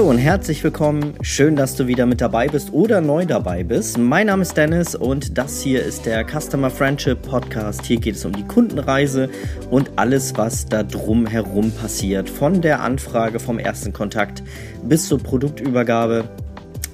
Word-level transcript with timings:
Hallo 0.00 0.08
und 0.08 0.16
herzlich 0.16 0.64
willkommen. 0.64 1.12
Schön, 1.20 1.56
dass 1.56 1.76
du 1.76 1.86
wieder 1.86 2.06
mit 2.06 2.22
dabei 2.22 2.48
bist 2.48 2.72
oder 2.72 3.02
neu 3.02 3.26
dabei 3.26 3.64
bist. 3.64 3.98
Mein 3.98 4.28
Name 4.28 4.40
ist 4.40 4.56
Dennis 4.56 4.94
und 4.94 5.36
das 5.36 5.60
hier 5.60 5.84
ist 5.84 6.06
der 6.06 6.24
Customer 6.24 6.70
Friendship 6.70 7.20
Podcast. 7.20 7.84
Hier 7.84 8.00
geht 8.00 8.14
es 8.14 8.24
um 8.24 8.32
die 8.32 8.46
Kundenreise 8.46 9.28
und 9.68 9.90
alles, 9.96 10.38
was 10.38 10.64
da 10.64 10.84
drum 10.84 11.26
herum 11.26 11.70
passiert. 11.70 12.30
Von 12.30 12.62
der 12.62 12.80
Anfrage, 12.80 13.40
vom 13.40 13.58
ersten 13.58 13.92
Kontakt 13.92 14.42
bis 14.82 15.06
zur 15.06 15.18
Produktübergabe 15.18 16.30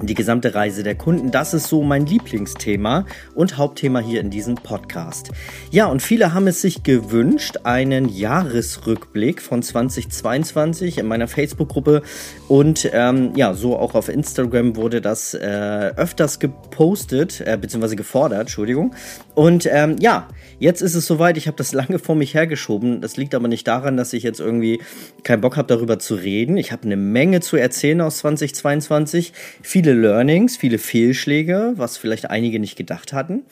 die 0.02 0.14
gesamte 0.14 0.54
Reise 0.54 0.82
der 0.82 0.94
Kunden. 0.94 1.30
Das 1.30 1.54
ist 1.54 1.68
so 1.68 1.82
mein 1.82 2.06
Lieblingsthema 2.06 3.06
und 3.34 3.56
Hauptthema 3.56 4.00
hier 4.00 4.20
in 4.20 4.30
diesem 4.30 4.56
Podcast. 4.56 5.30
Ja, 5.70 5.86
und 5.86 6.02
viele 6.02 6.34
haben 6.34 6.46
es 6.46 6.60
sich 6.60 6.82
gewünscht, 6.82 7.58
einen 7.64 8.08
Jahresrückblick 8.08 9.40
von 9.40 9.62
2022 9.62 10.98
in 10.98 11.06
meiner 11.06 11.28
Facebook-Gruppe 11.28 12.02
und 12.48 12.88
ähm, 12.92 13.32
ja, 13.36 13.54
so 13.54 13.76
auch 13.76 13.94
auf 13.94 14.08
Instagram 14.08 14.76
wurde 14.76 15.00
das 15.00 15.34
äh, 15.34 15.92
öfters 15.96 16.38
gepostet, 16.38 17.40
äh, 17.40 17.56
beziehungsweise 17.60 17.96
gefordert, 17.96 18.40
Entschuldigung. 18.40 18.94
Und 19.34 19.68
ähm, 19.70 19.96
ja, 20.00 20.28
jetzt 20.58 20.80
ist 20.80 20.94
es 20.94 21.06
soweit, 21.06 21.36
ich 21.36 21.46
habe 21.46 21.56
das 21.56 21.72
lange 21.74 21.98
vor 21.98 22.16
mich 22.16 22.34
hergeschoben. 22.34 23.00
Das 23.00 23.16
liegt 23.16 23.34
aber 23.34 23.48
nicht 23.48 23.66
daran, 23.66 23.96
dass 23.96 24.12
ich 24.12 24.22
jetzt 24.22 24.40
irgendwie 24.40 24.80
keinen 25.22 25.40
Bock 25.40 25.56
habe, 25.56 25.68
darüber 25.68 25.98
zu 25.98 26.14
reden. 26.14 26.56
Ich 26.56 26.72
habe 26.72 26.84
eine 26.84 26.96
Menge 26.96 27.40
zu 27.40 27.56
erzählen 27.56 28.00
aus 28.00 28.18
2022. 28.18 29.32
Viele 29.62 29.85
viele 29.86 30.00
Learnings, 30.00 30.56
viele 30.56 30.78
Fehlschläge, 30.78 31.74
was 31.76 31.96
vielleicht 31.96 32.28
einige 32.28 32.58
nicht 32.58 32.74
gedacht 32.74 33.12
hatten. 33.12 33.44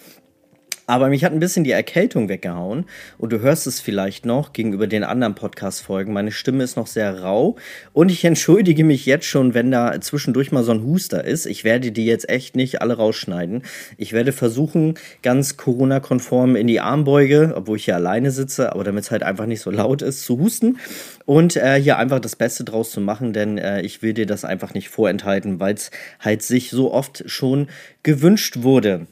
Aber 0.86 1.08
mich 1.08 1.24
hat 1.24 1.32
ein 1.32 1.40
bisschen 1.40 1.64
die 1.64 1.70
Erkältung 1.70 2.28
weggehauen 2.28 2.84
und 3.16 3.32
du 3.32 3.40
hörst 3.40 3.66
es 3.66 3.80
vielleicht 3.80 4.26
noch 4.26 4.52
gegenüber 4.52 4.86
den 4.86 5.02
anderen 5.02 5.34
Podcast-Folgen. 5.34 6.12
Meine 6.12 6.30
Stimme 6.30 6.62
ist 6.62 6.76
noch 6.76 6.86
sehr 6.86 7.22
rau 7.22 7.56
und 7.94 8.10
ich 8.10 8.22
entschuldige 8.24 8.84
mich 8.84 9.06
jetzt 9.06 9.24
schon, 9.24 9.54
wenn 9.54 9.70
da 9.70 9.98
zwischendurch 10.02 10.52
mal 10.52 10.62
so 10.62 10.72
ein 10.72 10.82
Huster 10.82 11.24
ist. 11.24 11.46
Ich 11.46 11.64
werde 11.64 11.90
die 11.90 12.04
jetzt 12.04 12.28
echt 12.28 12.54
nicht 12.54 12.82
alle 12.82 12.98
rausschneiden. 12.98 13.62
Ich 13.96 14.12
werde 14.12 14.32
versuchen, 14.32 14.94
ganz 15.22 15.56
Corona-konform 15.56 16.54
in 16.54 16.66
die 16.66 16.80
Armbeuge, 16.80 17.54
obwohl 17.56 17.78
ich 17.78 17.86
hier 17.86 17.96
alleine 17.96 18.30
sitze, 18.30 18.72
aber 18.72 18.84
damit 18.84 19.04
es 19.04 19.10
halt 19.10 19.22
einfach 19.22 19.46
nicht 19.46 19.60
so 19.60 19.70
laut 19.70 20.02
ist, 20.02 20.22
zu 20.24 20.38
husten 20.38 20.78
und 21.24 21.56
äh, 21.56 21.80
hier 21.80 21.96
einfach 21.96 22.20
das 22.20 22.36
Beste 22.36 22.62
draus 22.62 22.90
zu 22.90 23.00
machen, 23.00 23.32
denn 23.32 23.56
äh, 23.56 23.80
ich 23.80 24.02
will 24.02 24.12
dir 24.12 24.26
das 24.26 24.44
einfach 24.44 24.74
nicht 24.74 24.90
vorenthalten, 24.90 25.60
weil 25.60 25.74
es 25.74 25.90
halt 26.20 26.42
sich 26.42 26.68
so 26.68 26.92
oft 26.92 27.24
schon 27.26 27.68
gewünscht 28.02 28.58
wurde. 28.60 29.06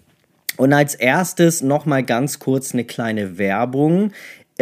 Und 0.57 0.73
als 0.73 0.95
erstes 0.95 1.63
nochmal 1.63 2.03
ganz 2.03 2.39
kurz 2.39 2.73
eine 2.73 2.85
kleine 2.85 3.39
Werbung. 3.39 4.13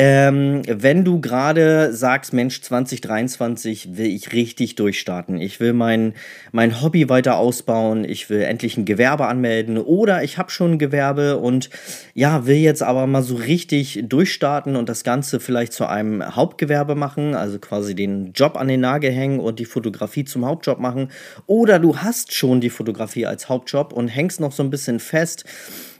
Ähm, 0.03 0.63
wenn 0.67 1.05
du 1.05 1.21
gerade 1.21 1.93
sagst, 1.93 2.33
Mensch, 2.33 2.63
2023 2.63 3.99
will 3.99 4.07
ich 4.07 4.33
richtig 4.33 4.75
durchstarten, 4.77 5.39
ich 5.39 5.61
will 5.61 5.75
mein, 5.75 6.15
mein 6.53 6.81
Hobby 6.81 7.11
weiter 7.11 7.37
ausbauen, 7.37 8.07
ich 8.07 8.31
will 8.31 8.41
endlich 8.41 8.79
ein 8.79 8.87
Gewerbe 8.87 9.27
anmelden. 9.27 9.77
Oder 9.77 10.25
ich 10.25 10.39
habe 10.39 10.51
schon 10.51 10.73
ein 10.73 10.79
Gewerbe 10.79 11.37
und 11.37 11.69
ja, 12.15 12.47
will 12.47 12.57
jetzt 12.57 12.83
aber 12.83 13.07
mal 13.07 13.23
so 13.23 13.35
richtig 13.35 14.03
durchstarten 14.09 14.75
und 14.75 14.89
das 14.89 15.05
Ganze 15.05 15.39
vielleicht 15.39 15.75
zu 15.75 15.85
einem 15.85 16.35
Hauptgewerbe 16.35 16.95
machen, 16.95 17.35
also 17.35 17.59
quasi 17.59 17.95
den 17.95 18.33
Job 18.33 18.57
an 18.57 18.69
den 18.69 18.81
Nagel 18.81 19.11
hängen 19.13 19.39
und 19.39 19.59
die 19.59 19.67
Fotografie 19.67 20.25
zum 20.25 20.47
Hauptjob 20.47 20.79
machen. 20.79 21.09
Oder 21.45 21.79
du 21.79 21.99
hast 21.99 22.33
schon 22.33 22.63
die 22.63 22.71
Fotografie 22.71 23.27
als 23.27 23.51
Hauptjob 23.51 23.93
und 23.93 24.09
hängst 24.09 24.41
noch 24.41 24.53
so 24.53 24.63
ein 24.63 24.71
bisschen 24.71 24.99
fest 24.99 25.45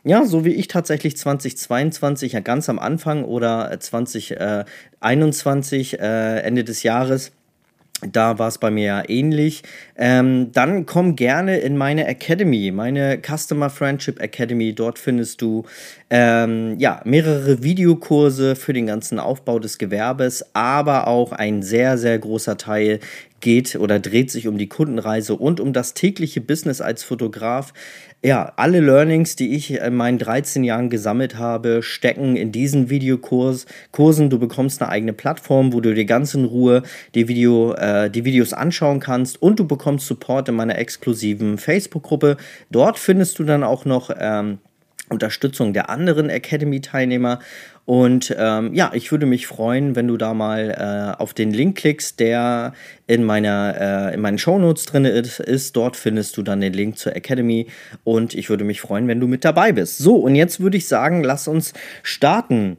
ja, 0.05 0.25
so 0.25 0.45
wie 0.45 0.55
ich 0.55 0.69
tatsächlich 0.69 1.17
2022, 1.17 2.33
ja 2.33 2.41
ganz 2.41 2.69
am 2.69 2.79
Anfang 2.79 3.25
oder 3.25 3.79
2021, 3.79 6.01
äh, 6.01 6.41
Ende 6.41 6.65
des 6.65 6.83
Jahres, 6.83 7.33
da 8.03 8.39
war 8.39 8.49
es 8.49 8.59
bei 8.59 8.71
mir 8.71 8.85
ja 8.85 9.03
ähnlich. 9.09 9.63
Ähm, 9.97 10.53
dann 10.53 10.87
komm 10.87 11.17
gerne 11.17 11.59
in 11.59 11.77
meine 11.77 12.07
Academy, 12.07 12.71
meine 12.71 13.21
Customer 13.21 13.69
Friendship 13.69 14.21
Academy. 14.21 14.75
Dort 14.75 14.99
findest 14.99 15.43
du 15.43 15.65
ähm, 16.09 16.77
ja 16.79 17.03
mehrere 17.05 17.63
Videokurse 17.63 18.57
für 18.57 18.73
den 18.73 18.87
ganzen 18.87 19.19
Aufbau 19.19 19.59
des 19.59 19.79
Gewerbes, 19.79 20.45
aber 20.55 21.09
auch 21.09 21.33
ein 21.33 21.63
sehr, 21.63 21.99
sehr 21.99 22.19
großer 22.19 22.57
Teil 22.57 23.01
geht 23.41 23.77
oder 23.77 23.99
dreht 23.99 24.31
sich 24.31 24.49
um 24.49 24.59
die 24.59 24.69
Kundenreise 24.69 25.35
und 25.35 25.61
um 25.61 25.73
das 25.73 25.95
tägliche 25.95 26.41
Business 26.41 26.81
als 26.81 27.03
Fotograf. 27.03 27.73
Ja, 28.23 28.53
alle 28.57 28.81
Learnings, 28.81 29.35
die 29.35 29.55
ich 29.57 29.71
in 29.73 29.97
meinen 29.97 30.19
13 30.19 30.63
Jahren 30.63 30.91
gesammelt 30.91 31.39
habe, 31.39 31.83
stecken 31.83 32.37
in 32.37 32.53
diesen 32.53 32.91
Videokursen. 32.91 34.29
Du 34.29 34.39
bekommst 34.39 34.83
eine 34.83 34.91
eigene 34.91 35.15
Plattform, 35.15 35.73
wo 35.73 35.81
du 35.81 35.95
dir 35.95 36.05
ganz 36.05 36.35
in 36.35 36.45
Ruhe 36.45 36.83
die, 37.15 37.29
Video, 37.29 37.73
äh, 37.73 38.11
die 38.11 38.27
Videos 38.27 38.53
anschauen 38.53 39.01
kannst 39.01 39.41
und 39.41 39.59
du 39.59 39.67
bekommst 39.67 40.07
Support 40.07 40.51
in 40.51 40.55
meiner 40.57 40.77
exklusiven 40.77 41.57
Facebook-Gruppe. 41.57 42.37
Dort 42.71 42.99
findest 42.99 43.39
du 43.39 43.45
dann 43.45 43.65
auch 43.65 43.87
noch 43.87 44.11
ähm, 44.15 44.59
Unterstützung 45.09 45.73
der 45.73 45.89
anderen 45.89 46.29
Academy-Teilnehmer 46.29 47.39
und 47.91 48.33
ähm, 48.39 48.73
ja, 48.73 48.93
ich 48.95 49.11
würde 49.11 49.27
mich 49.27 49.49
freuen, 49.49 49.97
wenn 49.97 50.07
du 50.07 50.17
da 50.17 50.33
mal 50.33 50.71
äh, 51.19 51.21
auf 51.21 51.35
den 51.35 51.53
Link 51.53 51.77
klickst, 51.77 52.21
der 52.21 52.73
in, 53.09 53.25
meiner, 53.25 54.11
äh, 54.11 54.15
in 54.15 54.21
meinen 54.21 54.39
Shownotes 54.39 54.85
drin 54.85 55.05
ist, 55.05 55.41
ist. 55.41 55.75
Dort 55.75 55.97
findest 55.97 56.37
du 56.37 56.45
dann 56.45 56.61
den 56.61 56.73
Link 56.73 56.99
zur 56.99 57.17
Academy. 57.17 57.67
Und 58.05 58.35
ich 58.35 58.49
würde 58.49 58.63
mich 58.63 58.81
freuen, 58.81 59.09
wenn 59.09 59.19
du 59.19 59.27
mit 59.27 59.45
dabei 59.45 59.73
bist. 59.73 59.99
So, 59.99 60.19
und 60.19 60.37
jetzt 60.37 60.61
würde 60.61 60.77
ich 60.77 60.87
sagen, 60.87 61.25
lass 61.25 61.49
uns 61.49 61.73
starten. 62.05 62.77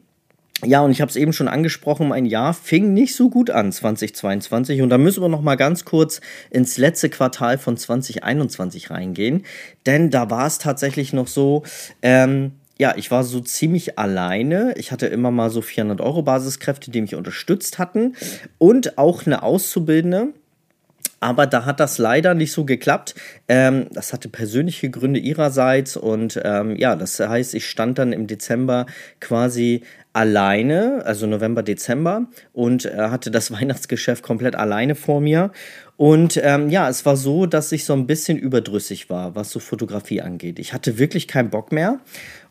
Ja, 0.64 0.80
und 0.80 0.92
ich 0.92 1.02
habe 1.02 1.10
es 1.10 1.18
eben 1.18 1.34
schon 1.34 1.50
angesprochen, 1.50 2.08
mein 2.08 2.26
Jahr 2.26 2.54
fing 2.54 2.94
nicht 2.94 3.14
so 3.14 3.30
gut 3.30 3.50
an, 3.50 3.70
2022. 3.70 4.82
Und 4.82 4.92
da 4.92 4.98
müssen 4.98 5.22
wir 5.22 5.28
noch 5.28 5.42
mal 5.42 5.56
ganz 5.56 5.84
kurz 5.84 6.22
ins 6.52 6.78
letzte 6.78 7.10
Quartal 7.10 7.58
von 7.58 7.76
2021 7.76 8.92
reingehen. 8.92 9.44
Denn 9.86 10.10
da 10.10 10.30
war 10.30 10.48
es 10.48 10.58
tatsächlich 10.58 11.12
noch 11.12 11.28
so, 11.28 11.64
ähm, 12.02 12.54
ja, 12.82 12.96
ich 12.98 13.12
war 13.12 13.24
so 13.24 13.42
ziemlich 13.42 14.00
alleine. 14.00 14.74
Ich 14.76 14.92
hatte 14.92 15.06
immer 15.06 15.30
mal 15.30 15.52
so 15.52 15.62
400 15.62 16.02
Euro 16.02 16.24
Basiskräfte, 16.24 16.90
die 16.90 17.02
mich 17.02 17.14
unterstützt 17.14 17.78
hatten 17.78 18.16
und 18.58 18.98
auch 18.98 19.28
eine 19.28 19.44
Auszubildende. 19.44 20.30
Aber 21.20 21.46
da 21.46 21.66
hat 21.66 21.80
das 21.80 22.00
leider 22.00 22.34
nicht 22.34 22.52
so 22.52 22.66
geklappt. 22.66 23.14
Ähm, 23.48 23.86
das 23.92 24.14
hatte 24.14 24.30
persönliche 24.30 24.90
Gründe 24.90 25.20
ihrerseits 25.20 25.96
und 25.96 26.42
ähm, 26.44 26.76
ja, 26.76 26.96
das 26.96 27.20
heißt, 27.20 27.54
ich 27.54 27.70
stand 27.70 28.00
dann 28.00 28.14
im 28.14 28.26
Dezember 28.26 28.88
quasi 29.20 29.84
alleine, 30.14 31.04
also 31.06 31.28
November, 31.28 31.62
Dezember 31.62 32.26
und 32.52 32.86
äh, 32.86 32.98
hatte 32.98 33.30
das 33.30 33.52
Weihnachtsgeschäft 33.62 34.24
komplett 34.24 34.56
alleine 34.56 34.96
vor 34.96 35.22
mir. 35.22 35.52
Und 35.98 36.42
ähm, 36.44 36.72
ja, 36.72 36.90
es 36.90 37.06
war 37.06 37.16
so, 37.16 37.46
dass 37.46 37.72
ich 37.72 37.86
so 37.86 37.94
ein 37.94 38.08
bisschen 38.08 38.40
überdrüssig 38.40 39.12
war, 39.12 39.36
was 39.36 39.52
so 39.52 39.60
Fotografie 39.60 40.22
angeht. 40.22 40.58
Ich 40.58 40.74
hatte 40.74 40.98
wirklich 40.98 41.28
keinen 41.28 41.52
Bock 41.52 41.72
mehr 41.72 42.00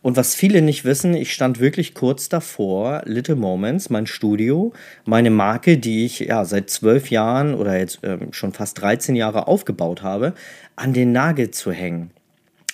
und 0.03 0.17
was 0.17 0.35
viele 0.35 0.63
nicht 0.63 0.85
wissen, 0.85 1.15
ich 1.15 1.33
stand 1.33 1.61
wirklich 1.61 1.95
kurz 1.95 2.29
davor, 2.31 3.03
Little 3.05 3.37
Moments, 3.37 3.91
mein 3.91 4.07
Studio, 4.07 4.73
meine 5.05 5.31
Marke, 5.31 5.77
die 5.77 6.07
ich 6.07 6.21
ja 6.21 6.45
seit 6.47 6.71
zwölf 6.71 7.11
Jahren 7.11 7.55
oder 7.55 7.79
jetzt 7.79 8.01
ähm, 8.03 8.33
schon 8.33 8.53
fast 8.53 8.81
13 8.81 9.15
Jahre 9.15 9.47
aufgebaut 9.47 10.03
habe, 10.03 10.33
an 10.75 10.95
den 10.95 11.13
Nagel 11.13 11.51
zu 11.51 11.71
hängen. 11.71 12.11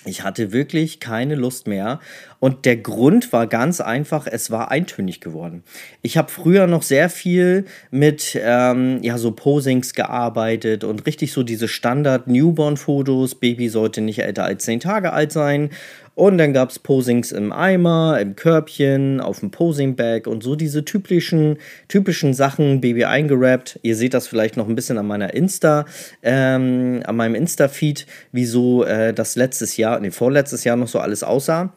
Ich 0.07 0.23
hatte 0.23 0.53
wirklich 0.53 0.99
keine 0.99 1.35
Lust 1.35 1.67
mehr. 1.67 1.99
Und 2.39 2.65
der 2.65 2.77
Grund 2.77 3.33
war 3.33 3.45
ganz 3.47 3.81
einfach, 3.81 4.27
es 4.27 4.49
war 4.51 4.71
eintönig 4.71 5.19
geworden. 5.19 5.63
Ich 6.01 6.17
habe 6.17 6.31
früher 6.31 6.65
noch 6.67 6.83
sehr 6.83 7.09
viel 7.09 7.65
mit 7.91 8.39
ähm, 8.41 8.99
ja, 9.01 9.17
so 9.17 9.31
Posings 9.31 9.93
gearbeitet 9.93 10.83
und 10.83 11.05
richtig 11.05 11.33
so 11.33 11.43
diese 11.43 11.67
Standard-Newborn-Fotos. 11.67 13.35
Baby 13.35 13.69
sollte 13.69 14.01
nicht 14.01 14.19
älter 14.19 14.45
als 14.45 14.63
zehn 14.63 14.79
Tage 14.79 15.13
alt 15.13 15.31
sein. 15.31 15.71
Und 16.17 16.39
dann 16.39 16.51
gab 16.51 16.71
es 16.71 16.79
Posings 16.79 17.31
im 17.31 17.51
Eimer, 17.51 18.19
im 18.19 18.35
Körbchen, 18.35 19.21
auf 19.21 19.41
dem 19.41 19.51
Posing-Bag 19.51 20.25
und 20.25 20.41
so 20.41 20.55
diese 20.55 20.83
typischen, 20.83 21.57
typischen 21.89 22.33
Sachen, 22.33 22.81
Baby 22.81 23.05
eingerappt. 23.05 23.79
Ihr 23.83 23.95
seht 23.95 24.15
das 24.15 24.27
vielleicht 24.27 24.57
noch 24.57 24.67
ein 24.67 24.73
bisschen 24.73 24.97
an 24.97 25.05
meiner 25.05 25.35
Insta, 25.35 25.85
ähm, 26.23 27.03
an 27.05 27.15
meinem 27.15 27.35
Insta-Feed, 27.35 28.07
wieso 28.31 28.83
äh, 28.83 29.13
das 29.13 29.35
letztes 29.35 29.77
Jahr, 29.77 29.99
nee, 29.99 30.09
vorletztes 30.09 30.63
Jahr 30.63 30.75
noch 30.75 30.87
so 30.87 30.97
alles 30.97 31.21
aussah. 31.21 31.71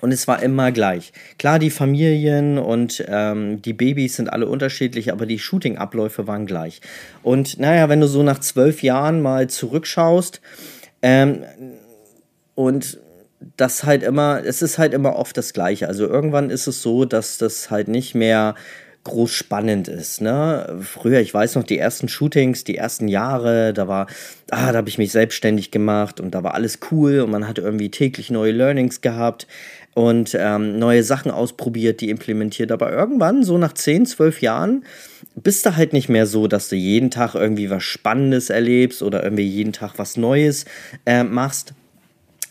Und 0.00 0.10
es 0.10 0.26
war 0.26 0.42
immer 0.42 0.72
gleich. 0.72 1.12
Klar, 1.38 1.58
die 1.58 1.68
Familien 1.68 2.56
und 2.56 3.04
ähm, 3.06 3.60
die 3.60 3.74
Babys 3.74 4.16
sind 4.16 4.32
alle 4.32 4.46
unterschiedlich, 4.46 5.12
aber 5.12 5.26
die 5.26 5.38
Shooting-Abläufe 5.38 6.26
waren 6.26 6.46
gleich. 6.46 6.80
Und 7.22 7.58
naja, 7.58 7.90
wenn 7.90 8.00
du 8.00 8.06
so 8.06 8.22
nach 8.22 8.40
zwölf 8.40 8.82
Jahren 8.82 9.20
mal 9.20 9.50
zurückschaust 9.50 10.40
ähm, 11.02 11.42
und 12.54 13.00
das 13.56 13.84
halt 13.84 14.02
immer, 14.02 14.42
es 14.44 14.62
ist 14.62 14.78
halt 14.78 14.94
immer 14.94 15.16
oft 15.16 15.36
das 15.36 15.52
Gleiche. 15.52 15.88
Also 15.88 16.06
irgendwann 16.06 16.50
ist 16.50 16.66
es 16.66 16.82
so, 16.82 17.04
dass 17.04 17.38
das 17.38 17.70
halt 17.70 17.88
nicht 17.88 18.14
mehr 18.14 18.54
groß 19.06 19.30
spannend 19.30 19.86
ist. 19.86 20.20
Ne? 20.20 20.80
Früher, 20.82 21.20
ich 21.20 21.32
weiß 21.32 21.54
noch, 21.54 21.62
die 21.62 21.78
ersten 21.78 22.08
Shootings, 22.08 22.64
die 22.64 22.76
ersten 22.76 23.06
Jahre, 23.06 23.72
da 23.72 23.86
war, 23.86 24.08
ah, 24.50 24.72
da 24.72 24.78
habe 24.78 24.88
ich 24.88 24.98
mich 24.98 25.12
selbstständig 25.12 25.70
gemacht 25.70 26.18
und 26.20 26.34
da 26.34 26.42
war 26.42 26.54
alles 26.54 26.80
cool 26.90 27.20
und 27.20 27.30
man 27.30 27.46
hatte 27.46 27.60
irgendwie 27.60 27.90
täglich 27.90 28.30
neue 28.30 28.50
Learnings 28.50 29.02
gehabt 29.02 29.46
und 29.94 30.36
ähm, 30.38 30.78
neue 30.78 31.04
Sachen 31.04 31.30
ausprobiert, 31.30 32.00
die 32.00 32.10
implementiert. 32.10 32.72
Aber 32.72 32.92
irgendwann, 32.92 33.44
so 33.44 33.58
nach 33.58 33.74
10, 33.74 34.06
12 34.06 34.42
Jahren, 34.42 34.84
bist 35.36 35.64
du 35.64 35.76
halt 35.76 35.92
nicht 35.92 36.08
mehr 36.08 36.26
so, 36.26 36.48
dass 36.48 36.68
du 36.68 36.76
jeden 36.76 37.10
Tag 37.10 37.34
irgendwie 37.34 37.70
was 37.70 37.84
Spannendes 37.84 38.50
erlebst 38.50 39.02
oder 39.02 39.22
irgendwie 39.22 39.46
jeden 39.46 39.72
Tag 39.72 39.92
was 39.98 40.16
Neues 40.16 40.64
äh, 41.06 41.22
machst, 41.22 41.74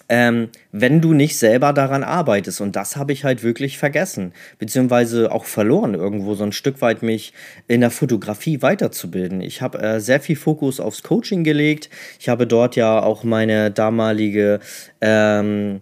ähm, 0.10 0.50
wenn 0.72 1.02
du 1.02 1.14
nicht 1.14 1.38
selber 1.38 1.74
daran 1.74 2.04
arbeitest. 2.04 2.62
Und 2.62 2.76
das 2.76 2.96
habe 2.96 3.14
ich 3.14 3.24
halt 3.24 3.44
wirklich 3.44 3.78
vergessen, 3.78 4.34
beziehungsweise 4.60 5.32
auch 5.32 5.46
verloren, 5.46 5.94
irgendwo 5.94 6.36
so 6.36 6.44
ein 6.44 6.52
Stück 6.52 6.82
weit 6.82 7.02
mich 7.04 7.34
in 7.68 7.82
der 7.82 7.92
Fotografie 7.92 8.62
weiterzubilden. 8.62 9.42
Ich 9.42 9.62
habe 9.62 9.80
äh, 9.80 10.00
sehr 10.00 10.20
viel 10.20 10.36
Fokus 10.36 10.80
aufs 10.80 11.04
Coaching 11.04 11.44
gelegt. 11.44 11.90
Ich 12.20 12.30
habe 12.30 12.48
dort 12.48 12.76
ja 12.76 13.02
auch 13.02 13.24
meine 13.24 13.72
damalige 13.72 14.60
ähm, 15.02 15.82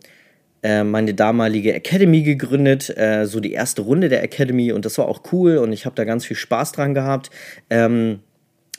äh, 0.63 0.85
meine 0.85 1.13
damalige 1.13 1.73
Academy 1.73 2.23
gegründet, 2.23 2.89
äh, 2.97 3.25
so 3.25 3.41
die 3.41 3.51
erste 3.51 3.81
Runde 3.81 4.07
der 4.07 4.23
Academy 4.23 4.71
und 4.71 4.85
das 4.85 4.97
war 4.97 5.09
auch 5.09 5.21
cool 5.33 5.57
und 5.57 5.73
ich 5.73 5.85
habe 5.85 5.95
da 5.95 6.05
ganz 6.05 6.25
viel 6.25 6.37
Spaß 6.37 6.71
dran 6.71 6.93
gehabt. 6.93 7.29
Ähm, 7.69 8.21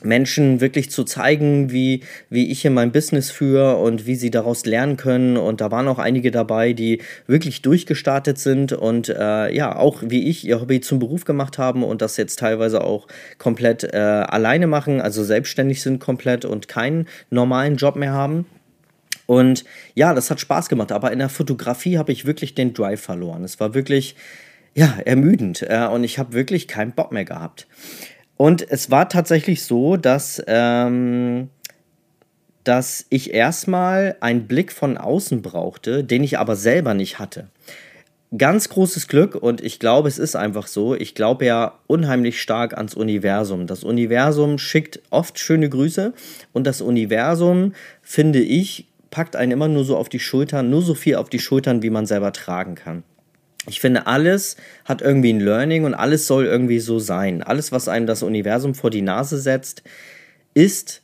Menschen 0.03 0.61
wirklich 0.61 0.91
zu 0.91 1.03
zeigen, 1.03 1.71
wie, 1.71 2.01
wie 2.29 2.51
ich 2.51 2.61
hier 2.61 2.71
mein 2.71 2.91
Business 2.91 3.31
führe 3.31 3.77
und 3.77 4.05
wie 4.05 4.15
sie 4.15 4.29
daraus 4.29 4.65
lernen 4.65 4.97
können. 4.97 5.37
Und 5.37 5.61
da 5.61 5.71
waren 5.71 5.87
auch 5.87 5.99
einige 5.99 6.31
dabei, 6.31 6.73
die 6.73 7.01
wirklich 7.27 7.61
durchgestartet 7.61 8.37
sind 8.37 8.73
und 8.73 9.09
äh, 9.09 9.53
ja, 9.53 9.75
auch 9.75 10.03
wie 10.05 10.29
ich 10.29 10.45
ihr 10.45 10.59
Hobby 10.59 10.81
zum 10.81 10.99
Beruf 10.99 11.25
gemacht 11.25 11.57
haben 11.57 11.83
und 11.83 12.01
das 12.01 12.17
jetzt 12.17 12.39
teilweise 12.39 12.83
auch 12.83 13.07
komplett 13.37 13.83
äh, 13.83 13.97
alleine 13.97 14.67
machen, 14.67 15.01
also 15.01 15.23
selbstständig 15.23 15.81
sind 15.81 15.99
komplett 15.99 16.45
und 16.45 16.67
keinen 16.67 17.07
normalen 17.29 17.77
Job 17.77 17.95
mehr 17.95 18.11
haben. 18.11 18.45
Und 19.27 19.65
ja, 19.95 20.13
das 20.13 20.29
hat 20.29 20.39
Spaß 20.39 20.69
gemacht, 20.69 20.91
aber 20.91 21.11
in 21.11 21.19
der 21.19 21.29
Fotografie 21.29 21.97
habe 21.97 22.11
ich 22.11 22.25
wirklich 22.25 22.53
den 22.53 22.73
Drive 22.73 23.01
verloren. 23.01 23.43
Es 23.43 23.59
war 23.59 23.73
wirklich, 23.73 24.15
ja, 24.75 24.97
ermüdend 25.05 25.63
äh, 25.63 25.87
und 25.87 26.03
ich 26.03 26.19
habe 26.19 26.33
wirklich 26.33 26.67
keinen 26.67 26.91
Bock 26.91 27.11
mehr 27.11 27.25
gehabt. 27.25 27.65
Und 28.37 28.69
es 28.69 28.91
war 28.91 29.07
tatsächlich 29.09 29.63
so, 29.63 29.95
dass, 29.97 30.43
ähm, 30.47 31.49
dass 32.63 33.05
ich 33.09 33.33
erstmal 33.33 34.17
einen 34.19 34.47
Blick 34.47 34.71
von 34.71 34.97
außen 34.97 35.41
brauchte, 35.41 36.03
den 36.03 36.23
ich 36.23 36.37
aber 36.37 36.55
selber 36.55 36.93
nicht 36.93 37.19
hatte. 37.19 37.47
Ganz 38.37 38.67
großes 38.67 39.07
Glück 39.07 39.35
und 39.35 39.61
ich 39.61 39.79
glaube, 39.79 40.09
es 40.09 40.17
ist 40.17 40.35
einfach 40.35 40.67
so. 40.67 40.95
Ich 40.95 41.15
glaube 41.15 41.45
ja 41.45 41.79
unheimlich 41.87 42.41
stark 42.41 42.75
ans 42.75 42.93
Universum. 42.93 43.67
Das 43.67 43.83
Universum 43.83 44.57
schickt 44.57 44.99
oft 45.09 45.39
schöne 45.39 45.69
Grüße 45.69 46.13
und 46.51 46.67
das 46.67 46.81
Universum, 46.81 47.73
finde 48.01 48.39
ich, 48.39 48.87
packt 49.11 49.37
einen 49.37 49.53
immer 49.53 49.69
nur 49.69 49.85
so 49.85 49.95
auf 49.95 50.09
die 50.09 50.19
Schultern, 50.19 50.69
nur 50.69 50.81
so 50.81 50.95
viel 50.95 51.15
auf 51.15 51.29
die 51.29 51.39
Schultern, 51.39 51.81
wie 51.83 51.89
man 51.89 52.05
selber 52.05 52.33
tragen 52.33 52.75
kann. 52.75 53.03
Ich 53.67 53.79
finde, 53.79 54.07
alles 54.07 54.57
hat 54.85 55.01
irgendwie 55.01 55.33
ein 55.33 55.39
Learning 55.39 55.85
und 55.85 55.93
alles 55.93 56.27
soll 56.27 56.45
irgendwie 56.45 56.79
so 56.79 56.99
sein. 56.99 57.41
Alles, 57.41 57.71
was 57.71 57.87
einem 57.87 58.07
das 58.07 58.23
Universum 58.23 58.75
vor 58.75 58.89
die 58.89 59.01
Nase 59.01 59.39
setzt, 59.39 59.83
ist 60.53 61.01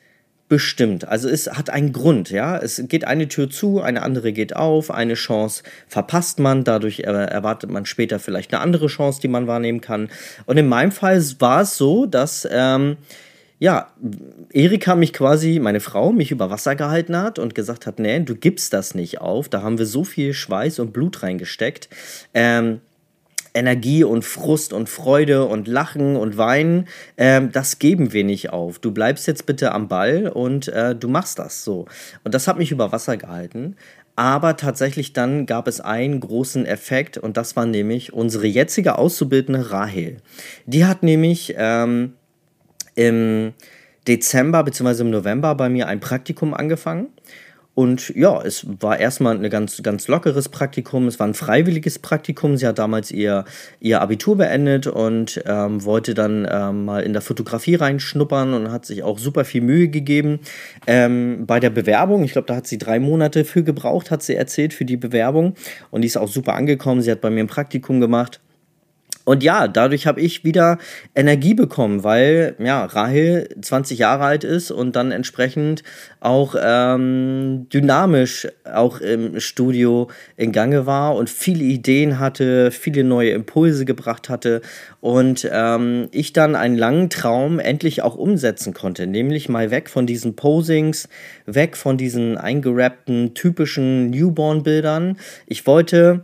bestimmt. 0.51 1.07
Also 1.07 1.29
es 1.29 1.47
hat 1.47 1.69
einen 1.69 1.93
Grund, 1.93 2.29
ja. 2.29 2.57
Es 2.57 2.83
geht 2.89 3.05
eine 3.05 3.29
Tür 3.29 3.49
zu, 3.49 3.81
eine 3.81 4.01
andere 4.01 4.33
geht 4.33 4.53
auf, 4.53 4.91
eine 4.91 5.13
Chance 5.13 5.63
verpasst 5.87 6.39
man, 6.39 6.65
dadurch 6.65 6.99
erwartet 6.99 7.69
man 7.69 7.85
später 7.85 8.19
vielleicht 8.19 8.53
eine 8.53 8.61
andere 8.61 8.87
Chance, 8.87 9.21
die 9.21 9.29
man 9.29 9.47
wahrnehmen 9.47 9.79
kann. 9.79 10.09
Und 10.45 10.57
in 10.57 10.67
meinem 10.67 10.91
Fall 10.91 11.23
war 11.39 11.61
es 11.61 11.77
so, 11.77 12.05
dass 12.05 12.45
ähm, 12.51 12.97
ja, 13.61 13.91
Erika 14.51 14.95
mich 14.95 15.13
quasi, 15.13 15.59
meine 15.59 15.81
Frau, 15.81 16.11
mich 16.11 16.31
über 16.31 16.49
Wasser 16.49 16.75
gehalten 16.75 17.15
hat 17.15 17.37
und 17.37 17.53
gesagt 17.53 17.85
hat, 17.85 17.99
nee, 17.99 18.19
du 18.19 18.33
gibst 18.33 18.73
das 18.73 18.95
nicht 18.95 19.21
auf. 19.21 19.49
Da 19.49 19.61
haben 19.61 19.77
wir 19.77 19.85
so 19.85 20.03
viel 20.03 20.33
Schweiß 20.33 20.79
und 20.79 20.93
Blut 20.93 21.21
reingesteckt. 21.21 21.87
Ähm, 22.33 22.81
Energie 23.53 24.03
und 24.03 24.25
Frust 24.25 24.73
und 24.73 24.89
Freude 24.89 25.45
und 25.45 25.67
Lachen 25.67 26.15
und 26.15 26.37
Weinen, 26.37 26.87
ähm, 27.17 27.51
das 27.51 27.77
geben 27.77 28.13
wir 28.13 28.23
nicht 28.23 28.49
auf. 28.49 28.79
Du 28.79 28.91
bleibst 28.91 29.27
jetzt 29.27 29.45
bitte 29.45 29.73
am 29.73 29.87
Ball 29.87 30.29
und 30.29 30.67
äh, 30.69 30.95
du 30.95 31.07
machst 31.07 31.37
das 31.37 31.63
so. 31.63 31.85
Und 32.23 32.33
das 32.33 32.47
hat 32.47 32.57
mich 32.57 32.71
über 32.71 32.91
Wasser 32.91 33.15
gehalten. 33.15 33.75
Aber 34.15 34.57
tatsächlich 34.57 35.13
dann 35.13 35.45
gab 35.45 35.67
es 35.67 35.81
einen 35.81 36.19
großen 36.19 36.65
Effekt 36.65 37.19
und 37.19 37.37
das 37.37 37.55
war 37.55 37.67
nämlich 37.67 38.11
unsere 38.11 38.47
jetzige 38.47 38.97
Auszubildende 38.97 39.69
Rahel. 39.69 40.17
Die 40.65 40.85
hat 40.85 41.03
nämlich 41.03 41.53
ähm, 41.57 42.13
im 42.95 43.53
Dezember 44.07 44.63
bzw. 44.63 45.01
im 45.01 45.09
November 45.11 45.55
bei 45.55 45.69
mir 45.69 45.87
ein 45.87 45.99
Praktikum 45.99 46.53
angefangen. 46.53 47.07
Und 47.73 48.09
ja, 48.15 48.41
es 48.41 48.65
war 48.81 48.99
erstmal 48.99 49.37
ein 49.37 49.49
ganz, 49.49 49.81
ganz 49.81 50.09
lockeres 50.09 50.49
Praktikum. 50.49 51.07
Es 51.07 51.19
war 51.19 51.27
ein 51.27 51.33
freiwilliges 51.33 51.99
Praktikum. 51.99 52.57
Sie 52.57 52.67
hat 52.67 52.79
damals 52.79 53.11
ihr, 53.11 53.45
ihr 53.79 54.01
Abitur 54.01 54.37
beendet 54.37 54.87
und 54.87 55.41
ähm, 55.45 55.83
wollte 55.85 56.13
dann 56.13 56.45
ähm, 56.51 56.85
mal 56.85 57.01
in 57.01 57.13
der 57.13 57.21
Fotografie 57.21 57.75
reinschnuppern 57.75 58.53
und 58.53 58.71
hat 58.71 58.85
sich 58.85 59.03
auch 59.03 59.17
super 59.19 59.45
viel 59.45 59.61
Mühe 59.61 59.87
gegeben. 59.87 60.39
Ähm, 60.85 61.45
bei 61.47 61.61
der 61.61 61.69
Bewerbung, 61.69 62.25
ich 62.25 62.33
glaube, 62.33 62.47
da 62.47 62.57
hat 62.57 62.67
sie 62.67 62.77
drei 62.77 62.99
Monate 62.99 63.45
für 63.45 63.63
gebraucht, 63.63 64.11
hat 64.11 64.21
sie 64.21 64.35
erzählt, 64.35 64.73
für 64.73 64.85
die 64.85 64.97
Bewerbung. 64.97 65.55
Und 65.91 66.01
die 66.01 66.07
ist 66.07 66.17
auch 66.17 66.27
super 66.27 66.55
angekommen. 66.55 67.01
Sie 67.01 67.09
hat 67.09 67.21
bei 67.21 67.29
mir 67.29 67.41
ein 67.41 67.47
Praktikum 67.47 68.01
gemacht. 68.01 68.41
Und 69.23 69.43
ja, 69.43 69.67
dadurch 69.67 70.07
habe 70.07 70.21
ich 70.21 70.43
wieder 70.43 70.77
Energie 71.15 71.53
bekommen, 71.53 72.03
weil 72.03 72.55
ja, 72.59 72.85
Rahel 72.85 73.49
20 73.61 73.99
Jahre 73.99 74.23
alt 74.23 74.43
ist 74.43 74.71
und 74.71 74.95
dann 74.95 75.11
entsprechend 75.11 75.83
auch 76.19 76.55
ähm, 76.59 77.67
dynamisch 77.71 78.47
auch 78.71 78.99
im 78.99 79.39
Studio 79.39 80.09
in 80.37 80.51
Gange 80.51 80.85
war 80.85 81.15
und 81.15 81.29
viele 81.29 81.63
Ideen 81.63 82.19
hatte, 82.19 82.71
viele 82.71 83.03
neue 83.03 83.31
Impulse 83.31 83.85
gebracht 83.85 84.29
hatte 84.29 84.61
und 85.01 85.47
ähm, 85.51 86.07
ich 86.11 86.33
dann 86.33 86.55
einen 86.55 86.77
langen 86.77 87.09
Traum 87.09 87.59
endlich 87.59 88.01
auch 88.01 88.15
umsetzen 88.15 88.73
konnte, 88.73 89.07
nämlich 89.07 89.49
mal 89.49 89.71
weg 89.71 89.89
von 89.89 90.05
diesen 90.05 90.35
Posings, 90.35 91.09
weg 91.45 91.77
von 91.77 91.97
diesen 91.97 92.37
eingerappten 92.37 93.33
typischen 93.33 94.09
Newborn-Bildern. 94.09 95.17
Ich 95.47 95.65
wollte 95.65 96.23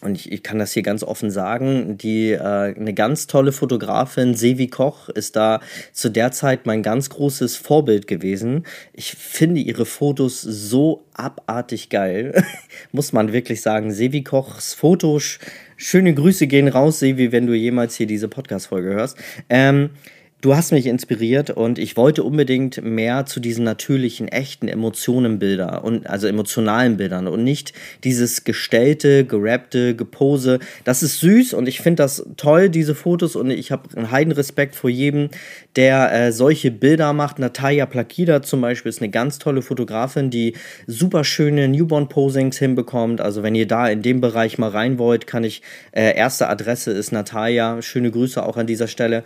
und 0.00 0.16
ich, 0.16 0.30
ich, 0.30 0.42
kann 0.42 0.58
das 0.58 0.72
hier 0.72 0.82
ganz 0.82 1.02
offen 1.02 1.30
sagen, 1.30 1.98
die 1.98 2.30
äh, 2.30 2.38
eine 2.40 2.94
ganz 2.94 3.26
tolle 3.26 3.52
Fotografin, 3.52 4.34
Sevi 4.34 4.68
Koch, 4.68 5.08
ist 5.08 5.36
da 5.36 5.60
zu 5.92 6.08
der 6.08 6.30
Zeit 6.30 6.66
mein 6.66 6.82
ganz 6.82 7.10
großes 7.10 7.56
Vorbild 7.56 8.06
gewesen. 8.06 8.64
Ich 8.92 9.12
finde 9.12 9.60
ihre 9.60 9.86
Fotos 9.86 10.40
so 10.40 11.04
abartig 11.14 11.88
geil, 11.88 12.44
muss 12.92 13.12
man 13.12 13.32
wirklich 13.32 13.60
sagen. 13.60 13.92
Sevi 13.92 14.22
Kochs 14.22 14.74
Fotos, 14.74 15.38
schöne 15.76 16.14
Grüße 16.14 16.46
gehen 16.46 16.68
raus, 16.68 17.00
Sevi, 17.00 17.32
wenn 17.32 17.46
du 17.46 17.54
jemals 17.54 17.96
hier 17.96 18.06
diese 18.06 18.28
Podcast-Folge 18.28 18.90
hörst. 18.90 19.18
Ähm, 19.48 19.90
Du 20.40 20.54
hast 20.54 20.70
mich 20.70 20.86
inspiriert 20.86 21.50
und 21.50 21.80
ich 21.80 21.96
wollte 21.96 22.22
unbedingt 22.22 22.80
mehr 22.84 23.26
zu 23.26 23.40
diesen 23.40 23.64
natürlichen, 23.64 24.28
echten 24.28 24.68
Emotionenbilder 24.68 25.82
und 25.82 26.06
also 26.06 26.28
emotionalen 26.28 26.96
Bildern 26.96 27.26
und 27.26 27.42
nicht 27.42 27.72
dieses 28.04 28.44
gestellte, 28.44 29.24
gerappte, 29.24 29.96
gepose. 29.96 30.60
Das 30.84 31.02
ist 31.02 31.18
süß 31.18 31.54
und 31.54 31.66
ich 31.66 31.80
finde 31.80 32.04
das 32.04 32.24
toll, 32.36 32.68
diese 32.68 32.94
Fotos 32.94 33.34
und 33.34 33.50
ich 33.50 33.72
habe 33.72 33.88
einen 33.96 34.12
heiden 34.12 34.32
Respekt 34.32 34.76
vor 34.76 34.88
jedem, 34.90 35.30
der 35.74 36.12
äh, 36.12 36.30
solche 36.30 36.70
Bilder 36.70 37.12
macht. 37.12 37.40
Natalia 37.40 37.86
Plakida 37.86 38.40
zum 38.40 38.60
Beispiel 38.60 38.90
ist 38.90 39.02
eine 39.02 39.10
ganz 39.10 39.40
tolle 39.40 39.60
Fotografin, 39.60 40.30
die 40.30 40.54
super 40.86 41.24
schöne 41.24 41.66
Newborn-Posings 41.66 42.58
hinbekommt. 42.58 43.20
Also 43.20 43.42
wenn 43.42 43.56
ihr 43.56 43.66
da 43.66 43.88
in 43.88 44.02
dem 44.02 44.20
Bereich 44.20 44.56
mal 44.56 44.70
rein 44.70 44.98
wollt, 44.98 45.26
kann 45.26 45.42
ich, 45.42 45.62
äh, 45.90 46.16
erste 46.16 46.48
Adresse 46.48 46.92
ist 46.92 47.10
Natalia. 47.10 47.82
Schöne 47.82 48.12
Grüße 48.12 48.40
auch 48.40 48.56
an 48.56 48.68
dieser 48.68 48.86
Stelle. 48.86 49.24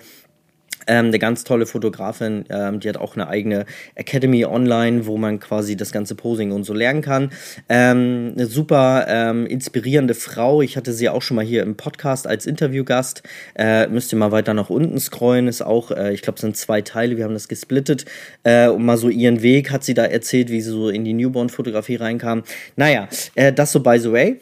Ähm, 0.86 1.06
eine 1.06 1.18
ganz 1.18 1.44
tolle 1.44 1.66
Fotografin, 1.66 2.44
ähm, 2.48 2.80
die 2.80 2.88
hat 2.88 2.96
auch 2.96 3.14
eine 3.14 3.28
eigene 3.28 3.66
Academy 3.94 4.44
online, 4.44 5.06
wo 5.06 5.16
man 5.16 5.40
quasi 5.40 5.76
das 5.76 5.92
ganze 5.92 6.14
Posing 6.14 6.52
und 6.52 6.64
so 6.64 6.74
lernen 6.74 7.02
kann. 7.02 7.30
Ähm, 7.68 8.32
eine 8.34 8.46
super 8.46 9.06
ähm, 9.08 9.46
inspirierende 9.46 10.14
Frau. 10.14 10.62
Ich 10.62 10.76
hatte 10.76 10.92
sie 10.92 11.08
auch 11.08 11.22
schon 11.22 11.36
mal 11.36 11.44
hier 11.44 11.62
im 11.62 11.76
Podcast 11.76 12.26
als 12.26 12.46
Interviewgast. 12.46 13.22
Äh, 13.54 13.86
müsst 13.88 14.12
ihr 14.12 14.18
mal 14.18 14.32
weiter 14.32 14.54
nach 14.54 14.70
unten 14.70 14.98
scrollen. 14.98 15.48
Ist 15.48 15.62
auch, 15.62 15.90
äh, 15.90 16.12
ich 16.12 16.22
glaube, 16.22 16.36
es 16.36 16.42
sind 16.42 16.56
zwei 16.56 16.82
Teile. 16.82 17.16
Wir 17.16 17.24
haben 17.24 17.34
das 17.34 17.48
gesplittet. 17.48 18.04
Äh, 18.42 18.68
und 18.68 18.84
mal 18.84 18.96
so 18.96 19.08
ihren 19.08 19.42
Weg 19.42 19.70
hat 19.70 19.84
sie 19.84 19.94
da 19.94 20.04
erzählt, 20.04 20.50
wie 20.50 20.60
sie 20.60 20.70
so 20.70 20.88
in 20.88 21.04
die 21.04 21.14
Newborn-Fotografie 21.14 21.96
reinkam. 21.96 22.42
Naja, 22.76 23.08
äh, 23.34 23.52
das 23.52 23.72
so 23.72 23.80
by 23.80 23.98
the 23.98 24.12
way. 24.12 24.40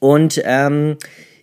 Und 0.00 0.42
ähm, 0.44 0.96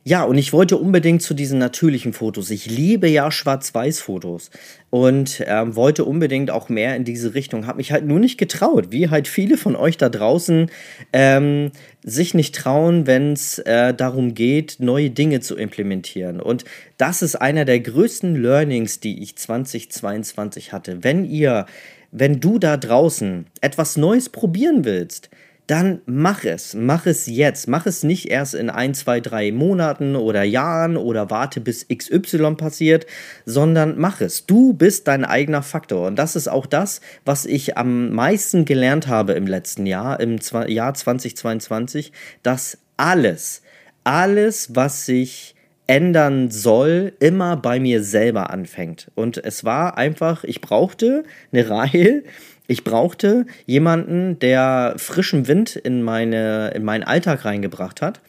ja, 0.06 0.24
und 0.24 0.38
ich 0.38 0.54
wollte 0.54 0.78
unbedingt 0.78 1.22
zu 1.22 1.34
diesen 1.34 1.60
natürlichen 1.60 2.14
Fotos. 2.14 2.50
Ich 2.52 2.66
liebe 2.68 3.08
ja 3.10 3.32
Schwarz-Weiß-Fotos 3.32 4.50
und 4.90 5.44
ähm, 5.46 5.76
wollte 5.76 6.06
unbedingt 6.06 6.52
auch 6.52 6.70
mehr 6.70 6.96
in 6.96 7.04
diese 7.04 7.34
Richtung. 7.34 7.68
Habe 7.68 7.78
mich 7.78 7.92
halt 7.92 8.06
nur 8.06 8.20
nicht 8.20 8.38
getraut, 8.38 8.92
wie 8.92 9.10
halt 9.10 9.28
viele 9.28 9.58
von 9.58 9.76
euch 9.76 9.98
da 9.98 10.08
draußen 10.08 10.72
ähm, 11.12 11.72
sich 12.02 12.34
nicht 12.34 12.56
trauen, 12.56 13.08
wenn 13.08 13.34
es 13.34 13.60
äh, 13.60 13.94
darum 13.94 14.34
geht, 14.36 14.78
neue 14.80 15.10
Dinge 15.10 15.42
zu 15.42 15.58
implementieren. 15.58 16.40
Und 16.40 16.64
das 16.98 17.22
ist 17.22 17.36
einer 17.36 17.66
der 17.66 17.82
größten 17.82 18.42
Learnings, 18.42 19.02
die 19.02 19.22
ich 19.22 19.36
2022 19.36 20.72
hatte. 20.72 21.04
Wenn 21.04 21.26
ihr, 21.26 21.66
wenn 22.12 22.40
du 22.40 22.58
da 22.58 22.78
draußen 22.78 23.48
etwas 23.60 23.98
Neues 23.98 24.30
probieren 24.30 24.86
willst, 24.86 25.30
dann 25.70 26.02
mach 26.08 26.46
es. 26.46 26.74
Mach 26.74 27.06
es 27.06 27.28
jetzt. 27.28 27.68
Mach 27.68 27.86
es 27.86 28.04
nicht 28.04 28.32
erst 28.32 28.56
in 28.56 28.72
ein, 28.72 28.96
zwei, 28.96 29.20
drei 29.20 29.52
Monaten 29.52 30.16
oder 30.16 30.44
Jahren 30.44 30.98
oder 30.98 31.30
warte 31.30 31.62
bis 31.62 31.88
XY 31.88 32.56
passiert, 32.56 33.06
sondern 33.46 34.00
mach 34.00 34.20
es. 34.20 34.48
Du 34.48 34.74
bist 34.74 35.08
dein 35.08 35.24
eigener 35.24 35.62
Faktor. 35.62 36.08
Und 36.08 36.16
das 36.18 36.36
ist 36.36 36.48
auch 36.48 36.66
das, 36.66 37.02
was 37.24 37.46
ich 37.46 37.78
am 37.78 38.10
meisten 38.10 38.66
gelernt 38.66 39.08
habe 39.08 39.34
im 39.34 39.46
letzten 39.46 39.86
Jahr, 39.86 40.20
im 40.20 40.40
Jahr 40.68 40.94
2022, 40.96 42.14
dass 42.42 42.80
alles, 42.98 43.62
alles, 44.04 44.76
was 44.76 45.06
sich 45.06 45.54
ändern 45.90 46.52
soll, 46.52 47.14
immer 47.20 47.58
bei 47.58 47.80
mir 47.80 48.04
selber 48.04 48.52
anfängt. 48.52 49.10
Und 49.16 49.38
es 49.44 49.66
war 49.66 49.98
einfach, 49.98 50.44
ich 50.44 50.62
brauchte 50.62 51.24
eine 51.52 51.70
Reihe 51.70 52.24
ich 52.70 52.84
brauchte 52.84 53.48
jemanden, 53.66 54.38
der 54.38 54.94
frischen 54.98 55.48
Wind 55.48 55.76
in, 55.76 56.04
meine, 56.04 56.70
in 56.76 56.84
meinen 56.84 57.04
Alltag 57.04 57.44
reingebracht 57.44 58.00
hat, 58.02 58.22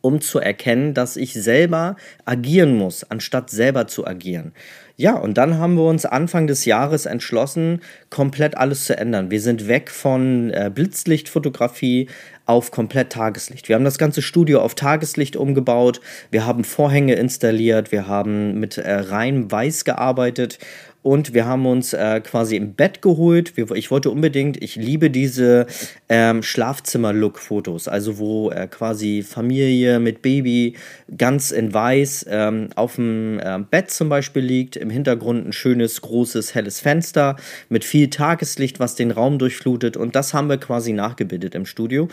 um 0.00 0.20
zu 0.20 0.40
erkennen, 0.40 0.92
dass 0.92 1.16
ich 1.16 1.34
selber 1.34 1.94
agieren 2.24 2.76
muss, 2.76 3.04
anstatt 3.04 3.48
selber 3.48 3.86
zu 3.86 4.06
agieren. 4.06 4.52
Ja, 4.96 5.14
und 5.14 5.38
dann 5.38 5.56
haben 5.56 5.76
wir 5.76 5.84
uns 5.84 6.04
Anfang 6.04 6.48
des 6.48 6.64
Jahres 6.64 7.06
entschlossen, 7.06 7.80
komplett 8.10 8.56
alles 8.56 8.86
zu 8.86 8.98
ändern. 8.98 9.30
Wir 9.30 9.40
sind 9.40 9.68
weg 9.68 9.88
von 9.88 10.50
äh, 10.50 10.70
Blitzlichtfotografie 10.74 12.08
auf 12.46 12.72
komplett 12.72 13.12
Tageslicht. 13.12 13.68
Wir 13.68 13.76
haben 13.76 13.84
das 13.84 13.98
ganze 13.98 14.20
Studio 14.20 14.60
auf 14.60 14.74
Tageslicht 14.74 15.36
umgebaut, 15.36 16.00
wir 16.32 16.44
haben 16.44 16.64
Vorhänge 16.64 17.14
installiert, 17.14 17.92
wir 17.92 18.08
haben 18.08 18.58
mit 18.58 18.78
äh, 18.78 18.92
rein 18.92 19.50
weiß 19.50 19.84
gearbeitet 19.84 20.58
und 21.02 21.32
wir 21.32 21.46
haben 21.46 21.66
uns 21.66 21.92
äh, 21.92 22.20
quasi 22.20 22.56
im 22.56 22.74
Bett 22.74 23.00
geholt. 23.00 23.56
Wir, 23.56 23.70
ich 23.72 23.90
wollte 23.90 24.10
unbedingt, 24.10 24.62
ich 24.62 24.76
liebe 24.76 25.10
diese 25.10 25.66
ähm, 26.08 26.42
Schlafzimmer-Look-Fotos, 26.42 27.88
also 27.88 28.18
wo 28.18 28.50
äh, 28.50 28.66
quasi 28.66 29.22
Familie 29.22 29.98
mit 29.98 30.20
Baby 30.20 30.76
ganz 31.16 31.50
in 31.50 31.72
weiß 31.72 32.26
ähm, 32.28 32.68
auf 32.76 32.96
dem 32.96 33.40
äh, 33.40 33.58
Bett 33.70 33.90
zum 33.90 34.08
Beispiel 34.08 34.42
liegt, 34.42 34.76
im 34.76 34.90
Hintergrund 34.90 35.46
ein 35.46 35.52
schönes, 35.52 36.02
großes, 36.02 36.54
helles 36.54 36.80
Fenster 36.80 37.36
mit 37.68 37.84
viel 37.84 38.10
Tageslicht, 38.10 38.78
was 38.78 38.94
den 38.94 39.10
Raum 39.10 39.38
durchflutet 39.38 39.96
und 39.96 40.14
das 40.14 40.34
haben 40.34 40.48
wir 40.48 40.58
quasi 40.58 40.92
nachgebildet 40.92 41.54
im 41.54 41.64
Studio. 41.64 42.08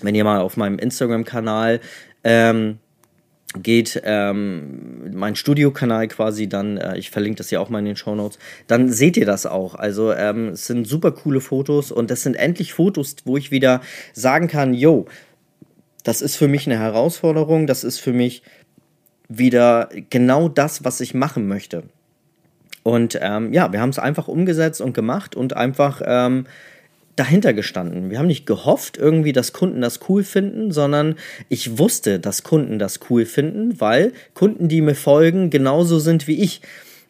Wenn 0.00 0.16
ihr 0.16 0.24
mal 0.24 0.40
auf 0.40 0.56
meinem 0.56 0.78
Instagram-Kanal 0.78 1.80
ähm, 2.24 2.78
geht 3.54 4.00
ähm, 4.04 5.10
mein 5.14 5.36
Studiokanal 5.36 6.08
quasi 6.08 6.48
dann, 6.48 6.76
äh, 6.78 6.96
ich 6.96 7.10
verlinke 7.10 7.38
das 7.38 7.50
ja 7.50 7.60
auch 7.60 7.68
mal 7.68 7.80
in 7.80 7.84
den 7.84 7.96
Show 7.96 8.14
Notes, 8.14 8.38
dann 8.66 8.90
seht 8.90 9.16
ihr 9.16 9.26
das 9.26 9.46
auch. 9.46 9.74
Also 9.74 10.12
ähm, 10.12 10.48
es 10.48 10.66
sind 10.66 10.86
super 10.86 11.12
coole 11.12 11.40
Fotos 11.40 11.92
und 11.92 12.10
das 12.10 12.22
sind 12.22 12.34
endlich 12.34 12.72
Fotos, 12.72 13.16
wo 13.24 13.36
ich 13.36 13.50
wieder 13.50 13.80
sagen 14.12 14.48
kann, 14.48 14.74
yo, 14.74 15.06
das 16.04 16.22
ist 16.22 16.36
für 16.36 16.48
mich 16.48 16.66
eine 16.66 16.78
Herausforderung, 16.78 17.66
das 17.66 17.84
ist 17.84 18.00
für 18.00 18.12
mich 18.12 18.42
wieder 19.28 19.88
genau 20.10 20.48
das, 20.48 20.84
was 20.84 21.00
ich 21.00 21.14
machen 21.14 21.46
möchte. 21.46 21.84
Und 22.82 23.18
ähm, 23.20 23.52
ja, 23.52 23.72
wir 23.72 23.80
haben 23.80 23.90
es 23.90 23.98
einfach 23.98 24.28
umgesetzt 24.28 24.80
und 24.80 24.92
gemacht 24.92 25.36
und 25.36 25.56
einfach 25.56 26.02
ähm, 26.04 26.46
dahinter 27.16 27.52
gestanden. 27.52 28.10
Wir 28.10 28.18
haben 28.18 28.26
nicht 28.26 28.46
gehofft 28.46 28.96
irgendwie, 28.96 29.32
dass 29.32 29.52
Kunden 29.52 29.80
das 29.80 30.00
cool 30.08 30.24
finden, 30.24 30.72
sondern 30.72 31.16
ich 31.48 31.78
wusste, 31.78 32.18
dass 32.18 32.42
Kunden 32.42 32.78
das 32.78 33.00
cool 33.10 33.26
finden, 33.26 33.80
weil 33.80 34.12
Kunden, 34.34 34.68
die 34.68 34.80
mir 34.80 34.94
folgen, 34.94 35.50
genauso 35.50 35.98
sind 35.98 36.26
wie 36.26 36.42
ich. 36.42 36.62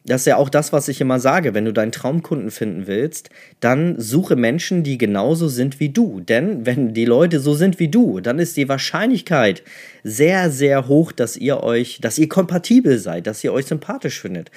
Das 0.04 0.22
ist 0.22 0.26
ja 0.26 0.36
auch 0.36 0.48
das, 0.48 0.72
was 0.72 0.88
ich 0.88 1.00
immer 1.00 1.20
sage. 1.20 1.54
Wenn 1.54 1.64
du 1.64 1.72
deinen 1.72 1.92
Traumkunden 1.92 2.50
finden 2.50 2.88
willst, 2.88 3.30
dann 3.60 3.94
suche 4.00 4.34
Menschen, 4.34 4.82
die 4.82 4.98
genauso 4.98 5.46
sind 5.46 5.78
wie 5.78 5.90
du. 5.90 6.20
Denn 6.20 6.66
wenn 6.66 6.92
die 6.92 7.04
Leute 7.04 7.38
so 7.38 7.54
sind 7.54 7.78
wie 7.78 7.88
du, 7.88 8.18
dann 8.18 8.40
ist 8.40 8.56
die 8.56 8.68
Wahrscheinlichkeit 8.68 9.62
sehr, 10.02 10.50
sehr 10.50 10.88
hoch, 10.88 11.12
dass 11.12 11.36
ihr 11.36 11.62
euch, 11.62 12.00
dass 12.00 12.18
ihr 12.18 12.28
kompatibel 12.28 12.98
seid, 12.98 13.28
dass 13.28 13.44
ihr 13.44 13.52
euch 13.52 13.66
sympathisch 13.66 14.20
findet. 14.20 14.50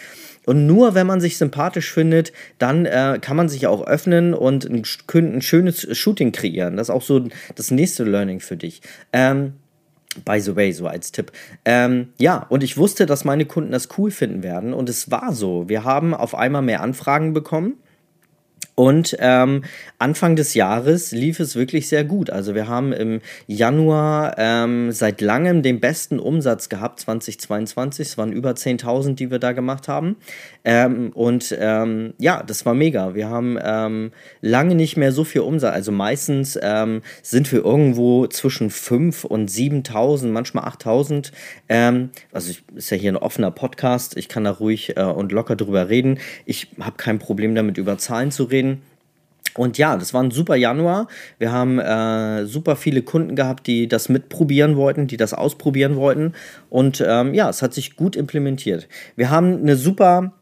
Und 0.47 0.65
nur 0.65 0.95
wenn 0.95 1.05
man 1.05 1.21
sich 1.21 1.37
sympathisch 1.37 1.91
findet, 1.91 2.33
dann 2.57 2.85
äh, 2.85 3.19
kann 3.21 3.37
man 3.37 3.49
sich 3.49 3.67
auch 3.67 3.85
öffnen 3.85 4.33
und 4.33 4.65
ein, 4.65 4.83
ein, 5.13 5.41
schönes 5.41 5.97
Shooting 5.97 6.31
kreieren. 6.31 6.77
Das 6.77 6.89
ist 6.89 6.95
auch 6.95 7.01
so 7.01 7.27
das 7.55 7.69
nächste 7.69 8.03
Learning 8.03 8.39
für 8.39 8.57
dich. 8.57 8.81
Ähm, 9.13 9.53
By 10.23 10.39
the 10.39 10.55
way, 10.55 10.71
so 10.71 10.87
als 10.87 11.11
Tipp. 11.11 11.31
Ähm, 11.65 12.09
ja, 12.17 12.45
und 12.49 12.63
ich 12.63 12.77
wusste, 12.77 13.05
dass 13.05 13.25
meine 13.25 13.45
Kunden 13.45 13.71
das 13.71 13.89
cool 13.97 14.11
finden 14.11 14.43
werden. 14.43 14.73
Und 14.73 14.89
es 14.89 15.11
war 15.11 15.33
so. 15.33 15.67
Wir 15.67 15.83
haben 15.83 16.13
auf 16.13 16.35
einmal 16.35 16.61
mehr 16.61 16.81
Anfragen 16.81 17.33
bekommen. 17.33 17.77
Und 18.75 19.15
ähm, 19.19 19.63
Anfang 19.99 20.35
des 20.35 20.53
Jahres 20.53 21.13
lief 21.13 21.39
es 21.39 21.55
wirklich 21.55 21.87
sehr 21.87 22.03
gut. 22.03 22.29
Also 22.29 22.55
wir 22.55 22.67
haben 22.67 22.91
im 22.91 23.21
Januar 23.47 24.35
ähm, 24.37 24.91
seit 24.91 25.21
langem 25.21 25.63
den 25.63 25.79
besten 25.79 26.19
Umsatz 26.19 26.67
gehabt, 26.67 26.99
2022. 26.99 28.07
Es 28.07 28.17
waren 28.17 28.33
über 28.33 28.51
10.000, 28.51 29.15
die 29.15 29.31
wir 29.31 29.39
da 29.39 29.53
gemacht 29.53 29.87
haben. 29.87 30.17
Ähm, 30.65 31.11
und 31.13 31.55
ähm, 31.57 32.13
ja, 32.17 32.43
das 32.43 32.65
war 32.65 32.73
mega. 32.73 33.15
Wir 33.15 33.29
haben 33.29 33.57
ähm, 33.63 34.11
lange 34.41 34.75
nicht 34.75 34.97
mehr 34.97 35.13
so 35.13 35.23
viel 35.23 35.41
Umsatz. 35.41 35.73
Also 35.73 35.93
meistens 35.93 36.59
ähm, 36.61 37.01
sind 37.21 37.49
wir 37.53 37.63
irgendwo 37.63 38.27
zwischen 38.27 38.69
5.000 38.69 39.25
und 39.25 39.49
7.000, 39.49 40.27
manchmal 40.27 40.65
8.000. 40.65 41.31
Ähm, 41.69 42.09
also 42.33 42.51
ich, 42.51 42.63
ist 42.75 42.89
ja 42.89 42.97
hier 42.97 43.13
ein 43.13 43.17
offener 43.17 43.51
Podcast. 43.51 44.17
Ich 44.17 44.27
kann 44.27 44.43
da 44.43 44.51
ruhig 44.51 44.97
äh, 44.97 45.03
und 45.03 45.31
locker 45.31 45.55
drüber 45.55 45.87
reden. 45.87 46.19
Ich 46.45 46.67
habe 46.81 46.97
kein 46.97 47.19
Problem 47.19 47.55
damit, 47.55 47.77
über 47.77 47.97
Zahlen 47.97 48.31
zu 48.31 48.43
reden. 48.43 48.64
Und 49.57 49.77
ja, 49.77 49.95
das 49.97 50.13
war 50.13 50.21
ein 50.21 50.31
super 50.31 50.55
Januar. 50.55 51.07
Wir 51.37 51.51
haben 51.51 51.79
äh, 51.79 52.45
super 52.45 52.75
viele 52.75 53.01
Kunden 53.01 53.35
gehabt, 53.35 53.67
die 53.67 53.87
das 53.87 54.09
mitprobieren 54.09 54.75
wollten, 54.75 55.07
die 55.07 55.17
das 55.17 55.33
ausprobieren 55.33 55.95
wollten. 55.95 56.33
Und 56.69 57.03
ähm, 57.05 57.33
ja, 57.33 57.49
es 57.49 57.61
hat 57.61 57.73
sich 57.73 57.95
gut 57.95 58.15
implementiert. 58.15 58.87
Wir 59.15 59.29
haben 59.29 59.61
eine 59.61 59.75
super 59.75 60.33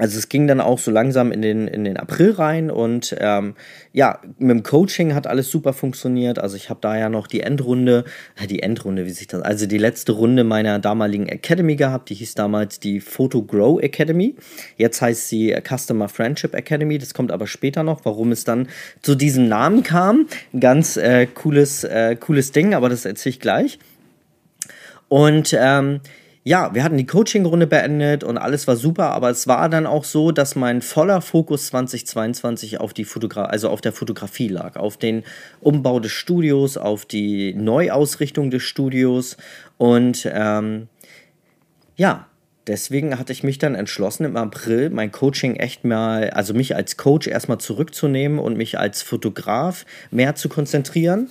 also 0.00 0.16
es 0.16 0.30
ging 0.30 0.46
dann 0.46 0.62
auch 0.62 0.78
so 0.78 0.90
langsam 0.90 1.30
in 1.30 1.42
den, 1.42 1.68
in 1.68 1.84
den 1.84 1.98
April 1.98 2.30
rein 2.32 2.70
und 2.70 3.14
ähm, 3.20 3.54
ja, 3.92 4.18
mit 4.38 4.50
dem 4.50 4.62
Coaching 4.62 5.14
hat 5.14 5.26
alles 5.26 5.50
super 5.50 5.74
funktioniert. 5.74 6.38
Also 6.38 6.56
ich 6.56 6.70
habe 6.70 6.80
da 6.80 6.96
ja 6.96 7.10
noch 7.10 7.26
die 7.26 7.40
Endrunde, 7.40 8.04
äh, 8.40 8.46
die 8.46 8.62
Endrunde, 8.62 9.04
wie 9.04 9.10
sich 9.10 9.26
das, 9.26 9.42
also 9.42 9.66
die 9.66 9.76
letzte 9.76 10.12
Runde 10.12 10.42
meiner 10.42 10.78
damaligen 10.78 11.28
Academy 11.28 11.76
gehabt. 11.76 12.08
Die 12.08 12.14
hieß 12.14 12.34
damals 12.34 12.80
die 12.80 13.00
Photo 13.00 13.42
Grow 13.42 13.78
Academy. 13.78 14.36
Jetzt 14.78 15.02
heißt 15.02 15.28
sie 15.28 15.54
Customer 15.68 16.08
Friendship 16.08 16.54
Academy. 16.54 16.96
Das 16.96 17.12
kommt 17.12 17.30
aber 17.30 17.46
später 17.46 17.82
noch, 17.82 18.06
warum 18.06 18.32
es 18.32 18.44
dann 18.44 18.68
zu 19.02 19.14
diesem 19.14 19.48
Namen 19.48 19.82
kam. 19.82 20.28
Ganz 20.58 20.96
äh, 20.96 21.26
cooles, 21.26 21.84
äh, 21.84 22.16
cooles 22.16 22.52
Ding, 22.52 22.72
aber 22.72 22.88
das 22.88 23.04
erzähle 23.04 23.30
ich 23.34 23.40
gleich. 23.40 23.78
Und 25.08 25.54
ähm, 25.60 26.00
ja, 26.42 26.74
wir 26.74 26.82
hatten 26.84 26.96
die 26.96 27.06
Coaching-Runde 27.06 27.66
beendet 27.66 28.24
und 28.24 28.38
alles 28.38 28.66
war 28.66 28.76
super, 28.76 29.10
aber 29.10 29.28
es 29.28 29.46
war 29.46 29.68
dann 29.68 29.86
auch 29.86 30.04
so, 30.04 30.32
dass 30.32 30.56
mein 30.56 30.80
voller 30.80 31.20
Fokus 31.20 31.66
2022 31.66 32.80
auf 32.80 32.94
die 32.94 33.04
Fotogra 33.04 33.44
also 33.44 33.68
auf 33.68 33.82
der 33.82 33.92
Fotografie 33.92 34.48
lag, 34.48 34.76
auf 34.76 34.96
den 34.96 35.24
Umbau 35.60 36.00
des 36.00 36.12
Studios, 36.12 36.78
auf 36.78 37.04
die 37.04 37.52
Neuausrichtung 37.52 38.50
des 38.50 38.62
Studios 38.62 39.36
und 39.76 40.26
ähm, 40.32 40.88
ja, 41.96 42.26
deswegen 42.66 43.18
hatte 43.18 43.34
ich 43.34 43.42
mich 43.42 43.58
dann 43.58 43.74
entschlossen, 43.74 44.24
im 44.24 44.38
April 44.38 44.88
mein 44.88 45.12
Coaching 45.12 45.56
echt 45.56 45.84
mal, 45.84 46.30
also 46.30 46.54
mich 46.54 46.74
als 46.74 46.96
Coach 46.96 47.26
erstmal 47.26 47.58
zurückzunehmen 47.58 48.38
und 48.38 48.56
mich 48.56 48.78
als 48.78 49.02
Fotograf 49.02 49.84
mehr 50.10 50.34
zu 50.36 50.48
konzentrieren. 50.48 51.28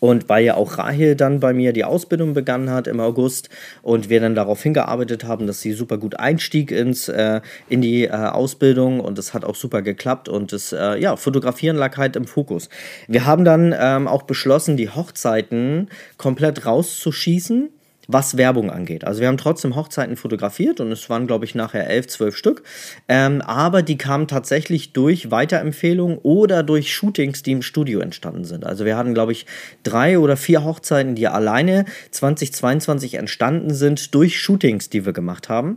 Und 0.00 0.28
weil 0.28 0.44
ja 0.44 0.54
auch 0.54 0.78
Rahel 0.78 1.16
dann 1.16 1.40
bei 1.40 1.52
mir 1.52 1.72
die 1.72 1.84
Ausbildung 1.84 2.34
begonnen 2.34 2.70
hat 2.70 2.86
im 2.86 3.00
August 3.00 3.48
und 3.82 4.08
wir 4.08 4.20
dann 4.20 4.34
darauf 4.34 4.62
hingearbeitet 4.62 5.24
haben, 5.24 5.46
dass 5.46 5.60
sie 5.60 5.72
super 5.72 5.98
gut 5.98 6.18
einstieg 6.18 6.70
ins, 6.70 7.08
äh, 7.08 7.40
in 7.68 7.80
die 7.80 8.04
äh, 8.04 8.10
Ausbildung 8.10 9.00
und 9.00 9.18
es 9.18 9.34
hat 9.34 9.44
auch 9.44 9.56
super 9.56 9.82
geklappt 9.82 10.28
und 10.28 10.52
das 10.52 10.72
äh, 10.72 10.98
ja, 11.00 11.16
Fotografieren 11.16 11.76
lag 11.76 11.96
halt 11.96 12.14
im 12.16 12.26
Fokus. 12.26 12.68
Wir 13.08 13.26
haben 13.26 13.44
dann 13.44 13.74
ähm, 13.78 14.06
auch 14.06 14.22
beschlossen, 14.22 14.76
die 14.76 14.90
Hochzeiten 14.90 15.88
komplett 16.16 16.64
rauszuschießen 16.64 17.70
was 18.08 18.38
Werbung 18.38 18.70
angeht. 18.70 19.04
Also 19.04 19.20
wir 19.20 19.28
haben 19.28 19.36
trotzdem 19.36 19.76
Hochzeiten 19.76 20.16
fotografiert 20.16 20.80
und 20.80 20.90
es 20.90 21.08
waren, 21.10 21.26
glaube 21.26 21.44
ich, 21.44 21.54
nachher 21.54 21.88
elf, 21.88 22.08
zwölf 22.08 22.36
Stück. 22.36 22.62
Ähm, 23.06 23.42
aber 23.42 23.82
die 23.82 23.98
kamen 23.98 24.26
tatsächlich 24.26 24.94
durch 24.94 25.30
Weiterempfehlungen 25.30 26.18
oder 26.22 26.62
durch 26.62 26.92
Shootings, 26.92 27.42
die 27.42 27.52
im 27.52 27.62
Studio 27.62 28.00
entstanden 28.00 28.44
sind. 28.44 28.64
Also 28.64 28.86
wir 28.86 28.96
hatten, 28.96 29.12
glaube 29.12 29.32
ich, 29.32 29.44
drei 29.82 30.18
oder 30.18 30.38
vier 30.38 30.64
Hochzeiten, 30.64 31.14
die 31.14 31.28
alleine 31.28 31.84
2022 32.10 33.14
entstanden 33.14 33.74
sind 33.74 34.14
durch 34.14 34.40
Shootings, 34.40 34.88
die 34.88 35.04
wir 35.04 35.12
gemacht 35.12 35.50
haben 35.50 35.76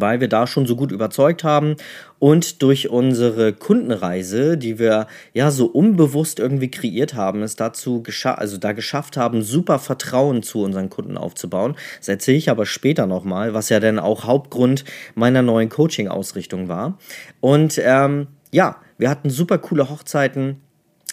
weil 0.00 0.20
wir 0.20 0.28
da 0.28 0.46
schon 0.46 0.66
so 0.66 0.76
gut 0.76 0.92
überzeugt 0.92 1.44
haben 1.44 1.76
und 2.18 2.62
durch 2.62 2.88
unsere 2.88 3.52
Kundenreise, 3.52 4.56
die 4.56 4.78
wir 4.78 5.06
ja 5.34 5.50
so 5.50 5.66
unbewusst 5.66 6.38
irgendwie 6.38 6.70
kreiert 6.70 7.14
haben, 7.14 7.42
es 7.42 7.56
dazu 7.56 8.02
geschafft, 8.02 8.38
also 8.38 8.56
da 8.56 8.72
geschafft 8.72 9.16
haben, 9.16 9.42
super 9.42 9.78
Vertrauen 9.78 10.42
zu 10.42 10.62
unseren 10.62 10.90
Kunden 10.90 11.18
aufzubauen. 11.18 11.76
Das 11.98 12.08
erzähle 12.08 12.38
ich 12.38 12.50
aber 12.50 12.66
später 12.66 13.06
nochmal, 13.06 13.54
was 13.54 13.68
ja 13.68 13.80
dann 13.80 13.98
auch 13.98 14.24
Hauptgrund 14.24 14.84
meiner 15.14 15.42
neuen 15.42 15.68
Coaching-Ausrichtung 15.68 16.68
war. 16.68 16.98
Und 17.40 17.80
ähm, 17.84 18.28
ja, 18.50 18.76
wir 18.96 19.10
hatten 19.10 19.28
super 19.28 19.58
coole 19.58 19.90
Hochzeiten 19.90 20.60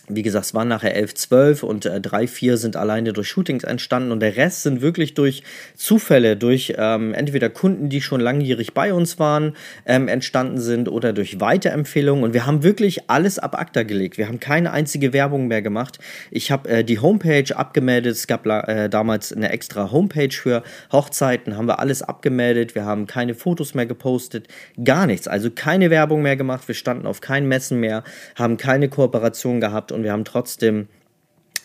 wie 0.08 0.22
gesagt, 0.22 0.46
es 0.46 0.54
waren 0.54 0.68
nachher 0.68 0.96
11, 0.96 1.16
12 1.16 1.64
und 1.64 1.86
äh, 1.86 2.02
3, 2.02 2.28
4 2.28 2.58
sind 2.58 2.76
alleine 2.76 3.14
durch 3.14 3.28
Shootings 3.28 3.64
entstanden 3.64 4.12
und 4.12 4.20
der 4.20 4.36
Rest 4.36 4.64
sind 4.64 4.82
wirklich 4.82 5.14
durch 5.14 5.44
Zufälle, 5.76 6.36
durch 6.36 6.74
ähm, 6.78 7.14
entweder 7.14 7.50
Kunden, 7.50 7.90
die 7.90 8.02
schon 8.02 8.20
langjährig 8.20 8.74
bei 8.74 8.94
uns 8.94 9.20
waren, 9.20 9.56
ähm, 9.86 10.08
entstanden 10.08 10.60
sind 10.60 10.90
oder 10.90 11.14
durch 11.14 11.40
Weiterempfehlungen 11.40 12.24
und 12.24 12.34
wir 12.34 12.46
haben 12.46 12.64
wirklich 12.64 13.10
alles 13.10 13.40
ab 13.40 13.58
ACTA 13.60 13.84
gelegt. 13.84 14.18
Wir 14.18 14.28
haben 14.28 14.40
keine 14.40 14.72
einzige 14.72 15.14
Werbung 15.14 15.48
mehr 15.48 15.62
gemacht. 15.62 16.00
Ich 16.30 16.52
habe 16.52 16.70
äh, 16.70 16.84
die 16.84 17.00
Homepage 17.00 17.56
abgemeldet. 17.56 18.14
Es 18.14 18.28
gab 18.28 18.46
äh, 18.46 18.90
damals 18.90 19.34
eine 19.34 19.50
extra 19.50 19.92
Homepage 19.92 20.32
für 20.34 20.64
Hochzeiten, 20.92 21.58
haben 21.58 21.68
wir 21.68 21.80
alles 21.80 22.02
abgemeldet. 22.02 22.76
Wir 22.76 22.86
haben 22.86 23.08
keine 23.08 23.36
Fotos 23.36 23.74
mehr 23.74 23.86
gepostet, 23.86 24.48
gar 24.84 25.06
nichts. 25.08 25.28
Also 25.28 25.52
keine 25.52 25.90
Werbung 25.90 26.22
mehr 26.22 26.36
gemacht. 26.36 26.68
Wir 26.68 26.76
standen 26.76 27.06
auf 27.06 27.22
keinen 27.22 27.48
Messen 27.48 27.80
mehr, 27.80 28.04
haben 28.36 28.58
keine 28.58 28.90
Kooperation 28.90 29.62
gehabt 29.62 29.92
und 29.92 30.01
und 30.02 30.06
wir 30.06 30.12
haben 30.12 30.26
trotzdem 30.26 30.88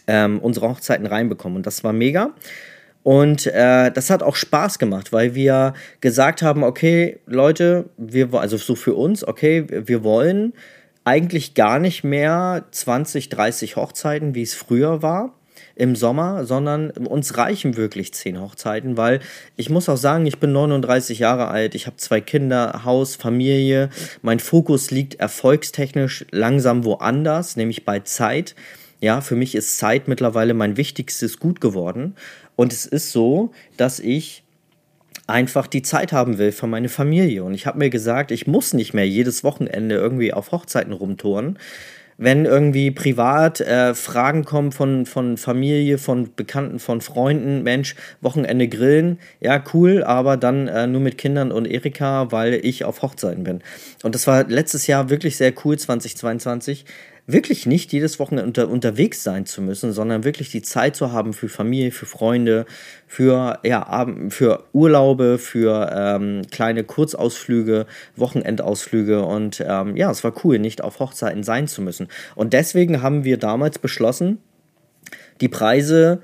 ähm, 0.06 0.38
unsere 0.40 0.68
Hochzeiten 0.68 1.06
reinbekommen. 1.06 1.56
Und 1.56 1.66
das 1.66 1.82
war 1.82 1.92
mega. 1.92 2.34
Und 3.02 3.46
äh, 3.46 3.90
das 3.90 4.10
hat 4.10 4.22
auch 4.22 4.36
Spaß 4.36 4.78
gemacht, 4.78 5.12
weil 5.12 5.34
wir 5.34 5.74
gesagt 6.00 6.42
haben, 6.42 6.62
okay, 6.62 7.20
Leute, 7.26 7.88
wir, 7.96 8.34
also 8.34 8.56
so 8.56 8.74
für 8.74 8.94
uns, 8.94 9.26
okay, 9.26 9.64
wir 9.68 10.04
wollen 10.04 10.52
eigentlich 11.04 11.54
gar 11.54 11.78
nicht 11.78 12.04
mehr 12.04 12.64
20, 12.72 13.28
30 13.28 13.76
Hochzeiten, 13.76 14.34
wie 14.34 14.42
es 14.42 14.54
früher 14.54 15.02
war 15.02 15.34
im 15.76 15.94
Sommer, 15.94 16.46
sondern 16.46 16.90
uns 16.90 17.36
reichen 17.36 17.76
wirklich 17.76 18.12
zehn 18.14 18.40
Hochzeiten, 18.40 18.96
weil 18.96 19.20
ich 19.56 19.68
muss 19.68 19.88
auch 19.88 19.98
sagen, 19.98 20.24
ich 20.26 20.38
bin 20.38 20.50
39 20.52 21.18
Jahre 21.18 21.48
alt, 21.48 21.74
ich 21.74 21.86
habe 21.86 21.98
zwei 21.98 22.20
Kinder, 22.22 22.82
Haus, 22.84 23.14
Familie. 23.14 23.90
Mein 24.22 24.40
Fokus 24.40 24.90
liegt 24.90 25.16
erfolgstechnisch 25.16 26.24
langsam 26.30 26.84
woanders, 26.84 27.56
nämlich 27.56 27.84
bei 27.84 28.00
Zeit. 28.00 28.54
Ja, 29.02 29.20
für 29.20 29.36
mich 29.36 29.54
ist 29.54 29.76
Zeit 29.76 30.08
mittlerweile 30.08 30.54
mein 30.54 30.78
wichtigstes 30.78 31.38
Gut 31.38 31.60
geworden. 31.60 32.16
Und 32.56 32.72
es 32.72 32.86
ist 32.86 33.12
so, 33.12 33.52
dass 33.76 34.00
ich 34.00 34.42
einfach 35.26 35.66
die 35.66 35.82
Zeit 35.82 36.12
haben 36.12 36.38
will 36.38 36.52
für 36.52 36.66
meine 36.66 36.88
Familie. 36.88 37.44
Und 37.44 37.52
ich 37.52 37.66
habe 37.66 37.78
mir 37.78 37.90
gesagt, 37.90 38.30
ich 38.30 38.46
muss 38.46 38.72
nicht 38.72 38.94
mehr 38.94 39.06
jedes 39.06 39.44
Wochenende 39.44 39.96
irgendwie 39.96 40.32
auf 40.32 40.52
Hochzeiten 40.52 40.94
rumtouren, 40.94 41.58
wenn 42.18 42.46
irgendwie 42.46 42.90
privat 42.90 43.60
äh, 43.60 43.94
Fragen 43.94 44.44
kommen 44.44 44.72
von, 44.72 45.06
von 45.06 45.36
Familie, 45.36 45.98
von 45.98 46.30
Bekannten, 46.34 46.78
von 46.78 47.00
Freunden, 47.00 47.62
Mensch, 47.62 47.94
Wochenende 48.20 48.68
grillen, 48.68 49.18
ja, 49.40 49.62
cool, 49.74 50.02
aber 50.02 50.36
dann 50.36 50.68
äh, 50.68 50.86
nur 50.86 51.00
mit 51.00 51.18
Kindern 51.18 51.52
und 51.52 51.66
Erika, 51.66 52.32
weil 52.32 52.54
ich 52.54 52.84
auf 52.84 53.02
Hochzeiten 53.02 53.44
bin. 53.44 53.62
Und 54.02 54.14
das 54.14 54.26
war 54.26 54.44
letztes 54.44 54.86
Jahr 54.86 55.10
wirklich 55.10 55.36
sehr 55.36 55.52
cool, 55.64 55.78
2022 55.78 56.84
wirklich 57.26 57.66
nicht 57.66 57.92
jedes 57.92 58.18
Wochenende 58.18 58.46
unter, 58.46 58.68
unterwegs 58.68 59.22
sein 59.22 59.46
zu 59.46 59.60
müssen, 59.60 59.92
sondern 59.92 60.24
wirklich 60.24 60.50
die 60.50 60.62
Zeit 60.62 60.94
zu 60.94 61.12
haben 61.12 61.32
für 61.32 61.48
Familie, 61.48 61.90
für 61.90 62.06
Freunde, 62.06 62.66
für, 63.06 63.58
ja, 63.64 64.06
für 64.28 64.64
Urlaube, 64.72 65.38
für 65.38 65.90
ähm, 65.92 66.42
kleine 66.50 66.84
Kurzausflüge, 66.84 67.86
Wochenendausflüge 68.14 69.24
und 69.24 69.64
ähm, 69.66 69.96
ja, 69.96 70.10
es 70.10 70.22
war 70.22 70.32
cool, 70.44 70.58
nicht 70.58 70.82
auf 70.82 71.00
Hochzeiten 71.00 71.42
sein 71.42 71.66
zu 71.66 71.82
müssen. 71.82 72.08
Und 72.36 72.52
deswegen 72.52 73.02
haben 73.02 73.24
wir 73.24 73.38
damals 73.38 73.78
beschlossen, 73.78 74.38
die 75.40 75.48
Preise 75.48 76.20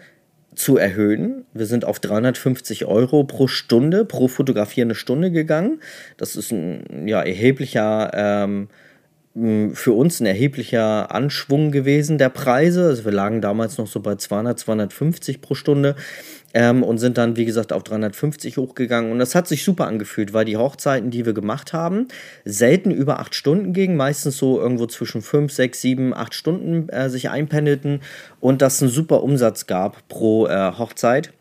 zu 0.55 0.77
erhöhen. 0.77 1.47
Wir 1.55 1.67
sind 1.67 1.85
auf 1.85 1.99
350 1.99 2.85
Euro 2.85 3.25
pro 3.25 3.49
Stunde, 3.49 4.05
pro 4.05 4.29
fotografierende 4.29 4.95
Stunde 4.95 5.31
gegangen. 5.31 5.81
Das 6.17 6.37
ist 6.37 6.53
ein 6.53 7.09
ja, 7.09 7.23
erheblicher 7.23 8.11
ähm, 8.15 8.69
für 9.35 9.93
uns 9.93 10.21
ein 10.21 10.27
erheblicher 10.27 11.15
Anschwung 11.15 11.71
gewesen 11.71 12.19
der 12.19 12.29
Preise. 12.29 12.89
Also 12.89 13.07
wir 13.07 13.13
lagen 13.13 13.41
damals 13.41 13.79
noch 13.79 13.87
so 13.87 14.01
bei 14.01 14.17
200, 14.17 14.59
250 14.59 15.41
pro 15.41 15.55
Stunde 15.55 15.97
ähm, 16.53 16.83
und 16.83 16.99
sind 16.99 17.17
dann, 17.17 17.37
wie 17.37 17.47
gesagt, 17.47 17.73
auf 17.73 17.83
350 17.83 18.59
hochgegangen. 18.59 19.11
Und 19.11 19.19
das 19.19 19.35
hat 19.35 19.49
sich 19.49 19.65
super 19.65 19.87
angefühlt, 19.87 20.35
weil 20.35 20.45
die 20.45 20.59
Hochzeiten, 20.59 21.11
die 21.11 21.25
wir 21.25 21.33
gemacht 21.33 21.73
haben, 21.73 22.09
selten 22.45 22.91
über 22.91 23.21
acht 23.21 23.35
Stunden 23.35 23.73
gingen, 23.73 23.97
meistens 23.97 24.37
so 24.37 24.61
irgendwo 24.61 24.87
zwischen 24.87 25.23
5, 25.23 25.51
6, 25.51 25.81
7, 25.81 26.15
8 26.15 26.35
Stunden 26.35 26.89
äh, 26.91 27.09
sich 27.09 27.31
einpendelten 27.31 28.01
und 28.39 28.61
das 28.61 28.83
einen 28.83 28.91
super 28.91 29.23
Umsatz 29.23 29.67
gab 29.67 30.07
pro 30.09 30.47
äh, 30.47 30.73
Hochzeit. 30.77 31.33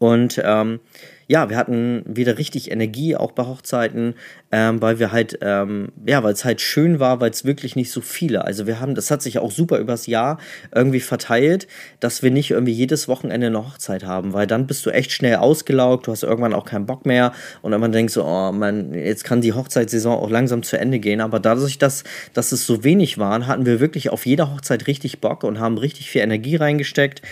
Und 0.00 0.42
ähm, 0.44 0.80
ja, 1.26 1.48
wir 1.48 1.56
hatten 1.56 2.02
wieder 2.06 2.38
richtig 2.38 2.70
Energie, 2.70 3.16
auch 3.16 3.32
bei 3.32 3.44
Hochzeiten, 3.44 4.14
ähm, 4.52 4.80
weil 4.82 4.98
wir 4.98 5.12
halt, 5.12 5.38
ähm, 5.40 5.88
ja, 6.06 6.22
weil 6.22 6.32
es 6.32 6.44
halt 6.44 6.60
schön 6.60 7.00
war, 7.00 7.20
weil 7.20 7.30
es 7.30 7.44
wirklich 7.44 7.76
nicht 7.76 7.90
so 7.90 8.00
viele. 8.00 8.44
Also 8.44 8.66
wir 8.66 8.80
haben, 8.80 8.94
das 8.94 9.10
hat 9.10 9.22
sich 9.22 9.38
auch 9.38 9.50
super 9.50 9.78
übers 9.78 10.06
Jahr 10.06 10.38
irgendwie 10.74 11.00
verteilt, 11.00 11.66
dass 12.00 12.22
wir 12.22 12.30
nicht 12.30 12.50
irgendwie 12.50 12.72
jedes 12.72 13.08
Wochenende 13.08 13.46
eine 13.48 13.66
Hochzeit 13.66 14.04
haben, 14.04 14.32
weil 14.32 14.46
dann 14.46 14.66
bist 14.66 14.84
du 14.86 14.90
echt 14.90 15.12
schnell 15.12 15.36
ausgelaugt, 15.36 16.06
du 16.06 16.12
hast 16.12 16.22
irgendwann 16.22 16.54
auch 16.54 16.66
keinen 16.66 16.86
Bock 16.86 17.06
mehr 17.06 17.32
und 17.62 17.72
dann 17.72 17.92
denkst 17.92 18.14
du, 18.14 18.22
oh 18.22 18.52
man, 18.52 18.94
jetzt 18.94 19.24
kann 19.24 19.40
die 19.40 19.52
Hochzeitssaison 19.52 20.18
auch 20.18 20.30
langsam 20.30 20.62
zu 20.62 20.78
Ende 20.78 20.98
gehen. 20.98 21.20
Aber 21.20 21.40
dadurch, 21.40 21.78
dass, 21.78 22.04
dass 22.32 22.52
es 22.52 22.66
so 22.66 22.84
wenig 22.84 23.18
waren, 23.18 23.46
hatten 23.46 23.66
wir 23.66 23.80
wirklich 23.80 24.10
auf 24.10 24.26
jeder 24.26 24.52
Hochzeit 24.52 24.86
richtig 24.86 25.20
Bock 25.20 25.44
und 25.44 25.58
haben 25.58 25.78
richtig 25.78 26.10
viel 26.10 26.22
Energie 26.22 26.56
reingesteckt 26.56 27.22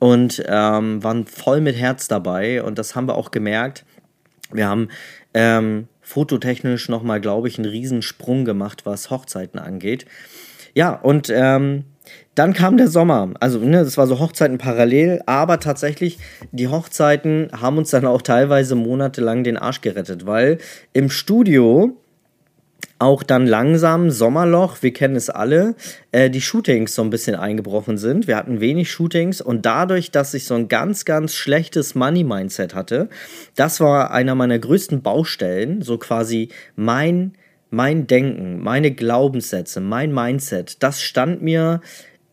und 0.00 0.42
ähm, 0.48 1.04
waren 1.04 1.26
voll 1.26 1.60
mit 1.60 1.76
Herz 1.76 2.08
dabei 2.08 2.64
und 2.64 2.78
das 2.78 2.96
haben 2.96 3.06
wir 3.06 3.14
auch 3.14 3.30
gemerkt. 3.30 3.84
Wir 4.50 4.66
haben 4.66 4.88
ähm, 5.32 5.86
fototechnisch 6.00 6.88
nochmal, 6.88 7.20
glaube 7.20 7.46
ich, 7.46 7.58
einen 7.58 7.70
Riesensprung 7.70 8.44
gemacht, 8.44 8.84
was 8.84 9.10
Hochzeiten 9.10 9.60
angeht. 9.60 10.06
Ja, 10.74 10.94
und 10.94 11.30
ähm, 11.32 11.84
dann 12.34 12.54
kam 12.54 12.76
der 12.76 12.88
Sommer. 12.88 13.30
Also, 13.40 13.58
ne, 13.58 13.84
das 13.84 13.98
war 13.98 14.06
so 14.06 14.18
Hochzeiten 14.18 14.58
parallel, 14.58 15.20
aber 15.26 15.60
tatsächlich, 15.60 16.18
die 16.50 16.68
Hochzeiten 16.68 17.50
haben 17.52 17.78
uns 17.78 17.90
dann 17.90 18.06
auch 18.06 18.22
teilweise 18.22 18.74
monatelang 18.74 19.44
den 19.44 19.56
Arsch 19.56 19.82
gerettet, 19.82 20.26
weil 20.26 20.58
im 20.92 21.10
Studio 21.10 21.96
auch 23.00 23.22
dann 23.22 23.46
langsam 23.46 24.10
Sommerloch, 24.10 24.82
wir 24.82 24.92
kennen 24.92 25.16
es 25.16 25.30
alle, 25.30 25.74
äh, 26.12 26.28
die 26.28 26.42
Shootings 26.42 26.94
so 26.94 27.02
ein 27.02 27.10
bisschen 27.10 27.34
eingebrochen 27.34 27.96
sind. 27.96 28.26
Wir 28.26 28.36
hatten 28.36 28.60
wenig 28.60 28.90
Shootings 28.90 29.40
und 29.40 29.64
dadurch, 29.64 30.10
dass 30.10 30.34
ich 30.34 30.44
so 30.44 30.54
ein 30.54 30.68
ganz, 30.68 31.06
ganz 31.06 31.34
schlechtes 31.34 31.94
Money-Mindset 31.94 32.74
hatte, 32.74 33.08
das 33.56 33.80
war 33.80 34.10
einer 34.10 34.34
meiner 34.34 34.58
größten 34.58 35.00
Baustellen, 35.00 35.80
so 35.80 35.96
quasi 35.96 36.50
mein, 36.76 37.32
mein 37.70 38.06
Denken, 38.06 38.60
meine 38.62 38.90
Glaubenssätze, 38.90 39.80
mein 39.80 40.12
Mindset, 40.12 40.82
das 40.82 41.00
stand 41.00 41.40
mir 41.40 41.80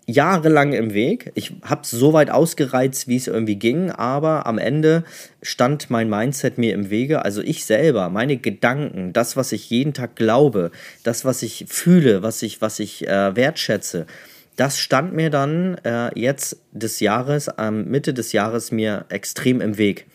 jahrelang 0.08 0.72
im 0.72 0.94
Weg. 0.94 1.32
Ich 1.36 1.54
habe 1.64 1.82
es 1.84 1.92
so 1.92 2.14
weit 2.14 2.32
ausgereizt, 2.32 3.10
wie 3.10 3.18
es 3.18 3.28
irgendwie 3.28 3.58
ging, 3.58 3.92
aber 3.92 4.48
am 4.48 4.58
Ende 4.58 5.04
stand 5.42 5.90
mein 5.90 6.10
Mindset 6.10 6.58
mir 6.58 6.74
im 6.74 6.90
Wege. 6.90 7.26
Also 7.26 7.42
ich 7.42 7.66
selber, 7.66 8.10
meine 8.10 8.38
Gedanken, 8.38 9.12
das, 9.12 9.36
was 9.36 9.52
ich 9.52 9.70
jeden 9.70 9.94
Tag 9.94 10.16
glaube, 10.16 10.72
das, 11.04 11.26
was 11.26 11.44
ich 11.44 11.66
fühle, 11.68 12.24
was 12.24 12.42
ich, 12.42 12.62
was 12.62 12.80
ich 12.80 13.06
äh, 13.06 13.36
wertschätze, 13.36 14.08
das 14.56 14.80
stand 14.80 15.14
mir 15.14 15.30
dann 15.30 15.78
äh, 15.84 16.18
jetzt 16.20 16.62
des 16.72 17.02
Jahres, 17.02 17.52
ähm, 17.60 17.90
Mitte 17.90 18.14
des 18.14 18.32
Jahres 18.32 18.72
mir 18.72 19.06
extrem 19.10 19.60
im 19.60 19.78
Weg. 19.78 20.08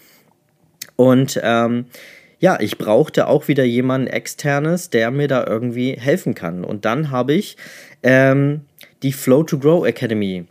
Und 0.97 1.39
ähm, 1.43 1.85
ja, 2.41 2.59
ich 2.59 2.77
brauchte 2.77 3.29
auch 3.29 3.47
wieder 3.47 3.63
jemanden 3.63 4.09
externes, 4.09 4.91
der 4.91 5.13
mir 5.13 5.29
da 5.29 5.47
irgendwie 5.47 5.93
helfen 5.93 6.35
kann. 6.35 6.65
Und 6.65 6.85
dann 6.87 7.11
habe 7.11 7.35
ich 7.35 7.57
ähm, 8.03 8.63
die 9.03 9.13
Flow 9.13 9.43
to 9.43 9.59
Grow 9.59 9.87
Academy 9.87 10.47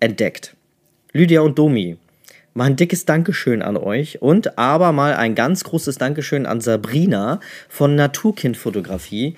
entdeckt. 0.00 0.54
Lydia 1.12 1.40
und 1.40 1.58
Domi, 1.58 1.96
mal 2.54 2.64
ein 2.64 2.76
dickes 2.76 3.04
Dankeschön 3.04 3.62
an 3.62 3.76
euch 3.76 4.22
und 4.22 4.58
aber 4.58 4.92
mal 4.92 5.14
ein 5.14 5.34
ganz 5.34 5.64
großes 5.64 5.98
Dankeschön 5.98 6.46
an 6.46 6.60
Sabrina 6.60 7.40
von 7.68 7.94
Naturkindfotografie. 7.94 9.36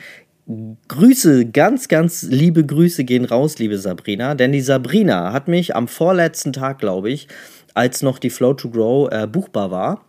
Grüße, 0.88 1.46
ganz, 1.46 1.88
ganz 1.88 2.22
liebe 2.22 2.64
Grüße 2.64 3.04
gehen 3.04 3.24
raus, 3.24 3.58
liebe 3.58 3.78
Sabrina, 3.78 4.34
denn 4.34 4.52
die 4.52 4.60
Sabrina 4.60 5.32
hat 5.32 5.48
mich 5.48 5.74
am 5.74 5.88
vorletzten 5.88 6.52
Tag, 6.52 6.78
glaube 6.78 7.10
ich, 7.10 7.26
als 7.74 8.02
noch 8.02 8.18
die 8.18 8.30
Flow 8.30 8.54
to 8.54 8.70
Grow 8.70 9.10
äh, 9.10 9.26
buchbar 9.26 9.70
war. 9.70 10.04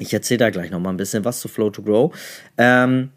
Ich 0.00 0.12
erzähle 0.12 0.38
da 0.38 0.50
gleich 0.50 0.70
noch 0.70 0.80
mal 0.80 0.90
ein 0.90 0.96
bisschen 0.96 1.24
was 1.24 1.40
zu 1.40 1.48
Flow 1.48 1.70
to 1.70 1.82
Grow. 1.82 2.12
Ähm, 2.56 3.10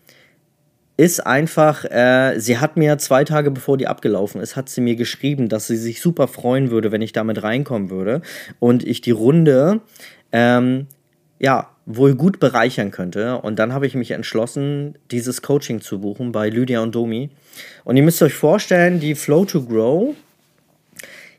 ist 1.01 1.25
einfach, 1.25 1.83
äh, 1.85 2.37
sie 2.37 2.59
hat 2.59 2.77
mir 2.77 2.99
zwei 2.99 3.23
Tage 3.23 3.49
bevor 3.49 3.75
die 3.75 3.87
abgelaufen 3.87 4.39
ist, 4.39 4.55
hat 4.55 4.69
sie 4.69 4.81
mir 4.81 4.95
geschrieben, 4.95 5.49
dass 5.49 5.65
sie 5.65 5.75
sich 5.75 5.99
super 5.99 6.27
freuen 6.27 6.69
würde, 6.69 6.91
wenn 6.91 7.01
ich 7.01 7.11
damit 7.11 7.41
reinkommen 7.41 7.89
würde 7.89 8.21
und 8.59 8.85
ich 8.85 9.01
die 9.01 9.09
Runde, 9.09 9.81
ähm, 10.31 10.85
ja, 11.39 11.71
wohl 11.87 12.13
gut 12.13 12.39
bereichern 12.39 12.91
könnte. 12.91 13.37
Und 13.37 13.57
dann 13.57 13.73
habe 13.73 13.87
ich 13.87 13.95
mich 13.95 14.11
entschlossen, 14.11 14.93
dieses 15.09 15.41
Coaching 15.41 15.81
zu 15.81 16.01
buchen 16.01 16.31
bei 16.31 16.49
Lydia 16.49 16.81
und 16.81 16.93
Domi. 16.93 17.31
Und 17.83 17.97
ihr 17.97 18.03
müsst 18.03 18.21
euch 18.21 18.35
vorstellen, 18.35 18.99
die 18.99 19.15
Flow 19.15 19.45
to 19.45 19.65
Grow 19.65 20.13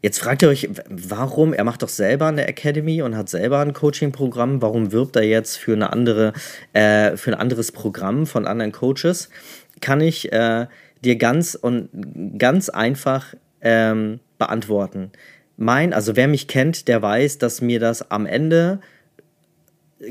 Jetzt 0.02 0.18
fragt 0.18 0.42
ihr 0.42 0.48
euch, 0.48 0.68
warum? 0.88 1.52
Er 1.52 1.62
macht 1.62 1.82
doch 1.82 1.88
selber 1.88 2.26
eine 2.26 2.48
Academy 2.48 3.02
und 3.02 3.16
hat 3.16 3.28
selber 3.28 3.60
ein 3.60 3.72
Coaching-Programm. 3.72 4.60
Warum 4.60 4.90
wirbt 4.90 5.14
er 5.14 5.22
jetzt 5.22 5.56
für 5.56 5.74
eine 5.74 5.92
andere, 5.92 6.32
äh, 6.72 7.16
für 7.16 7.30
ein 7.30 7.38
anderes 7.38 7.70
Programm 7.70 8.26
von 8.26 8.48
anderen 8.48 8.72
Coaches? 8.72 9.30
Kann 9.80 10.00
ich 10.00 10.32
äh, 10.32 10.66
dir 11.04 11.16
ganz 11.16 11.54
und 11.54 11.88
ganz 12.36 12.68
einfach 12.68 13.34
ähm, 13.60 14.18
beantworten. 14.38 15.12
Mein, 15.56 15.92
also 15.92 16.16
wer 16.16 16.26
mich 16.26 16.48
kennt, 16.48 16.88
der 16.88 17.00
weiß, 17.00 17.38
dass 17.38 17.60
mir 17.60 17.78
das 17.78 18.10
am 18.10 18.26
Ende 18.26 18.80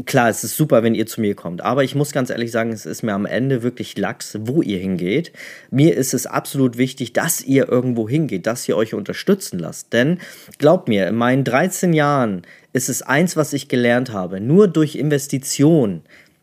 klar, 0.06 0.30
es 0.30 0.43
ist 0.43 0.56
super, 0.56 0.84
wenn 0.84 0.95
ihr 0.95 1.06
zu 1.06 1.21
mir 1.21 1.36
kommt, 1.36 1.62
aber 1.62 1.84
ich 1.84 1.95
muss 1.95 2.12
ganz 2.12 2.30
ehrlich 2.30 2.51
sagen, 2.51 2.71
es 2.71 2.86
ist 2.86 3.04
mir 3.04 3.13
am 3.13 3.25
Ende 3.25 3.63
wirklich 3.63 3.97
lax, 3.97 4.38
wo 4.41 4.62
ihr 4.62 4.80
hingeht. 4.80 5.32
Mir 5.69 5.95
ist 5.95 6.13
es 6.13 6.25
absolut 6.25 6.77
wichtig, 6.77 7.13
dass 7.13 7.41
ihr 7.41 7.69
irgendwo 7.69 8.08
hingeht, 8.08 8.47
dass 8.47 8.67
ihr 8.67 8.77
euch 8.77 8.93
unterstützen 8.93 9.60
lasst. 9.60 9.93
Denn 9.93 10.19
glaubt 10.58 10.88
mir, 10.88 11.08
in 11.08 11.15
meinen 11.15 11.43
13 11.43 11.93
Jahren 11.93 12.43
ist 12.73 12.89
es 12.89 13.01
eins, 13.01 13.36
was 13.36 13.54
ich 13.54 13.67
gelernt 13.67 14.13
habe. 14.13 14.39
Nur 14.39 14.67
durch 14.67 14.95
Investition 14.95 16.01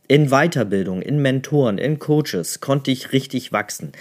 in 0.09 0.29
Weiterbildung, 0.31 1.03
in 1.03 1.21
Mentoren, 1.21 1.79
in 1.79 1.99
Coaches 1.99 2.61
konnte 2.61 2.91
ich 2.91 3.13
richtig 3.13 3.53
wachsen. 3.53 3.93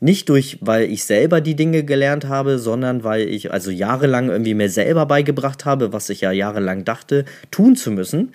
Nicht 0.00 0.28
durch, 0.28 0.58
weil 0.60 0.84
ich 0.84 1.02
selber 1.02 1.40
die 1.40 1.56
Dinge 1.56 1.82
gelernt 1.82 2.26
habe, 2.26 2.60
sondern 2.60 3.02
weil 3.02 3.28
ich 3.28 3.52
also 3.52 3.72
jahrelang 3.72 4.28
irgendwie 4.28 4.54
mir 4.54 4.70
selber 4.70 5.06
beigebracht 5.06 5.64
habe, 5.64 5.92
was 5.92 6.08
ich 6.08 6.20
ja 6.20 6.30
jahrelang 6.30 6.84
dachte, 6.84 7.24
tun 7.50 7.74
zu 7.74 7.90
müssen 7.90 8.32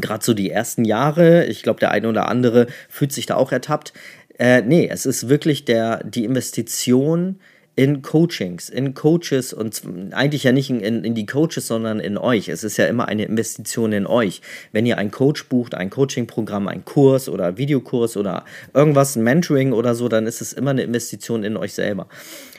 gerade 0.00 0.24
so 0.24 0.34
die 0.34 0.50
ersten 0.50 0.84
Jahre, 0.84 1.46
ich 1.46 1.62
glaube, 1.62 1.80
der 1.80 1.90
eine 1.90 2.08
oder 2.08 2.28
andere 2.28 2.66
fühlt 2.88 3.12
sich 3.12 3.26
da 3.26 3.36
auch 3.36 3.52
ertappt. 3.52 3.92
Äh, 4.38 4.62
nee, 4.62 4.88
es 4.90 5.06
ist 5.06 5.28
wirklich 5.28 5.64
der, 5.64 6.02
die 6.04 6.24
Investition 6.24 7.38
in 7.76 8.02
Coachings, 8.02 8.68
in 8.68 8.94
Coaches 8.94 9.52
und 9.52 9.82
eigentlich 10.10 10.44
ja 10.44 10.52
nicht 10.52 10.68
in, 10.70 10.80
in, 10.80 11.14
die 11.14 11.24
Coaches, 11.24 11.66
sondern 11.66 11.98
in 11.98 12.18
euch. 12.18 12.48
Es 12.48 12.64
ist 12.64 12.76
ja 12.76 12.86
immer 12.86 13.08
eine 13.08 13.24
Investition 13.24 13.92
in 13.92 14.06
euch. 14.06 14.42
Wenn 14.72 14.84
ihr 14.84 14.98
einen 14.98 15.10
Coach 15.10 15.46
bucht, 15.48 15.74
ein 15.74 15.88
Coaching-Programm, 15.88 16.68
einen 16.68 16.84
Kurs 16.84 17.28
oder 17.28 17.56
Videokurs 17.56 18.16
oder 18.16 18.44
irgendwas, 18.74 19.16
ein 19.16 19.22
Mentoring 19.22 19.72
oder 19.72 19.94
so, 19.94 20.08
dann 20.08 20.26
ist 20.26 20.42
es 20.42 20.52
immer 20.52 20.72
eine 20.72 20.82
Investition 20.82 21.44
in 21.44 21.56
euch 21.56 21.72
selber. 21.72 22.08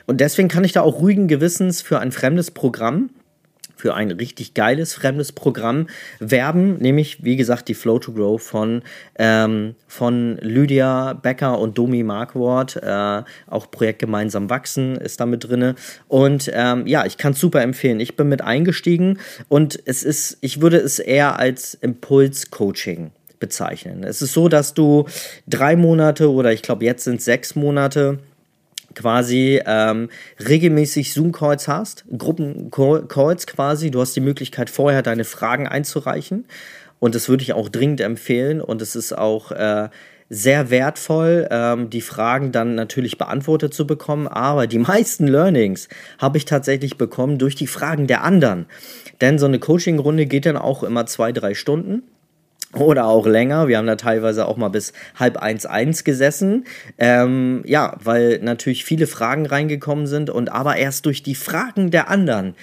Und 0.08 0.22
deswegen 0.22 0.48
kann 0.48 0.64
ich 0.64 0.72
da 0.72 0.82
auch 0.82 1.00
ruhigen 1.00 1.28
Gewissens 1.28 1.82
für 1.82 2.00
ein 2.00 2.12
fremdes 2.12 2.50
Programm 2.50 3.12
für 3.82 3.96
ein 3.96 4.12
richtig 4.12 4.54
geiles 4.54 4.94
fremdes 4.94 5.32
Programm 5.32 5.88
werben, 6.20 6.78
nämlich 6.78 7.24
wie 7.24 7.36
gesagt 7.36 7.68
die 7.68 7.74
Flow 7.74 7.98
to 7.98 8.14
Grow 8.14 8.40
von, 8.40 8.84
ähm, 9.18 9.74
von 9.88 10.38
Lydia 10.38 11.14
Becker 11.14 11.58
und 11.58 11.80
Domi 11.80 12.04
Markwort. 12.04 12.76
Äh, 12.76 13.24
auch 13.48 13.72
Projekt 13.72 13.98
Gemeinsam 13.98 14.52
Wachsen 14.52 14.98
ist 14.98 15.20
da 15.20 15.26
mit 15.26 15.50
drin. 15.50 15.74
Und 16.08 16.52
ähm, 16.54 16.86
ja, 16.86 17.08
ich 17.08 17.18
kann 17.18 17.34
es 17.34 17.40
super 17.40 17.64
empfehlen. 17.64 18.00
Ich 18.00 18.16
bin 18.16 18.30
mit 18.30 18.42
eingestiegen 18.42 19.18
und 19.50 19.80
es 19.86 20.04
ist, 20.04 20.38
ich 20.42 20.62
würde 20.62 20.78
es 20.78 21.00
eher 21.00 21.40
als 21.40 21.74
Impuls-Coaching 21.74 23.10
bezeichnen. 23.40 24.04
Es 24.04 24.22
ist 24.22 24.34
so, 24.34 24.48
dass 24.48 24.76
du 24.76 25.06
drei 25.48 25.76
Monate 25.76 26.32
oder 26.32 26.54
ich 26.54 26.62
glaube 26.62 26.86
jetzt 26.86 27.04
sind 27.06 27.20
sechs 27.20 27.56
Monate 27.56 28.20
quasi 28.96 29.62
ähm, 29.66 30.10
regelmäßig 30.40 31.14
Zoom-Calls 31.14 31.68
hast, 31.68 32.06
Gruppen-Calls 32.16 33.48
quasi. 33.48 33.92
Du 33.92 34.02
hast 34.02 34.16
die 34.16 34.22
Möglichkeit, 34.22 34.70
vorher 34.70 35.02
deine 35.02 35.24
Fragen 35.24 35.68
einzureichen. 35.68 36.46
Und 37.00 37.16
das 37.16 37.30
würde 37.30 37.44
ich 37.44 37.54
auch 37.54 37.70
dringend 37.70 38.02
empfehlen. 38.02 38.62
Und 38.62 38.82
es 38.82 38.96
ist 38.96 39.18
auch 39.18 39.52
äh, 39.52 39.90
sehr 40.30 40.70
wertvoll, 40.70 41.48
ähm, 41.52 41.90
die 41.90 42.02
Fragen 42.02 42.52
dann 42.52 42.76
natürlich 42.76 43.18
beantwortet 43.18 43.74
zu 43.74 43.86
bekommen. 43.86 44.28
Aber 44.28 44.68
die 44.68 44.80
meisten 44.94 45.28
Learnings 45.28 45.90
habe 46.20 46.38
ich 46.38 46.46
tatsächlich 46.46 46.98
bekommen 46.98 47.38
durch 47.38 47.56
die 47.56 47.68
Fragen 47.68 48.08
der 48.08 48.24
anderen. 48.24 48.66
Denn 49.20 49.40
so 49.40 49.46
eine 49.46 49.60
Coaching-Runde 49.60 50.26
geht 50.26 50.46
dann 50.46 50.58
auch 50.58 50.84
immer 50.84 51.06
zwei, 51.06 51.32
drei 51.32 51.54
Stunden 51.54 52.04
oder 52.76 53.06
auch 53.06 53.26
länger. 53.26 53.68
Wir 53.68 53.78
haben 53.78 53.88
da 53.88 53.96
teilweise 53.96 54.48
auch 54.48 54.58
mal 54.58 54.70
bis 54.70 54.94
halb 55.20 55.38
eins 55.38 55.66
eins 55.66 56.04
gesessen. 56.04 56.66
Ähm, 56.98 57.64
ja, 57.66 57.98
weil 58.04 58.40
natürlich 58.42 58.86
viele 58.86 59.08
Fragen 59.08 59.46
reingekommen 59.46 60.08
sind 60.08 60.30
und 60.30 60.50
aber 60.50 60.78
erst 60.78 61.06
durch 61.06 61.24
die 61.24 61.36
Fragen 61.36 61.92
der 61.92 62.10
anderen 62.10 62.56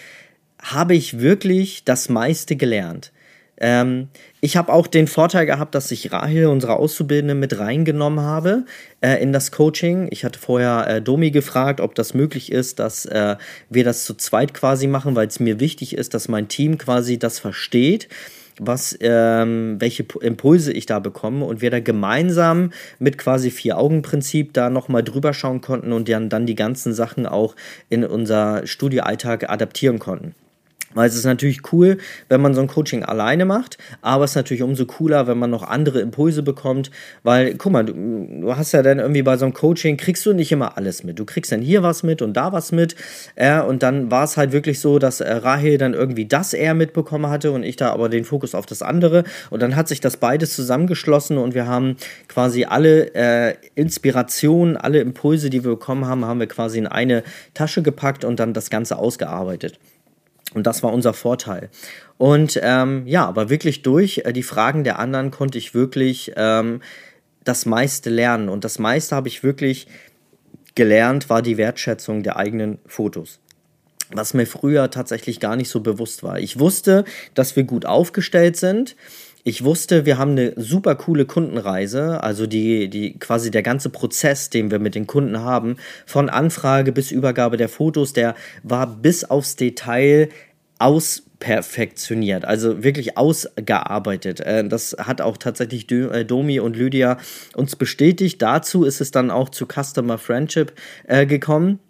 habe 0.60 0.94
ich 0.94 1.20
wirklich 1.20 1.84
das 1.84 2.08
meiste 2.08 2.56
gelernt. 2.56 3.12
Ähm, 3.60 4.08
ich 4.40 4.56
habe 4.56 4.72
auch 4.72 4.86
den 4.86 5.08
Vorteil 5.08 5.44
gehabt, 5.44 5.74
dass 5.74 5.90
ich 5.90 6.12
Rahel, 6.12 6.46
unsere 6.46 6.76
Auszubildende, 6.76 7.34
mit 7.34 7.58
reingenommen 7.58 8.20
habe 8.20 8.64
äh, 9.00 9.20
in 9.20 9.32
das 9.32 9.50
Coaching. 9.50 10.08
Ich 10.10 10.24
hatte 10.24 10.38
vorher 10.38 10.86
äh, 10.88 11.02
Domi 11.02 11.32
gefragt, 11.32 11.80
ob 11.80 11.96
das 11.96 12.14
möglich 12.14 12.52
ist, 12.52 12.78
dass 12.78 13.04
äh, 13.06 13.36
wir 13.68 13.84
das 13.84 14.04
zu 14.04 14.14
zweit 14.14 14.54
quasi 14.54 14.86
machen, 14.86 15.16
weil 15.16 15.26
es 15.26 15.40
mir 15.40 15.58
wichtig 15.58 15.96
ist, 15.96 16.14
dass 16.14 16.28
mein 16.28 16.46
Team 16.46 16.78
quasi 16.78 17.18
das 17.18 17.40
versteht 17.40 18.08
was, 18.60 18.96
ähm, 19.00 19.76
welche 19.78 20.04
Impulse 20.20 20.72
ich 20.72 20.86
da 20.86 20.98
bekomme 20.98 21.44
und 21.44 21.60
wir 21.60 21.70
da 21.70 21.80
gemeinsam 21.80 22.72
mit 22.98 23.18
quasi 23.18 23.50
Vier-Augen-Prinzip 23.50 24.52
da 24.52 24.70
nochmal 24.70 25.02
drüber 25.02 25.32
schauen 25.32 25.60
konnten 25.60 25.92
und 25.92 26.08
dann, 26.08 26.28
dann 26.28 26.46
die 26.46 26.54
ganzen 26.54 26.92
Sachen 26.92 27.26
auch 27.26 27.54
in 27.88 28.04
unser 28.04 28.66
Studioalltag 28.66 29.48
adaptieren 29.50 29.98
konnten. 29.98 30.34
Weil 30.94 31.08
es 31.08 31.14
ist 31.14 31.24
natürlich 31.24 31.72
cool, 31.72 31.98
wenn 32.28 32.40
man 32.40 32.54
so 32.54 32.60
ein 32.60 32.66
Coaching 32.66 33.04
alleine 33.04 33.44
macht, 33.44 33.76
aber 34.00 34.24
es 34.24 34.32
ist 34.32 34.36
natürlich 34.36 34.62
umso 34.62 34.86
cooler, 34.86 35.26
wenn 35.26 35.38
man 35.38 35.50
noch 35.50 35.62
andere 35.62 36.00
Impulse 36.00 36.42
bekommt, 36.42 36.90
weil, 37.22 37.54
guck 37.56 37.72
mal, 37.72 37.84
du, 37.84 37.92
du 37.92 38.56
hast 38.56 38.72
ja 38.72 38.82
dann 38.82 38.98
irgendwie 38.98 39.22
bei 39.22 39.36
so 39.36 39.44
einem 39.44 39.54
Coaching, 39.54 39.96
kriegst 39.96 40.24
du 40.24 40.32
nicht 40.32 40.50
immer 40.50 40.76
alles 40.76 41.04
mit. 41.04 41.18
Du 41.18 41.24
kriegst 41.24 41.52
dann 41.52 41.60
hier 41.60 41.82
was 41.82 42.02
mit 42.02 42.22
und 42.22 42.36
da 42.36 42.52
was 42.52 42.72
mit. 42.72 42.96
Äh, 43.34 43.60
und 43.60 43.82
dann 43.82 44.10
war 44.10 44.24
es 44.24 44.36
halt 44.36 44.52
wirklich 44.52 44.80
so, 44.80 44.98
dass 44.98 45.20
äh, 45.20 45.30
Rahel 45.30 45.78
dann 45.78 45.94
irgendwie 45.94 46.26
das 46.26 46.54
eher 46.54 46.74
mitbekommen 46.74 47.28
hatte 47.28 47.52
und 47.52 47.62
ich 47.62 47.76
da 47.76 47.90
aber 47.92 48.08
den 48.08 48.24
Fokus 48.24 48.54
auf 48.54 48.66
das 48.66 48.82
andere. 48.82 49.24
Und 49.50 49.60
dann 49.60 49.76
hat 49.76 49.88
sich 49.88 50.00
das 50.00 50.16
beides 50.16 50.54
zusammengeschlossen 50.54 51.36
und 51.38 51.54
wir 51.54 51.66
haben 51.66 51.96
quasi 52.28 52.64
alle 52.64 53.14
äh, 53.14 53.54
Inspirationen, 53.74 54.76
alle 54.76 55.00
Impulse, 55.00 55.50
die 55.50 55.64
wir 55.64 55.72
bekommen 55.72 56.06
haben, 56.06 56.24
haben 56.24 56.40
wir 56.40 56.46
quasi 56.46 56.78
in 56.78 56.86
eine 56.86 57.22
Tasche 57.54 57.82
gepackt 57.82 58.24
und 58.24 58.40
dann 58.40 58.54
das 58.54 58.70
Ganze 58.70 58.96
ausgearbeitet. 58.98 59.78
Und 60.54 60.66
das 60.66 60.82
war 60.82 60.92
unser 60.92 61.12
Vorteil. 61.12 61.68
Und 62.16 62.58
ähm, 62.62 63.06
ja, 63.06 63.26
aber 63.26 63.50
wirklich 63.50 63.82
durch 63.82 64.22
äh, 64.24 64.32
die 64.32 64.42
Fragen 64.42 64.82
der 64.84 64.98
anderen 64.98 65.30
konnte 65.30 65.58
ich 65.58 65.74
wirklich 65.74 66.32
ähm, 66.36 66.80
das 67.44 67.66
meiste 67.66 68.10
lernen. 68.10 68.48
Und 68.48 68.64
das 68.64 68.78
meiste 68.78 69.14
habe 69.14 69.28
ich 69.28 69.42
wirklich 69.42 69.86
gelernt, 70.74 71.28
war 71.28 71.42
die 71.42 71.58
Wertschätzung 71.58 72.22
der 72.22 72.36
eigenen 72.36 72.78
Fotos. 72.86 73.40
Was 74.10 74.32
mir 74.32 74.46
früher 74.46 74.90
tatsächlich 74.90 75.38
gar 75.38 75.56
nicht 75.56 75.68
so 75.68 75.80
bewusst 75.80 76.22
war. 76.22 76.38
Ich 76.38 76.58
wusste, 76.58 77.04
dass 77.34 77.56
wir 77.56 77.64
gut 77.64 77.84
aufgestellt 77.84 78.56
sind. 78.56 78.96
Ich 79.48 79.64
wusste, 79.64 80.04
wir 80.04 80.18
haben 80.18 80.32
eine 80.32 80.52
super 80.56 80.94
coole 80.94 81.24
Kundenreise, 81.24 82.22
also 82.22 82.46
die, 82.46 82.90
die 82.90 83.18
quasi 83.18 83.50
der 83.50 83.62
ganze 83.62 83.88
Prozess, 83.88 84.50
den 84.50 84.70
wir 84.70 84.78
mit 84.78 84.94
den 84.94 85.06
Kunden 85.06 85.40
haben, 85.40 85.78
von 86.04 86.28
Anfrage 86.28 86.92
bis 86.92 87.10
Übergabe 87.10 87.56
der 87.56 87.70
Fotos, 87.70 88.12
der 88.12 88.34
war 88.62 88.86
bis 88.86 89.24
aufs 89.24 89.56
Detail 89.56 90.28
ausperfektioniert, 90.78 92.44
also 92.44 92.84
wirklich 92.84 93.16
ausgearbeitet. 93.16 94.40
Äh, 94.40 94.68
das 94.68 94.94
hat 94.98 95.22
auch 95.22 95.38
tatsächlich 95.38 95.90
äh, 95.90 96.24
Domi 96.24 96.60
und 96.60 96.76
Lydia 96.76 97.16
uns 97.54 97.74
bestätigt. 97.74 98.42
Dazu 98.42 98.84
ist 98.84 99.00
es 99.00 99.12
dann 99.12 99.30
auch 99.30 99.48
zu 99.48 99.66
Customer 99.66 100.18
Friendship 100.18 100.74
äh, 101.06 101.24
gekommen 101.24 101.80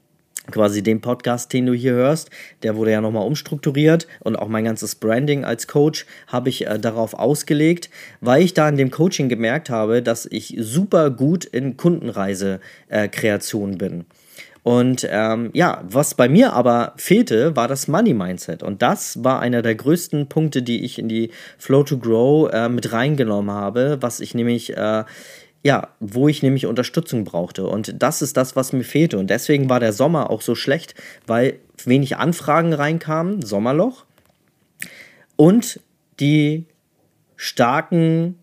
quasi 0.50 0.82
den 0.82 1.00
Podcast, 1.00 1.52
den 1.52 1.66
du 1.66 1.74
hier 1.74 1.92
hörst, 1.92 2.30
der 2.62 2.76
wurde 2.76 2.92
ja 2.92 3.00
nochmal 3.00 3.26
umstrukturiert 3.26 4.06
und 4.20 4.36
auch 4.36 4.48
mein 4.48 4.64
ganzes 4.64 4.94
Branding 4.94 5.44
als 5.44 5.66
Coach 5.66 6.06
habe 6.26 6.48
ich 6.48 6.66
äh, 6.66 6.78
darauf 6.78 7.14
ausgelegt, 7.14 7.90
weil 8.20 8.42
ich 8.42 8.54
da 8.54 8.68
in 8.68 8.76
dem 8.76 8.90
Coaching 8.90 9.28
gemerkt 9.28 9.70
habe, 9.70 10.02
dass 10.02 10.26
ich 10.26 10.56
super 10.58 11.10
gut 11.10 11.44
in 11.44 11.76
Kundenreise-Kreation 11.76 13.72
äh, 13.72 13.76
bin. 13.76 14.04
Und 14.68 15.08
ähm, 15.10 15.48
ja, 15.54 15.82
was 15.88 16.14
bei 16.14 16.28
mir 16.28 16.52
aber 16.52 16.92
fehlte, 16.96 17.56
war 17.56 17.68
das 17.68 17.88
Money 17.88 18.12
Mindset. 18.12 18.62
Und 18.62 18.82
das 18.82 19.24
war 19.24 19.40
einer 19.40 19.62
der 19.62 19.74
größten 19.74 20.28
Punkte, 20.28 20.62
die 20.62 20.84
ich 20.84 20.98
in 20.98 21.08
die 21.08 21.30
Flow 21.56 21.84
to 21.84 21.96
Grow 21.96 22.52
äh, 22.52 22.68
mit 22.68 22.92
reingenommen 22.92 23.50
habe, 23.50 23.96
was 24.00 24.20
ich 24.20 24.34
nämlich 24.34 24.76
äh, 24.76 25.04
ja, 25.64 25.88
wo 26.00 26.28
ich 26.28 26.42
nämlich 26.42 26.66
Unterstützung 26.66 27.24
brauchte. 27.24 27.66
Und 27.66 28.02
das 28.02 28.22
ist 28.22 28.36
das, 28.36 28.56
was 28.56 28.72
mir 28.72 28.84
fehlte. 28.84 29.18
Und 29.18 29.28
deswegen 29.28 29.68
war 29.68 29.80
der 29.80 29.92
Sommer 29.92 30.30
auch 30.30 30.40
so 30.40 30.54
schlecht, 30.54 30.94
weil 31.26 31.58
wenig 31.84 32.16
Anfragen 32.16 32.72
reinkamen, 32.72 33.42
Sommerloch. 33.42 34.04
und 35.36 35.80
die 36.20 36.64
starken 37.36 38.36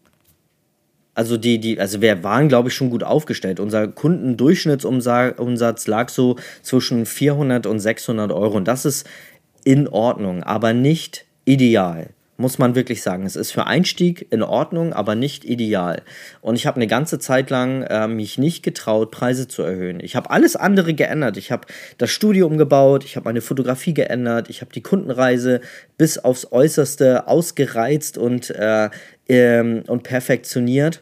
also 1.16 1.38
die, 1.38 1.60
die, 1.60 1.80
also 1.80 2.02
wir 2.02 2.24
waren, 2.24 2.50
glaube 2.50 2.68
ich, 2.68 2.76
schon 2.76 2.90
gut 2.90 3.04
aufgestellt. 3.04 3.62
Unser 3.62 3.88
Kundendurchschnittsumsatz 3.88 5.88
lag 5.88 6.10
so 6.10 6.36
zwischen 6.62 7.06
400 7.06 7.66
und 7.68 7.80
600 7.80 8.34
Euro. 8.34 8.58
Und 8.58 8.68
das 8.68 8.84
ist 8.84 9.08
in 9.64 9.88
Ordnung, 9.88 10.44
aber 10.44 10.74
nicht 10.74 11.26
ideal 11.46 12.10
muss 12.38 12.58
man 12.58 12.76
wirklich 12.76 13.02
sagen. 13.02 13.26
Es 13.26 13.36
ist 13.36 13.52
für 13.52 13.66
Einstieg 13.66 14.28
in 14.30 14.44
Ordnung, 14.44 14.94
aber 14.94 15.16
nicht 15.16 15.46
ideal. 15.46 16.02
Und 16.42 16.56
ich 16.56 16.68
habe 16.68 16.78
eine 16.78 16.88
ganze 16.88 17.20
Zeit 17.20 17.50
lang 17.50 17.84
äh, 17.84 18.08
mich 18.08 18.38
nicht 18.38 18.64
getraut, 18.64 19.12
Preise 19.12 19.48
zu 19.48 19.64
erhöhen. 19.64 20.00
Ich 20.02 20.16
habe 20.16 20.30
alles 20.30 20.56
andere 20.56 20.94
geändert. 20.94 21.38
Ich 21.38 21.52
habe 21.52 21.68
das 21.98 22.12
Studio 22.12 22.48
umgebaut, 22.48 23.06
ich 23.06 23.16
habe 23.16 23.26
meine 23.26 23.42
Fotografie 23.42 23.94
geändert, 23.94 24.50
ich 24.50 24.62
habe 24.62 24.74
die 24.74 24.82
Kundenreise 24.82 25.62
bis 25.98 26.18
aufs 26.18 26.52
Äußerste 26.52 27.28
ausgereizt 27.28 28.18
und, 28.18 28.50
äh, 28.50 28.90
ähm, 29.28 29.84
und 29.88 30.04
perfektioniert 30.04 31.02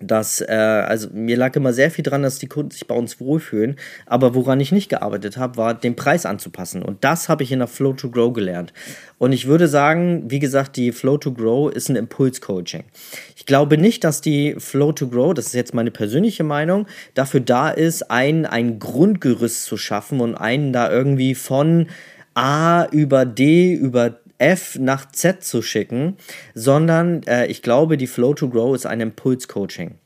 dass, 0.00 0.40
äh, 0.40 0.54
also 0.54 1.08
mir 1.12 1.36
lag 1.36 1.54
immer 1.56 1.72
sehr 1.72 1.90
viel 1.90 2.02
dran, 2.02 2.22
dass 2.22 2.38
die 2.38 2.48
Kunden 2.48 2.70
sich 2.70 2.86
bei 2.86 2.94
uns 2.94 3.20
wohlfühlen. 3.20 3.76
Aber 4.06 4.34
woran 4.34 4.60
ich 4.60 4.72
nicht 4.72 4.88
gearbeitet 4.88 5.36
habe, 5.36 5.56
war 5.56 5.74
den 5.74 5.96
Preis 5.96 6.26
anzupassen. 6.26 6.82
Und 6.82 7.04
das 7.04 7.28
habe 7.28 7.42
ich 7.42 7.52
in 7.52 7.58
der 7.58 7.68
Flow 7.68 7.92
to 7.92 8.10
Grow 8.10 8.32
gelernt. 8.32 8.72
Und 9.18 9.32
ich 9.32 9.46
würde 9.46 9.68
sagen, 9.68 10.24
wie 10.28 10.38
gesagt, 10.38 10.76
die 10.76 10.92
Flow 10.92 11.18
to 11.18 11.32
Grow 11.32 11.70
ist 11.70 11.90
ein 11.90 11.96
Impulscoaching. 11.96 12.84
Ich 13.36 13.46
glaube 13.46 13.76
nicht, 13.76 14.02
dass 14.04 14.20
die 14.20 14.54
Flow 14.58 14.92
to 14.92 15.08
Grow, 15.08 15.34
das 15.34 15.46
ist 15.46 15.54
jetzt 15.54 15.74
meine 15.74 15.90
persönliche 15.90 16.44
Meinung, 16.44 16.86
dafür 17.14 17.40
da 17.40 17.68
ist, 17.70 18.10
ein, 18.10 18.46
ein 18.46 18.78
Grundgerüst 18.78 19.64
zu 19.64 19.76
schaffen 19.76 20.20
und 20.20 20.34
einen 20.34 20.72
da 20.72 20.90
irgendwie 20.90 21.34
von 21.34 21.88
A 22.34 22.86
über 22.86 23.26
D 23.26 23.74
über 23.74 24.19
F 24.40 24.78
nach 24.78 25.10
Z 25.12 25.44
zu 25.44 25.62
schicken, 25.62 26.16
sondern 26.54 27.22
äh, 27.24 27.46
ich 27.46 27.62
glaube, 27.62 27.96
die 27.96 28.06
Flow 28.06 28.34
to 28.34 28.48
Grow 28.48 28.74
ist 28.74 28.86
ein 28.86 29.00
Impulscoaching. 29.00 29.96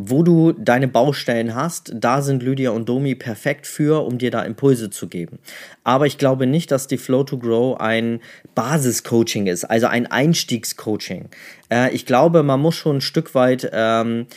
Wo 0.00 0.22
du 0.22 0.52
deine 0.52 0.86
Baustellen 0.86 1.56
hast, 1.56 1.92
da 1.92 2.22
sind 2.22 2.44
Lydia 2.44 2.70
und 2.70 2.88
Domi 2.88 3.16
perfekt 3.16 3.66
für, 3.66 4.04
um 4.06 4.16
dir 4.16 4.30
da 4.30 4.42
Impulse 4.44 4.90
zu 4.90 5.08
geben. 5.08 5.40
Aber 5.82 6.06
ich 6.06 6.18
glaube 6.18 6.46
nicht, 6.46 6.70
dass 6.70 6.86
die 6.86 6.98
Flow 6.98 7.24
to 7.24 7.36
Grow 7.36 7.80
ein 7.80 8.20
Basiscoaching 8.54 9.48
ist, 9.48 9.64
also 9.64 9.88
ein 9.88 10.06
Einstiegscoaching. 10.06 11.30
Äh, 11.68 11.92
ich 11.92 12.06
glaube, 12.06 12.44
man 12.44 12.60
muss 12.60 12.76
schon 12.76 12.98
ein 12.98 13.00
Stück 13.00 13.34
weit 13.34 13.68
ähm, 13.72 14.28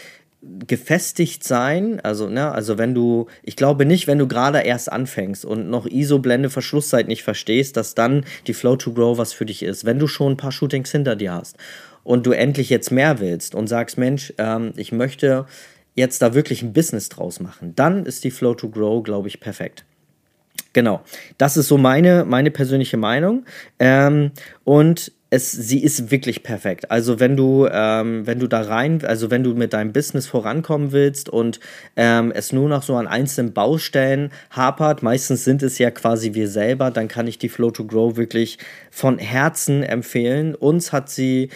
gefestigt 0.42 1.44
sein. 1.44 2.00
Also, 2.02 2.28
ne, 2.28 2.52
also 2.52 2.78
wenn 2.78 2.96
du, 2.96 3.28
ich 3.44 3.56
glaube 3.56 3.86
nicht, 3.86 4.08
wenn 4.08 4.18
du 4.18 4.28
gerade 4.28 4.60
erst 4.60 4.92
anfängst 4.92 5.46
und 5.46 5.70
noch 5.70 5.86
ISO-Blende 5.86 6.50
Verschlusszeit 6.50 7.08
nicht 7.08 7.24
verstehst, 7.24 7.78
dass 7.78 7.94
dann 7.94 8.26
die 8.48 8.54
Flow 8.54 8.76
to 8.76 8.94
Grow 8.94 9.18
was 9.18 9.34
für 9.34 9.46
dich 9.46 9.64
ist. 9.64 9.86
Wenn 9.86 10.00
du 10.00 10.08
schon 10.08 10.34
ein 10.34 10.38
paar 10.38 10.52
Shootings 10.52 10.92
hinter 10.92 11.16
dir 11.16 11.34
hast 11.34 11.58
und 12.04 12.26
du 12.26 12.32
endlich 12.32 12.70
jetzt 12.70 12.92
mehr 12.92 13.20
willst 13.20 13.54
und 13.54 13.68
sagst, 13.68 13.98
Mensch, 13.98 14.34
ähm, 14.40 14.74
ich 14.78 14.92
möchte 14.92 15.46
jetzt 15.94 16.22
da 16.22 16.34
wirklich 16.34 16.64
ein 16.64 16.74
Business 16.74 17.10
draus 17.10 17.40
machen, 17.40 17.74
dann 17.76 18.06
ist 18.06 18.24
die 18.24 18.32
Flow 18.32 18.56
to 18.56 18.70
Grow, 18.70 19.04
glaube 19.04 19.28
ich, 19.28 19.40
perfekt. 19.40 19.86
Genau, 20.74 21.02
das 21.38 21.58
ist 21.58 21.68
so 21.68 21.78
meine, 21.78 22.26
meine 22.26 22.50
persönliche 22.50 22.98
Meinung. 22.98 23.46
Ähm, 23.78 24.32
und 24.64 25.12
es, 25.34 25.50
sie 25.50 25.82
ist 25.82 26.12
wirklich 26.12 26.44
perfekt. 26.44 26.92
Also 26.92 27.22
wenn 27.22 27.38
du, 27.38 27.66
ähm, 27.72 28.28
wenn 28.28 28.38
du 28.38 28.48
da 28.48 28.62
rein, 28.64 29.04
also 29.06 29.32
wenn 29.32 29.44
du 29.44 29.56
mit 29.56 29.72
deinem 29.72 29.94
Business 29.94 30.28
vorankommen 30.28 30.92
willst 30.92 31.30
und 31.30 31.62
ähm, 31.96 32.34
es 32.36 32.52
nur 32.52 32.68
noch 32.68 32.84
so 32.84 32.98
an 32.98 33.08
einzelnen 33.08 33.54
Baustellen 33.54 34.32
hapert, 34.50 35.04
meistens 35.04 35.46
sind 35.46 35.64
es 35.64 35.78
ja 35.78 35.90
quasi 35.90 36.34
wir 36.34 36.50
selber, 36.50 36.92
dann 36.92 37.08
kann 37.08 37.28
ich 37.28 37.40
die 37.40 37.48
Flow 37.48 37.72
to 37.72 37.88
Grow 37.88 38.18
wirklich 38.18 38.58
von 38.92 39.20
Herzen 39.20 39.84
empfehlen. 39.84 40.54
Uns 40.54 40.92
hat 40.92 41.10
sie 41.10 41.48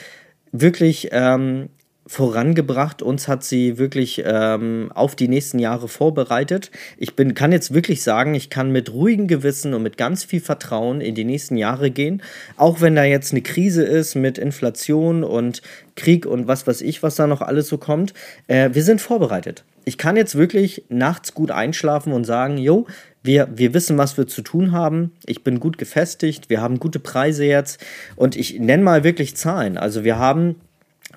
wirklich 0.54 1.10
ähm, 1.12 1.68
vorangebracht. 2.08 3.02
Uns 3.02 3.28
hat 3.28 3.44
sie 3.44 3.78
wirklich 3.78 4.24
ähm, 4.26 4.91
auf 4.94 5.15
die 5.15 5.28
nächsten 5.28 5.60
Jahre 5.60 5.88
vorbereitet. 5.88 6.72
Ich 6.98 7.15
bin, 7.15 7.34
kann 7.34 7.52
jetzt 7.52 7.74
wirklich 7.74 8.04
sagen, 8.04 8.36
ich 8.36 8.50
kann 8.50 8.72
mit 8.72 8.94
ruhigem 8.94 9.28
Gewissen 9.28 9.74
und 9.74 9.82
mit 9.82 9.98
ganz 9.98 10.24
viel 10.24 10.41
Vertrauen 10.41 11.02
in 11.02 11.15
die 11.15 11.24
nächsten 11.24 11.58
Jahre 11.58 11.89
gehen. 11.89 12.22
Auch 12.58 12.82
wenn 12.82 12.96
da 12.96 13.04
jetzt 13.04 13.32
eine 13.32 13.41
Krise 13.41 13.84
ist 13.84 14.15
mit 14.15 14.38
Inflation 14.38 15.24
und 15.24 15.62
Krieg 15.96 16.26
und 16.26 16.48
was 16.48 16.68
weiß 16.68 16.82
ich, 16.82 17.02
was 17.02 17.15
da 17.15 17.26
noch 17.26 17.41
alles 17.41 17.68
so 17.68 17.78
kommt. 17.78 18.13
Äh, 18.48 18.70
wir 18.74 18.84
sind 18.84 19.02
vorbereitet. 19.02 19.63
Ich 19.86 19.98
kann 19.98 20.15
jetzt 20.15 20.36
wirklich 20.36 20.84
nachts 20.89 21.34
gut 21.34 21.52
einschlafen 21.52 22.12
und 22.12 22.26
sagen, 22.26 22.58
jo, 22.58 22.88
wir, 23.24 23.50
wir 23.56 23.74
wissen, 23.74 23.98
was 23.98 24.18
wir 24.18 24.28
zu 24.28 24.44
tun 24.44 24.72
haben. 24.72 25.12
Ich 25.26 25.44
bin 25.44 25.60
gut 25.60 25.78
gefestigt. 25.80 26.50
Wir 26.50 26.62
haben 26.62 26.80
gute 26.80 27.00
Preise 27.00 27.46
jetzt. 27.46 27.84
Und 28.15 28.36
ich 28.36 28.60
nenne 28.60 28.84
mal 28.84 29.04
wirklich 29.04 29.36
Zahlen. 29.36 29.78
Also 29.78 30.04
wir 30.04 30.20
haben 30.20 30.56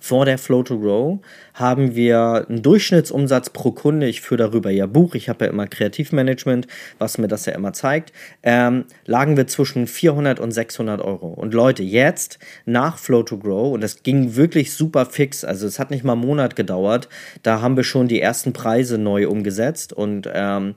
vor 0.01 0.25
der 0.25 0.39
Flow 0.39 0.63
to 0.63 0.79
Grow 0.79 1.21
haben 1.55 1.95
wir 1.95 2.47
einen 2.49 2.63
Durchschnittsumsatz 2.63 3.51
pro 3.51 3.73
Kunde. 3.73 4.07
Ich 4.09 4.21
führe 4.21 4.39
darüber 4.39 4.71
ja 4.71 4.87
Buch. 4.87 5.15
Ich 5.15 5.29
habe 5.29 5.47
ja 5.47 5.51
immer 5.51 5.67
Kreativmanagement, 5.67 6.67
was 6.99 7.19
mir 7.19 7.29
das 7.29 7.47
ja 7.47 7.55
immer 7.55 7.73
zeigt. 7.73 8.13
Ähm, 8.43 8.85
lagen 9.07 9.37
wir 9.37 9.47
zwischen 9.47 9.87
400 9.87 10.41
und 10.41 10.53
600 10.53 11.01
Euro. 11.01 11.29
Und 11.29 11.55
Leute, 11.55 11.83
jetzt 11.83 12.39
nach 12.65 12.99
Flow 12.99 13.23
to 13.23 13.39
Grow, 13.39 13.73
und 13.73 13.83
das 13.83 14.03
ging 14.03 14.37
wirklich 14.37 14.73
super 14.73 15.07
fix, 15.07 15.45
also 15.45 15.67
es 15.67 15.79
hat 15.79 15.91
nicht 15.91 16.05
mal 16.05 16.13
einen 16.13 16.23
Monat 16.23 16.57
gedauert, 16.57 17.09
da 17.43 17.61
haben 17.61 17.77
wir 17.77 17.85
schon 17.85 18.09
die 18.09 18.21
ersten 18.21 18.53
Preise 18.53 18.99
neu 18.99 19.29
umgesetzt 19.29 19.93
und 19.93 20.29
ähm, 20.33 20.75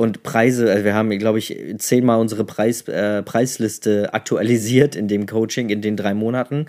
und 0.00 0.22
Preise, 0.22 0.70
also 0.70 0.82
wir 0.86 0.94
haben, 0.94 1.10
glaube 1.18 1.38
ich, 1.38 1.54
zehnmal 1.76 2.20
unsere 2.20 2.46
Preis, 2.46 2.88
äh, 2.88 3.22
Preisliste 3.22 4.14
aktualisiert 4.14 4.96
in 4.96 5.08
dem 5.08 5.26
Coaching 5.26 5.68
in 5.68 5.82
den 5.82 5.94
drei 5.94 6.14
Monaten. 6.14 6.64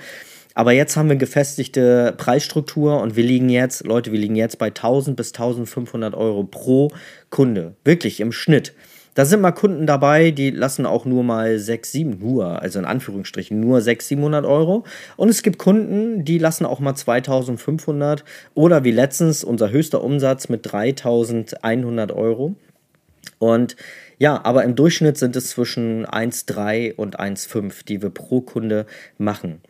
Aber 0.53 0.73
jetzt 0.73 0.97
haben 0.97 1.09
wir 1.09 1.15
gefestigte 1.15 2.13
Preisstruktur 2.17 3.01
und 3.01 3.15
wir 3.15 3.23
liegen 3.23 3.49
jetzt, 3.49 3.85
Leute, 3.85 4.11
wir 4.11 4.19
liegen 4.19 4.35
jetzt 4.35 4.57
bei 4.57 4.67
1000 4.67 5.15
bis 5.15 5.29
1500 5.29 6.13
Euro 6.13 6.43
pro 6.43 6.91
Kunde. 7.29 7.75
Wirklich 7.83 8.19
im 8.19 8.31
Schnitt. 8.31 8.73
Da 9.13 9.25
sind 9.25 9.41
mal 9.41 9.51
Kunden 9.51 9.87
dabei, 9.87 10.31
die 10.31 10.51
lassen 10.51 10.85
auch 10.85 11.03
nur 11.03 11.23
mal 11.23 11.59
6, 11.59 11.91
7, 11.91 12.19
nur, 12.19 12.61
also 12.61 12.79
in 12.79 12.85
Anführungsstrichen, 12.85 13.59
nur 13.59 13.81
6, 13.81 14.07
700 14.07 14.45
Euro. 14.45 14.85
Und 15.17 15.27
es 15.27 15.43
gibt 15.43 15.57
Kunden, 15.57 16.23
die 16.23 16.37
lassen 16.37 16.65
auch 16.65 16.79
mal 16.79 16.95
2500 16.95 18.23
oder 18.53 18.85
wie 18.85 18.91
letztens 18.91 19.43
unser 19.43 19.69
höchster 19.69 20.01
Umsatz 20.01 20.47
mit 20.47 20.71
3100 20.71 22.13
Euro. 22.13 22.55
Und 23.37 23.75
ja, 24.17 24.39
aber 24.45 24.63
im 24.63 24.75
Durchschnitt 24.75 25.17
sind 25.17 25.35
es 25.35 25.49
zwischen 25.49 26.05
1,3 26.05 26.95
und 26.95 27.19
1,5, 27.19 27.83
die 27.85 28.01
wir 28.01 28.11
pro 28.11 28.39
Kunde 28.39 28.85
machen. 29.17 29.61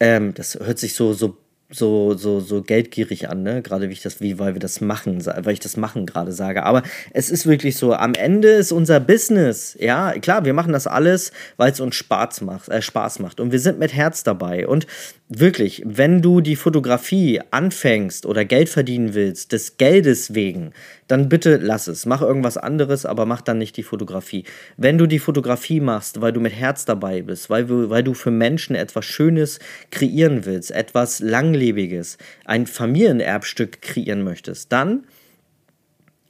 Ähm, 0.00 0.34
das 0.34 0.58
hört 0.60 0.78
sich 0.78 0.94
so, 0.94 1.12
so, 1.12 1.36
so, 1.70 2.14
so, 2.14 2.40
so 2.40 2.62
geldgierig 2.62 3.28
an, 3.28 3.42
ne? 3.42 3.60
Gerade 3.62 3.88
wie 3.88 3.92
ich 3.92 4.00
das, 4.00 4.20
wie, 4.20 4.38
weil 4.38 4.54
wir 4.54 4.60
das 4.60 4.80
machen, 4.80 5.24
weil 5.26 5.52
ich 5.52 5.60
das 5.60 5.76
machen 5.76 6.06
gerade 6.06 6.32
sage. 6.32 6.62
Aber 6.62 6.82
es 7.12 7.30
ist 7.30 7.46
wirklich 7.46 7.76
so, 7.76 7.92
am 7.92 8.14
Ende 8.14 8.48
ist 8.48 8.72
unser 8.72 9.00
Business, 9.00 9.76
ja, 9.78 10.12
klar, 10.12 10.44
wir 10.44 10.54
machen 10.54 10.72
das 10.72 10.86
alles, 10.86 11.30
weil 11.56 11.72
es 11.72 11.80
uns 11.80 11.94
Spaß 11.96 12.40
macht, 12.40 12.68
äh, 12.68 12.80
Spaß 12.80 13.18
macht. 13.18 13.38
Und 13.38 13.52
wir 13.52 13.60
sind 13.60 13.78
mit 13.78 13.92
Herz 13.92 14.22
dabei. 14.22 14.66
Und 14.66 14.86
wirklich, 15.28 15.82
wenn 15.84 16.22
du 16.22 16.40
die 16.40 16.56
Fotografie 16.56 17.42
anfängst 17.50 18.24
oder 18.24 18.46
Geld 18.46 18.70
verdienen 18.70 19.12
willst, 19.12 19.52
des 19.52 19.76
Geldes 19.76 20.34
wegen, 20.34 20.72
dann 21.08 21.28
bitte 21.28 21.56
lass 21.56 21.88
es. 21.88 22.06
Mach 22.06 22.22
irgendwas 22.22 22.56
anderes, 22.56 23.04
aber 23.04 23.26
mach 23.26 23.40
dann 23.40 23.58
nicht 23.58 23.76
die 23.76 23.82
Fotografie. 23.82 24.44
Wenn 24.76 24.98
du 24.98 25.06
die 25.06 25.18
Fotografie 25.18 25.80
machst, 25.80 26.20
weil 26.20 26.32
du 26.32 26.40
mit 26.40 26.52
Herz 26.52 26.84
dabei 26.84 27.22
bist, 27.22 27.50
weil 27.50 27.64
du, 27.64 27.90
weil 27.90 28.04
du 28.04 28.14
für 28.14 28.30
Menschen 28.30 28.76
etwas 28.76 29.04
Schönes 29.04 29.58
kreieren 29.90 30.44
willst, 30.44 30.70
etwas 30.70 31.20
Langlebiges, 31.20 32.18
ein 32.44 32.66
Familienerbstück 32.66 33.82
kreieren 33.82 34.22
möchtest, 34.22 34.70
dann 34.70 35.04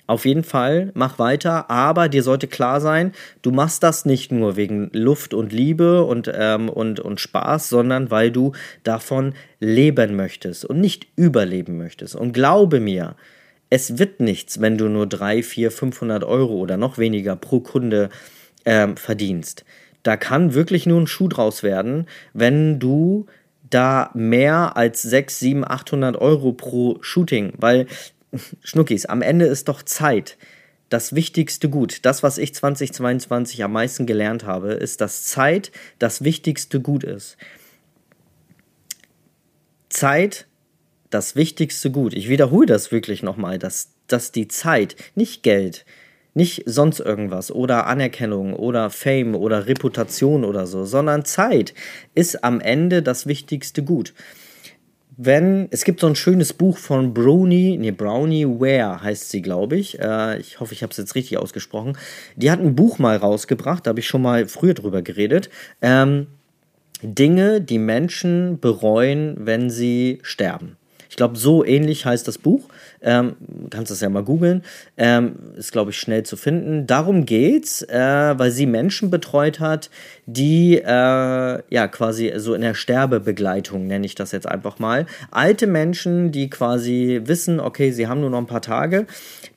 auf 0.08 0.24
jeden 0.24 0.42
Fall, 0.42 0.90
mach 0.94 1.18
weiter, 1.18 1.68
aber 1.68 2.08
dir 2.08 2.22
sollte 2.22 2.46
klar 2.46 2.80
sein, 2.80 3.12
du 3.42 3.50
machst 3.50 3.82
das 3.82 4.06
nicht 4.06 4.32
nur 4.32 4.56
wegen 4.56 4.88
Luft 4.94 5.34
und 5.34 5.52
Liebe 5.52 6.02
und, 6.02 6.32
ähm, 6.34 6.70
und, 6.70 6.98
und 6.98 7.20
Spaß, 7.20 7.68
sondern 7.68 8.10
weil 8.10 8.30
du 8.30 8.52
davon 8.84 9.34
leben 9.60 10.16
möchtest 10.16 10.64
und 10.64 10.80
nicht 10.80 11.08
überleben 11.16 11.76
möchtest. 11.76 12.16
Und 12.16 12.32
glaube 12.32 12.80
mir, 12.80 13.16
es 13.70 13.98
wird 13.98 14.20
nichts, 14.20 14.60
wenn 14.60 14.78
du 14.78 14.88
nur 14.88 15.06
3, 15.06 15.42
4, 15.42 15.70
500 15.70 16.24
Euro 16.24 16.54
oder 16.54 16.76
noch 16.76 16.98
weniger 16.98 17.36
pro 17.36 17.60
Kunde 17.60 18.10
ähm, 18.64 18.96
verdienst. 18.96 19.64
Da 20.02 20.16
kann 20.16 20.54
wirklich 20.54 20.86
nur 20.86 21.00
ein 21.00 21.06
Schuh 21.06 21.28
draus 21.28 21.62
werden, 21.62 22.06
wenn 22.32 22.78
du 22.78 23.26
da 23.68 24.10
mehr 24.14 24.76
als 24.76 25.02
6, 25.02 25.38
7, 25.38 25.64
800 25.64 26.16
Euro 26.16 26.52
pro 26.52 26.98
Shooting, 27.00 27.52
weil 27.56 27.86
Schnuckis, 28.62 29.06
am 29.06 29.22
Ende 29.22 29.46
ist 29.46 29.68
doch 29.68 29.82
Zeit 29.82 30.38
das 30.88 31.14
wichtigste 31.14 31.68
Gut. 31.68 32.00
Das, 32.02 32.22
was 32.22 32.38
ich 32.38 32.54
2022 32.54 33.62
am 33.62 33.72
meisten 33.72 34.06
gelernt 34.06 34.44
habe, 34.44 34.72
ist, 34.72 35.00
dass 35.00 35.24
Zeit 35.24 35.70
das 35.98 36.24
wichtigste 36.24 36.80
Gut 36.80 37.04
ist. 37.04 37.36
Zeit 39.90 40.47
das 41.10 41.36
wichtigste 41.36 41.90
Gut. 41.90 42.14
Ich 42.14 42.28
wiederhole 42.28 42.66
das 42.66 42.92
wirklich 42.92 43.22
nochmal, 43.22 43.58
dass, 43.58 43.90
dass 44.06 44.32
die 44.32 44.48
Zeit, 44.48 44.96
nicht 45.14 45.42
Geld, 45.42 45.84
Nicht 46.34 46.62
sonst 46.66 47.00
irgendwas 47.00 47.50
oder 47.50 47.86
Anerkennung 47.86 48.54
oder 48.54 48.90
Fame 48.90 49.34
oder 49.34 49.66
Reputation 49.66 50.44
oder 50.44 50.66
so, 50.66 50.84
sondern 50.84 51.24
Zeit 51.24 51.74
ist 52.14 52.44
am 52.44 52.60
Ende 52.60 53.02
das 53.02 53.26
wichtigste 53.26 53.82
Gut 53.82 54.14
wenn, 55.20 55.66
es 55.72 55.82
gibt 55.82 55.98
so 55.98 56.06
ein 56.06 56.14
schönes 56.14 56.52
Buch 56.52 56.78
von 56.78 57.12
Brownie, 57.12 57.76
nee, 57.76 57.90
Brownie 57.90 58.46
Ware 58.46 59.02
heißt 59.02 59.30
sie, 59.30 59.42
glaube 59.42 59.76
ich. 59.76 59.98
Äh, 59.98 60.38
ich 60.38 60.60
hoffe, 60.60 60.72
ich 60.72 60.84
habe 60.84 60.92
es 60.92 60.96
jetzt 60.96 61.16
richtig 61.16 61.38
ausgesprochen. 61.38 61.98
Die 62.36 62.52
hat 62.52 62.60
ein 62.60 62.76
Buch 62.76 63.00
mal 63.00 63.16
rausgebracht, 63.16 63.84
da 63.84 63.90
habe 63.90 63.98
ich 63.98 64.06
schon 64.06 64.22
mal 64.22 64.46
früher 64.46 64.74
drüber 64.74 65.02
geredet. 65.02 65.50
Ähm, 65.82 66.28
Dinge, 67.02 67.60
die 67.60 67.78
Menschen 67.78 68.60
bereuen, 68.60 69.34
wenn 69.40 69.70
sie 69.70 70.20
sterben. 70.22 70.77
Ich 71.08 71.16
glaube, 71.16 71.36
so 71.36 71.64
ähnlich 71.64 72.04
heißt 72.04 72.28
das 72.28 72.38
Buch. 72.38 72.68
Ähm, 73.00 73.36
kannst 73.70 73.90
es 73.90 74.00
ja 74.00 74.08
mal 74.08 74.24
googeln. 74.24 74.62
Ähm, 74.96 75.36
ist, 75.56 75.72
glaube 75.72 75.90
ich, 75.90 75.98
schnell 75.98 76.24
zu 76.24 76.36
finden. 76.36 76.86
Darum 76.86 77.26
geht's, 77.26 77.82
äh, 77.82 78.34
weil 78.36 78.50
sie 78.50 78.66
Menschen 78.66 79.10
betreut 79.10 79.60
hat, 79.60 79.90
die 80.26 80.76
äh, 80.76 80.84
ja 80.86 81.88
quasi 81.88 82.32
so 82.36 82.54
in 82.54 82.60
der 82.60 82.74
Sterbebegleitung, 82.74 83.86
nenne 83.86 84.04
ich 84.04 84.14
das 84.14 84.32
jetzt 84.32 84.46
einfach 84.46 84.78
mal. 84.78 85.06
Alte 85.30 85.66
Menschen, 85.66 86.32
die 86.32 86.50
quasi 86.50 87.22
wissen, 87.24 87.60
okay, 87.60 87.90
sie 87.92 88.06
haben 88.06 88.20
nur 88.20 88.30
noch 88.30 88.38
ein 88.38 88.46
paar 88.46 88.62
Tage, 88.62 89.06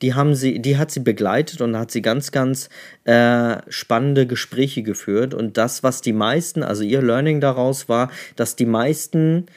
die 0.02 0.14
haben 0.14 0.36
sie, 0.36 0.60
die 0.60 0.78
hat 0.78 0.92
sie 0.92 1.02
begleitet 1.02 1.62
und 1.62 1.78
hat 1.78 1.92
sie 1.92 2.02
ganz, 2.02 2.32
ganz 2.32 2.70
äh, 3.04 3.58
spannende 3.68 4.28
Gespräche 4.28 4.84
geführt. 4.84 5.34
Und 5.34 5.58
das, 5.58 5.84
was 5.84 6.02
die 6.02 6.14
meisten, 6.14 6.64
also 6.64 6.84
ihr 6.84 7.02
Learning 7.02 7.42
daraus 7.42 7.90
war, 7.90 8.10
dass 8.36 8.56
die 8.56 8.66
meisten 8.66 9.48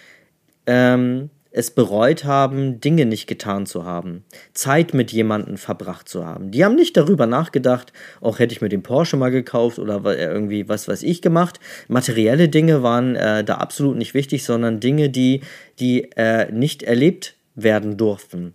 ähm, 0.67 1.31
es 1.57 1.71
bereut 1.71 2.25
haben, 2.25 2.81
Dinge 2.81 3.07
nicht 3.07 3.29
getan 3.29 3.65
zu 3.65 3.85
haben, 3.85 4.25
Zeit 4.55 4.93
mit 4.93 5.13
jemandem 5.13 5.57
verbracht 5.57 6.09
zu 6.09 6.27
haben. 6.27 6.51
Die 6.51 6.65
haben 6.65 6.75
nicht 6.75 6.97
darüber 6.97 7.27
nachgedacht, 7.27 7.93
auch 8.21 8.41
hätte 8.41 8.53
ich 8.53 8.61
mir 8.61 8.69
den 8.69 8.83
Porsche 8.83 9.17
mal 9.17 9.31
gekauft 9.31 9.79
oder 9.79 10.03
irgendwie 10.19 10.69
was 10.69 10.89
weiß 10.89 11.05
ich 11.05 11.23
gemacht. 11.23 11.61
Materielle 11.87 12.49
Dinge 12.49 12.83
waren 12.83 13.15
äh, 13.15 13.45
da 13.45 13.55
absolut 13.59 13.97
nicht 13.97 14.15
wichtig, 14.15 14.45
sondern 14.45 14.81
Dinge, 14.81 15.11
die, 15.11 15.43
die 15.79 16.11
äh, 16.17 16.51
nicht 16.51 16.83
erlebt 16.83 17.37
werden 17.55 17.97
durften. 17.97 18.55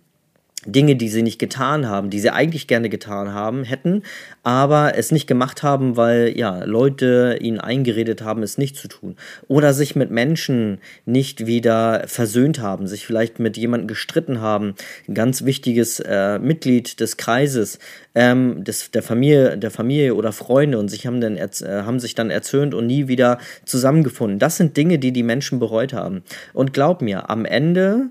Dinge, 0.66 0.94
die 0.94 1.08
sie 1.08 1.22
nicht 1.22 1.38
getan 1.38 1.88
haben, 1.88 2.10
die 2.10 2.20
sie 2.20 2.30
eigentlich 2.30 2.66
gerne 2.66 2.90
getan 2.90 3.32
haben, 3.32 3.64
hätten, 3.64 4.02
aber 4.42 4.96
es 4.96 5.10
nicht 5.10 5.26
gemacht 5.26 5.62
haben, 5.62 5.96
weil 5.96 6.36
ja 6.36 6.64
Leute 6.64 7.38
ihnen 7.40 7.58
eingeredet 7.58 8.22
haben, 8.22 8.42
es 8.42 8.58
nicht 8.58 8.76
zu 8.76 8.88
tun. 8.88 9.16
Oder 9.48 9.72
sich 9.72 9.96
mit 9.96 10.10
Menschen 10.10 10.78
nicht 11.06 11.46
wieder 11.46 12.04
versöhnt 12.06 12.60
haben, 12.60 12.86
sich 12.86 13.06
vielleicht 13.06 13.38
mit 13.38 13.56
jemandem 13.56 13.88
gestritten 13.88 14.42
haben, 14.42 14.74
ein 15.08 15.14
ganz 15.14 15.44
wichtiges 15.44 16.00
äh, 16.00 16.38
Mitglied 16.38 17.00
des 17.00 17.16
Kreises, 17.16 17.78
ähm, 18.14 18.62
des, 18.62 18.90
der 18.90 19.02
Familie, 19.02 19.56
der 19.56 19.70
Familie 19.70 20.14
oder 20.14 20.32
Freunde 20.32 20.78
und 20.78 20.88
sich 20.88 21.06
haben 21.06 21.22
dann 21.22 21.38
äh, 21.38 21.48
haben 21.62 22.00
sich 22.00 22.14
dann 22.14 22.30
erzürnt 22.30 22.74
und 22.74 22.86
nie 22.86 23.08
wieder 23.08 23.38
zusammengefunden. 23.64 24.38
Das 24.38 24.58
sind 24.58 24.76
Dinge, 24.76 24.98
die 24.98 25.12
die 25.12 25.22
Menschen 25.22 25.58
bereut 25.58 25.94
haben. 25.94 26.22
Und 26.52 26.74
glaub 26.74 27.00
mir, 27.00 27.30
am 27.30 27.46
Ende 27.46 28.10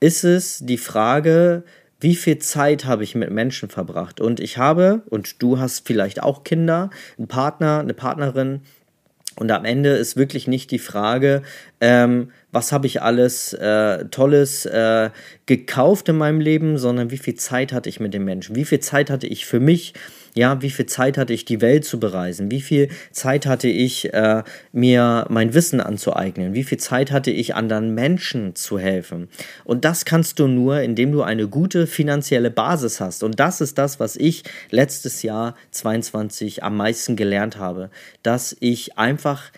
ist 0.00 0.24
es 0.24 0.58
die 0.58 0.78
Frage, 0.78 1.64
wie 2.00 2.14
viel 2.14 2.38
Zeit 2.38 2.84
habe 2.84 3.02
ich 3.02 3.14
mit 3.14 3.30
Menschen 3.30 3.68
verbracht? 3.68 4.20
Und 4.20 4.40
ich 4.40 4.58
habe, 4.58 5.02
und 5.10 5.42
du 5.42 5.58
hast 5.58 5.86
vielleicht 5.86 6.22
auch 6.22 6.44
Kinder, 6.44 6.90
einen 7.16 7.28
Partner, 7.28 7.80
eine 7.80 7.94
Partnerin. 7.94 8.60
Und 9.36 9.50
am 9.52 9.64
Ende 9.64 9.90
ist 9.90 10.16
wirklich 10.16 10.48
nicht 10.48 10.70
die 10.70 10.78
Frage, 10.78 11.42
ähm, 11.80 12.30
was 12.50 12.72
habe 12.72 12.86
ich 12.86 13.02
alles 13.02 13.52
äh, 13.52 14.04
Tolles 14.06 14.66
äh, 14.66 15.10
gekauft 15.46 16.08
in 16.08 16.16
meinem 16.16 16.40
Leben, 16.40 16.78
sondern 16.78 17.10
wie 17.10 17.18
viel 17.18 17.34
Zeit 17.34 17.72
hatte 17.72 17.88
ich 17.88 18.00
mit 18.00 18.14
den 18.14 18.24
Menschen? 18.24 18.56
Wie 18.56 18.64
viel 18.64 18.80
Zeit 18.80 19.10
hatte 19.10 19.26
ich 19.26 19.46
für 19.46 19.60
mich? 19.60 19.94
Ja, 20.34 20.62
wie 20.62 20.70
viel 20.70 20.86
Zeit 20.86 21.18
hatte 21.18 21.32
ich, 21.32 21.44
die 21.44 21.60
Welt 21.60 21.84
zu 21.84 21.98
bereisen? 21.98 22.50
Wie 22.50 22.60
viel 22.60 22.88
Zeit 23.10 23.46
hatte 23.46 23.68
ich, 23.68 24.12
äh, 24.12 24.42
mir 24.72 25.26
mein 25.28 25.54
Wissen 25.54 25.80
anzueignen? 25.80 26.54
Wie 26.54 26.64
viel 26.64 26.78
Zeit 26.78 27.10
hatte 27.10 27.30
ich, 27.30 27.54
anderen 27.54 27.94
Menschen 27.94 28.54
zu 28.54 28.78
helfen? 28.78 29.28
Und 29.64 29.84
das 29.84 30.04
kannst 30.04 30.38
du 30.38 30.46
nur, 30.46 30.80
indem 30.80 31.12
du 31.12 31.22
eine 31.22 31.48
gute 31.48 31.86
finanzielle 31.86 32.50
Basis 32.50 33.00
hast. 33.00 33.22
Und 33.22 33.40
das 33.40 33.60
ist 33.60 33.78
das, 33.78 34.00
was 34.00 34.16
ich 34.16 34.44
letztes 34.70 35.22
Jahr 35.22 35.54
22 35.70 36.62
am 36.62 36.76
meisten 36.76 37.16
gelernt 37.16 37.56
habe, 37.56 37.90
dass 38.22 38.56
ich 38.60 38.98
einfach 38.98 39.50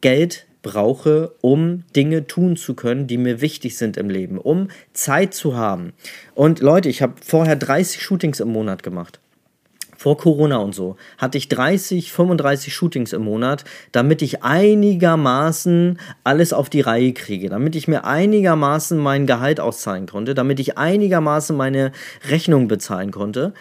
Geld 0.00 0.46
brauche, 0.64 1.34
um 1.40 1.84
Dinge 1.94 2.26
tun 2.26 2.56
zu 2.56 2.74
können, 2.74 3.06
die 3.06 3.18
mir 3.18 3.40
wichtig 3.40 3.76
sind 3.76 3.96
im 3.96 4.10
Leben, 4.10 4.38
um 4.38 4.68
Zeit 4.92 5.34
zu 5.34 5.56
haben. 5.56 5.92
Und 6.34 6.60
Leute, 6.60 6.88
ich 6.88 7.02
habe 7.02 7.14
vorher 7.24 7.54
30 7.54 8.02
Shootings 8.02 8.40
im 8.40 8.48
Monat 8.48 8.82
gemacht 8.82 9.20
vor 10.04 10.18
Corona 10.18 10.58
und 10.58 10.74
so, 10.74 10.96
hatte 11.16 11.38
ich 11.38 11.48
30, 11.48 12.12
35 12.12 12.74
Shootings 12.74 13.14
im 13.14 13.22
Monat, 13.22 13.64
damit 13.90 14.20
ich 14.20 14.42
einigermaßen 14.42 15.98
alles 16.24 16.52
auf 16.52 16.68
die 16.68 16.82
Reihe 16.82 17.14
kriege, 17.14 17.48
damit 17.48 17.74
ich 17.74 17.88
mir 17.88 18.04
einigermaßen 18.04 18.98
mein 18.98 19.26
Gehalt 19.26 19.60
auszahlen 19.60 20.04
konnte, 20.04 20.34
damit 20.34 20.60
ich 20.60 20.76
einigermaßen 20.76 21.56
meine 21.56 21.90
Rechnung 22.28 22.68
bezahlen 22.68 23.12
konnte. 23.12 23.54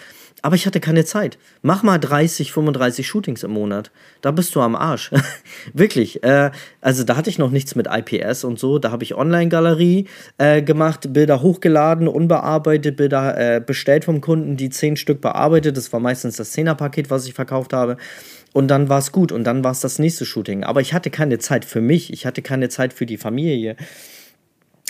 Aber 0.46 0.58
ich 0.58 0.66
hatte 0.66 0.82
keine 0.82 1.06
Zeit. 1.06 1.38
Mach 1.62 1.84
mal 1.84 1.98
30, 1.98 2.52
35 2.52 3.08
Shootings 3.08 3.44
im 3.44 3.52
Monat. 3.52 3.92
Da 4.20 4.32
bist 4.32 4.54
du 4.54 4.60
am 4.60 4.76
Arsch. 4.76 5.10
Wirklich. 5.74 6.22
Äh, 6.22 6.52
also 6.82 7.06
da 7.06 7.16
hatte 7.16 7.30
ich 7.30 7.40
noch 7.40 7.50
nichts 7.50 7.76
mit 7.76 7.88
IPS 7.90 8.44
und 8.44 8.60
so. 8.60 8.78
Da 8.78 8.92
habe 8.92 9.06
ich 9.06 9.16
Online-Galerie 9.16 10.10
äh, 10.38 10.62
gemacht, 10.62 11.14
Bilder 11.14 11.42
hochgeladen, 11.42 12.10
unbearbeitet, 12.10 12.98
Bilder 12.98 13.38
äh, 13.38 13.62
bestellt 13.62 14.04
vom 14.04 14.20
Kunden, 14.20 14.58
die 14.58 14.70
10 14.70 14.98
Stück 14.98 15.22
bearbeitet. 15.22 15.78
Das 15.78 15.94
war 15.94 16.02
meistens 16.02 16.36
das 16.36 16.54
10er-Paket, 16.54 17.10
was 17.10 17.26
ich 17.26 17.34
verkauft 17.34 17.72
habe. 17.72 17.96
Und 18.52 18.68
dann 18.68 18.90
war 18.90 19.00
es 19.00 19.14
gut. 19.14 19.32
Und 19.32 19.46
dann 19.46 19.64
war 19.64 19.72
es 19.72 19.80
das 19.80 19.98
nächste 19.98 20.26
Shooting. 20.26 20.66
Aber 20.66 20.82
ich 20.82 20.94
hatte 20.94 21.10
keine 21.10 21.40
Zeit 21.40 21.64
für 21.64 21.80
mich. 21.80 22.12
Ich 22.12 22.26
hatte 22.26 22.42
keine 22.42 22.68
Zeit 22.68 22.92
für 22.92 23.06
die 23.06 23.18
Familie. 23.18 23.78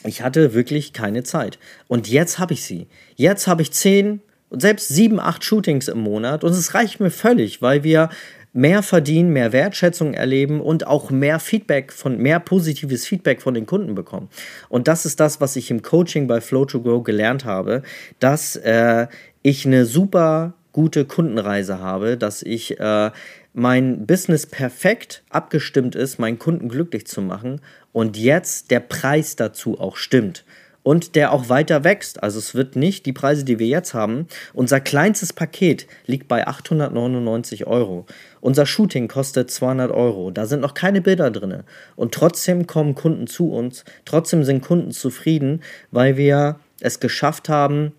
Ich 0.03 0.23
hatte 0.23 0.55
wirklich 0.55 0.93
keine 0.93 1.21
Zeit. 1.21 1.59
Und 1.87 2.09
jetzt 2.09 2.39
habe 2.39 2.53
ich 2.53 2.63
sie. 2.63 2.87
Jetzt 3.15 3.45
habe 3.45 3.61
ich 3.61 3.71
10 3.71 4.19
und 4.53 4.61
selbst 4.61 4.87
sieben, 4.87 5.19
acht 5.19 5.43
Shootings 5.43 5.87
im 5.87 5.99
Monat. 5.99 6.43
Und 6.43 6.51
es 6.51 6.75
reicht 6.75 6.99
mir 6.99 7.09
völlig, 7.09 7.61
weil 7.63 7.83
wir 7.83 8.09
mehr 8.53 8.83
verdienen, 8.83 9.33
mehr 9.33 9.51
Wertschätzung 9.51 10.13
erleben 10.13 10.61
und 10.61 10.85
auch 10.85 11.09
mehr 11.09 11.39
Feedback 11.39 11.91
von, 11.91 12.19
mehr 12.19 12.39
positives 12.39 13.07
Feedback 13.07 13.41
von 13.41 13.55
den 13.55 13.65
Kunden 13.65 13.95
bekommen. 13.95 14.29
Und 14.69 14.87
das 14.87 15.07
ist 15.07 15.19
das, 15.19 15.41
was 15.41 15.55
ich 15.55 15.71
im 15.71 15.81
Coaching 15.81 16.27
bei 16.27 16.39
Flow 16.39 16.65
to 16.65 16.81
Grow 16.83 17.03
gelernt 17.03 17.45
habe, 17.45 17.81
dass 18.19 18.55
äh, 18.55 19.07
ich 19.41 19.65
eine 19.65 19.85
super 19.85 20.53
gute 20.71 21.05
Kundenreise 21.05 21.79
habe, 21.79 22.15
dass 22.15 22.43
ich 22.43 22.79
äh, 22.79 23.09
mein 23.53 24.05
Business 24.05 24.45
perfekt 24.45 25.23
abgestimmt 25.31 25.95
ist, 25.95 26.19
meinen 26.19 26.37
Kunden 26.37 26.69
glücklich 26.69 27.07
zu 27.07 27.23
machen 27.23 27.59
und 27.91 28.17
jetzt 28.17 28.69
der 28.69 28.81
Preis 28.81 29.35
dazu 29.35 29.79
auch 29.79 29.97
stimmt 29.97 30.45
und 30.83 31.15
der 31.15 31.31
auch 31.31 31.49
weiter 31.49 31.83
wächst. 31.83 32.21
Also 32.21 32.39
es 32.39 32.53
wird 32.53 32.75
nicht 32.75 33.05
die 33.05 33.13
Preise, 33.13 33.43
die 33.43 33.57
wir 33.57 33.67
jetzt 33.67 33.93
haben. 33.93 34.27
Unser 34.53 34.79
kleinstes 34.79 35.33
Paket 35.33 35.87
liegt 36.05 36.27
bei 36.27 36.45
899 36.45 37.65
Euro. 37.65 38.05
Unser 38.41 38.65
Shooting 38.65 39.07
kostet 39.07 39.49
200 39.49 39.91
Euro. 39.91 40.29
Da 40.31 40.45
sind 40.45 40.59
noch 40.59 40.73
keine 40.73 41.01
Bilder 41.01 41.31
drin. 41.31 41.63
Und 41.95 42.13
trotzdem 42.13 42.67
kommen 42.67 42.95
Kunden 42.95 43.27
zu 43.27 43.51
uns. 43.51 43.85
Trotzdem 44.05 44.43
sind 44.43 44.61
Kunden 44.61 44.91
zufrieden, 44.91 45.61
weil 45.91 46.17
wir 46.17 46.59
es 46.81 46.99
geschafft 46.99 47.49
haben, 47.49 47.93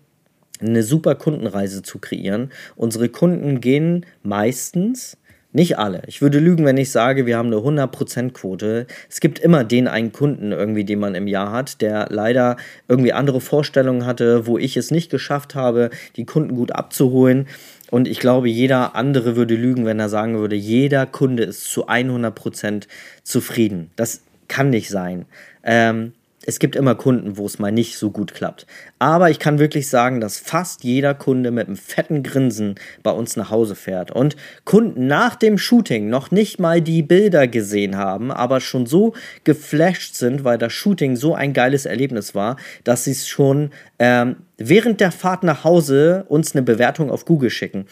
eine 0.61 0.83
super 0.83 1.15
Kundenreise 1.15 1.81
zu 1.81 1.99
kreieren. 1.99 2.51
Unsere 2.75 3.09
Kunden 3.09 3.59
gehen 3.59 4.05
meistens 4.23 5.17
nicht 5.55 5.79
alle. 5.79 6.01
Ich 6.05 6.21
würde 6.21 6.39
lügen, 6.39 6.65
wenn 6.65 6.77
ich 6.77 6.91
sage, 6.91 7.25
wir 7.25 7.37
haben 7.37 7.47
eine 7.47 7.57
100%-Quote. 7.57 8.87
Es 9.09 9.21
gibt 9.21 9.39
immer 9.39 9.63
den 9.63 9.87
einen 9.87 10.11
Kunden 10.11 10.51
irgendwie, 10.51 10.83
den 10.83 10.99
man 10.99 11.15
im 11.15 11.27
Jahr 11.27 11.51
hat, 11.51 11.81
der 11.81 12.07
leider 12.09 12.57
irgendwie 12.89 13.13
andere 13.13 13.39
Vorstellungen 13.39 14.05
hatte, 14.05 14.47
wo 14.47 14.57
ich 14.57 14.75
es 14.75 14.91
nicht 14.91 15.09
geschafft 15.09 15.55
habe, 15.55 15.89
die 16.17 16.25
Kunden 16.25 16.55
gut 16.55 16.73
abzuholen. 16.73 17.47
Und 17.89 18.07
ich 18.07 18.19
glaube, 18.19 18.49
jeder 18.49 18.95
andere 18.95 19.37
würde 19.37 19.55
lügen, 19.55 19.85
wenn 19.85 19.99
er 19.99 20.09
sagen 20.09 20.37
würde, 20.37 20.55
jeder 20.55 21.05
Kunde 21.05 21.43
ist 21.43 21.63
zu 21.71 21.87
100% 21.87 22.87
zufrieden. 23.23 23.91
Das 23.95 24.21
kann 24.49 24.69
nicht 24.69 24.89
sein. 24.89 25.25
Ähm, 25.63 26.11
es 26.45 26.59
gibt 26.59 26.75
immer 26.75 26.95
Kunden, 26.95 27.37
wo 27.37 27.45
es 27.45 27.59
mal 27.59 27.71
nicht 27.71 27.97
so 27.97 28.11
gut 28.11 28.33
klappt. 28.33 28.65
Aber 28.99 29.29
ich 29.29 29.39
kann 29.39 29.59
wirklich 29.59 29.89
sagen, 29.89 30.21
dass 30.21 30.37
fast 30.37 30.83
jeder 30.83 31.13
Kunde 31.13 31.51
mit 31.51 31.67
einem 31.67 31.75
fetten 31.75 32.23
Grinsen 32.23 32.75
bei 33.03 33.11
uns 33.11 33.35
nach 33.35 33.49
Hause 33.49 33.75
fährt. 33.75 34.11
Und 34.11 34.35
Kunden 34.63 35.07
nach 35.07 35.35
dem 35.35 35.57
Shooting 35.57 36.09
noch 36.09 36.31
nicht 36.31 36.59
mal 36.59 36.81
die 36.81 37.01
Bilder 37.01 37.47
gesehen 37.47 37.97
haben, 37.97 38.31
aber 38.31 38.61
schon 38.61 38.85
so 38.85 39.13
geflasht 39.43 40.15
sind, 40.15 40.43
weil 40.43 40.57
das 40.57 40.73
Shooting 40.73 41.15
so 41.15 41.33
ein 41.33 41.53
geiles 41.53 41.85
Erlebnis 41.85 42.35
war, 42.35 42.57
dass 42.83 43.05
sie 43.05 43.11
es 43.11 43.27
schon 43.27 43.71
ähm, 43.99 44.37
während 44.57 45.01
der 45.01 45.11
Fahrt 45.11 45.43
nach 45.43 45.63
Hause 45.63 46.25
uns 46.27 46.53
eine 46.53 46.63
Bewertung 46.63 47.09
auf 47.09 47.25
Google 47.25 47.49
schicken. 47.49 47.85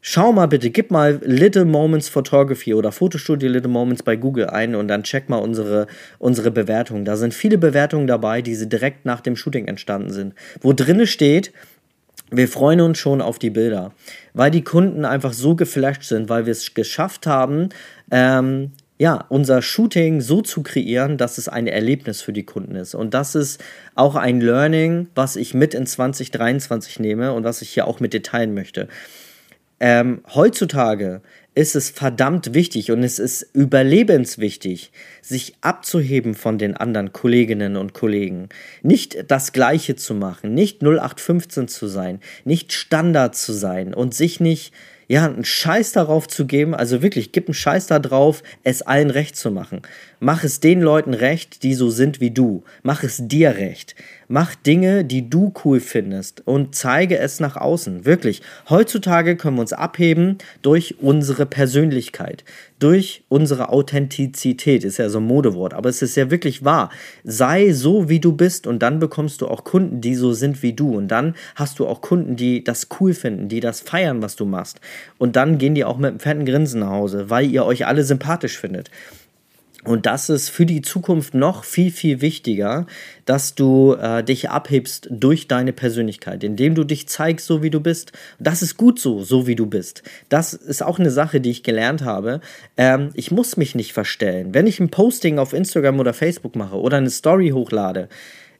Schau 0.00 0.32
mal 0.32 0.46
bitte, 0.46 0.70
gib 0.70 0.90
mal 0.90 1.20
Little 1.24 1.64
Moments 1.64 2.08
Photography 2.08 2.72
oder 2.72 2.92
Fotostudio 2.92 3.48
Little 3.48 3.70
Moments 3.70 4.02
bei 4.02 4.16
Google 4.16 4.46
ein 4.46 4.74
und 4.76 4.88
dann 4.88 5.02
check 5.02 5.28
mal 5.28 5.38
unsere, 5.38 5.88
unsere 6.18 6.52
Bewertungen. 6.52 7.04
Da 7.04 7.16
sind 7.16 7.34
viele 7.34 7.58
Bewertungen 7.58 8.06
dabei, 8.06 8.40
die 8.40 8.68
direkt 8.68 9.04
nach 9.04 9.20
dem 9.20 9.34
Shooting 9.34 9.66
entstanden 9.66 10.10
sind. 10.10 10.34
Wo 10.60 10.72
drinne 10.72 11.06
steht, 11.08 11.52
wir 12.30 12.46
freuen 12.46 12.80
uns 12.80 12.98
schon 12.98 13.20
auf 13.20 13.38
die 13.38 13.50
Bilder, 13.50 13.92
weil 14.34 14.50
die 14.50 14.62
Kunden 14.62 15.04
einfach 15.04 15.32
so 15.32 15.56
geflasht 15.56 16.04
sind, 16.04 16.28
weil 16.28 16.46
wir 16.46 16.52
es 16.52 16.74
geschafft 16.74 17.26
haben, 17.26 17.70
ähm, 18.10 18.72
ja, 18.98 19.24
unser 19.28 19.62
Shooting 19.62 20.20
so 20.20 20.42
zu 20.42 20.62
kreieren, 20.62 21.18
dass 21.18 21.38
es 21.38 21.48
ein 21.48 21.66
Erlebnis 21.68 22.20
für 22.20 22.32
die 22.32 22.44
Kunden 22.44 22.74
ist. 22.74 22.94
Und 22.94 23.14
das 23.14 23.34
ist 23.34 23.62
auch 23.94 24.16
ein 24.16 24.40
Learning, 24.40 25.08
was 25.14 25.36
ich 25.36 25.54
mit 25.54 25.72
in 25.72 25.86
2023 25.86 26.98
nehme 26.98 27.32
und 27.32 27.44
was 27.44 27.62
ich 27.62 27.70
hier 27.70 27.86
auch 27.86 28.00
mit 28.00 28.12
dir 28.12 28.22
teilen 28.22 28.54
möchte. 28.54 28.88
Ähm, 29.80 30.22
heutzutage 30.34 31.22
ist 31.54 31.74
es 31.74 31.90
verdammt 31.90 32.54
wichtig 32.54 32.92
und 32.92 33.02
es 33.02 33.18
ist 33.18 33.42
überlebenswichtig, 33.52 34.92
sich 35.22 35.54
abzuheben 35.60 36.34
von 36.34 36.56
den 36.56 36.76
anderen 36.76 37.12
Kolleginnen 37.12 37.76
und 37.76 37.94
Kollegen. 37.94 38.48
Nicht 38.82 39.24
das 39.28 39.52
Gleiche 39.52 39.96
zu 39.96 40.14
machen, 40.14 40.54
nicht 40.54 40.82
0815 40.82 41.66
zu 41.66 41.88
sein, 41.88 42.20
nicht 42.44 42.72
Standard 42.72 43.34
zu 43.34 43.52
sein 43.52 43.92
und 43.92 44.14
sich 44.14 44.38
nicht 44.38 44.72
ja, 45.08 45.24
einen 45.24 45.44
Scheiß 45.44 45.92
darauf 45.92 46.28
zu 46.28 46.46
geben, 46.46 46.74
also 46.74 47.02
wirklich, 47.02 47.32
gib 47.32 47.48
einen 47.48 47.54
Scheiß 47.54 47.86
darauf, 47.86 48.42
es 48.62 48.82
allen 48.82 49.10
recht 49.10 49.36
zu 49.36 49.50
machen. 49.50 49.80
Mach 50.20 50.44
es 50.44 50.60
den 50.60 50.82
Leuten 50.82 51.14
recht, 51.14 51.62
die 51.62 51.72
so 51.74 51.88
sind 51.88 52.20
wie 52.20 52.30
du. 52.30 52.62
Mach 52.82 53.02
es 53.02 53.16
dir 53.26 53.56
recht. 53.56 53.94
Mach 54.30 54.54
Dinge, 54.54 55.06
die 55.06 55.30
du 55.30 55.54
cool 55.64 55.80
findest 55.80 56.46
und 56.46 56.74
zeige 56.74 57.18
es 57.18 57.40
nach 57.40 57.56
außen. 57.56 58.04
Wirklich. 58.04 58.42
Heutzutage 58.68 59.36
können 59.36 59.56
wir 59.56 59.62
uns 59.62 59.72
abheben 59.72 60.36
durch 60.60 60.96
unsere 61.00 61.46
Persönlichkeit, 61.46 62.44
durch 62.78 63.24
unsere 63.30 63.70
Authentizität. 63.70 64.84
Ist 64.84 64.98
ja 64.98 65.08
so 65.08 65.20
ein 65.20 65.24
Modewort, 65.24 65.72
aber 65.72 65.88
es 65.88 66.02
ist 66.02 66.14
ja 66.14 66.30
wirklich 66.30 66.62
wahr. 66.62 66.90
Sei 67.24 67.72
so, 67.72 68.10
wie 68.10 68.20
du 68.20 68.32
bist 68.32 68.66
und 68.66 68.82
dann 68.82 68.98
bekommst 68.98 69.40
du 69.40 69.48
auch 69.48 69.64
Kunden, 69.64 70.02
die 70.02 70.14
so 70.14 70.34
sind 70.34 70.62
wie 70.62 70.74
du. 70.74 70.94
Und 70.94 71.08
dann 71.08 71.34
hast 71.54 71.78
du 71.78 71.86
auch 71.86 72.02
Kunden, 72.02 72.36
die 72.36 72.62
das 72.62 72.88
cool 73.00 73.14
finden, 73.14 73.48
die 73.48 73.60
das 73.60 73.80
feiern, 73.80 74.20
was 74.20 74.36
du 74.36 74.44
machst. 74.44 74.78
Und 75.16 75.36
dann 75.36 75.56
gehen 75.56 75.74
die 75.74 75.86
auch 75.86 75.96
mit 75.96 76.10
einem 76.10 76.20
fetten 76.20 76.44
Grinsen 76.44 76.80
nach 76.80 76.90
Hause, 76.90 77.30
weil 77.30 77.50
ihr 77.50 77.64
euch 77.64 77.86
alle 77.86 78.04
sympathisch 78.04 78.58
findet. 78.58 78.90
Und 79.84 80.06
das 80.06 80.28
ist 80.28 80.48
für 80.48 80.66
die 80.66 80.82
Zukunft 80.82 81.34
noch 81.34 81.62
viel, 81.62 81.92
viel 81.92 82.20
wichtiger, 82.20 82.86
dass 83.26 83.54
du 83.54 83.94
äh, 83.94 84.24
dich 84.24 84.50
abhebst 84.50 85.06
durch 85.10 85.46
deine 85.46 85.72
Persönlichkeit, 85.72 86.42
indem 86.42 86.74
du 86.74 86.82
dich 86.82 87.08
zeigst, 87.08 87.46
so 87.46 87.62
wie 87.62 87.70
du 87.70 87.80
bist. 87.80 88.12
Das 88.40 88.60
ist 88.60 88.76
gut 88.76 88.98
so, 88.98 89.22
so 89.22 89.46
wie 89.46 89.54
du 89.54 89.66
bist. 89.66 90.02
Das 90.28 90.52
ist 90.52 90.82
auch 90.82 90.98
eine 90.98 91.10
Sache, 91.10 91.40
die 91.40 91.50
ich 91.50 91.62
gelernt 91.62 92.02
habe. 92.02 92.40
Ähm, 92.76 93.10
ich 93.14 93.30
muss 93.30 93.56
mich 93.56 93.76
nicht 93.76 93.92
verstellen. 93.92 94.52
Wenn 94.52 94.66
ich 94.66 94.80
ein 94.80 94.90
Posting 94.90 95.38
auf 95.38 95.52
Instagram 95.52 96.00
oder 96.00 96.12
Facebook 96.12 96.56
mache 96.56 96.76
oder 96.76 96.96
eine 96.96 97.10
Story 97.10 97.50
hochlade, 97.50 98.08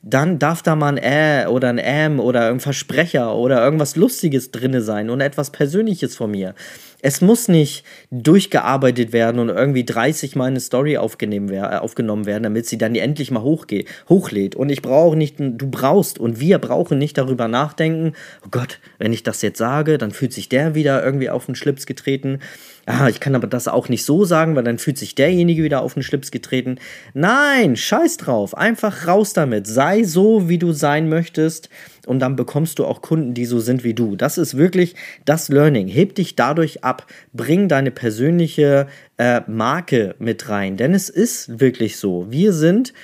dann 0.02 0.38
darf 0.38 0.62
da 0.62 0.76
mal 0.76 0.96
ein 0.96 0.98
Ä 0.98 1.46
oder 1.48 1.68
ein 1.68 1.80
Ähm 1.82 2.20
oder 2.20 2.48
ein 2.48 2.60
Versprecher 2.60 3.34
oder 3.34 3.62
irgendwas 3.62 3.96
Lustiges 3.96 4.52
drinne 4.52 4.80
sein 4.80 5.10
und 5.10 5.20
etwas 5.20 5.50
Persönliches 5.50 6.16
von 6.16 6.30
mir. 6.30 6.54
Es 7.00 7.20
muss 7.20 7.46
nicht 7.46 7.84
durchgearbeitet 8.10 9.12
werden 9.12 9.38
und 9.38 9.50
irgendwie 9.50 9.84
30 9.84 10.34
Mal 10.34 10.46
eine 10.46 10.58
Story 10.60 10.98
aufgenommen, 10.98 11.52
äh, 11.52 11.60
aufgenommen 11.60 12.26
werden, 12.26 12.42
damit 12.42 12.66
sie 12.66 12.76
dann 12.76 12.94
endlich 12.96 13.30
mal 13.30 13.42
hochgeht, 13.42 13.88
hochlädt. 14.08 14.56
Und 14.56 14.68
ich 14.70 14.82
brauche 14.82 15.16
nicht, 15.16 15.36
du 15.38 15.70
brauchst 15.70 16.18
und 16.18 16.40
wir 16.40 16.58
brauchen 16.58 16.98
nicht 16.98 17.16
darüber 17.16 17.46
nachdenken, 17.46 18.14
oh 18.44 18.48
Gott, 18.50 18.80
wenn 18.98 19.12
ich 19.12 19.22
das 19.22 19.42
jetzt 19.42 19.58
sage, 19.58 19.98
dann 19.98 20.10
fühlt 20.10 20.32
sich 20.32 20.48
der 20.48 20.74
wieder 20.74 21.04
irgendwie 21.04 21.30
auf 21.30 21.46
den 21.46 21.54
Schlips 21.54 21.86
getreten 21.86 22.40
ah, 22.88 23.08
ich 23.08 23.20
kann 23.20 23.34
aber 23.34 23.46
das 23.46 23.68
auch 23.68 23.88
nicht 23.88 24.04
so 24.04 24.24
sagen, 24.24 24.56
weil 24.56 24.64
dann 24.64 24.78
fühlt 24.78 24.98
sich 24.98 25.14
derjenige 25.14 25.62
wieder 25.62 25.82
auf 25.82 25.94
den 25.94 26.02
Schlips 26.02 26.30
getreten. 26.30 26.78
Nein, 27.12 27.76
scheiß 27.76 28.16
drauf, 28.16 28.56
einfach 28.56 29.06
raus 29.06 29.34
damit. 29.34 29.66
Sei 29.66 30.04
so, 30.04 30.48
wie 30.48 30.58
du 30.58 30.72
sein 30.72 31.08
möchtest 31.08 31.68
und 32.06 32.20
dann 32.20 32.34
bekommst 32.34 32.78
du 32.78 32.86
auch 32.86 33.02
Kunden, 33.02 33.34
die 33.34 33.44
so 33.44 33.60
sind 33.60 33.84
wie 33.84 33.94
du. 33.94 34.16
Das 34.16 34.38
ist 34.38 34.56
wirklich 34.56 34.94
das 35.26 35.50
Learning. 35.50 35.86
Heb 35.86 36.14
dich 36.14 36.34
dadurch 36.34 36.82
ab, 36.82 37.06
bring 37.34 37.68
deine 37.68 37.90
persönliche 37.90 38.86
äh, 39.18 39.42
Marke 39.46 40.14
mit 40.18 40.48
rein, 40.48 40.76
denn 40.78 40.94
es 40.94 41.10
ist 41.10 41.60
wirklich 41.60 41.98
so. 41.98 42.26
Wir 42.30 42.54
sind 42.54 42.94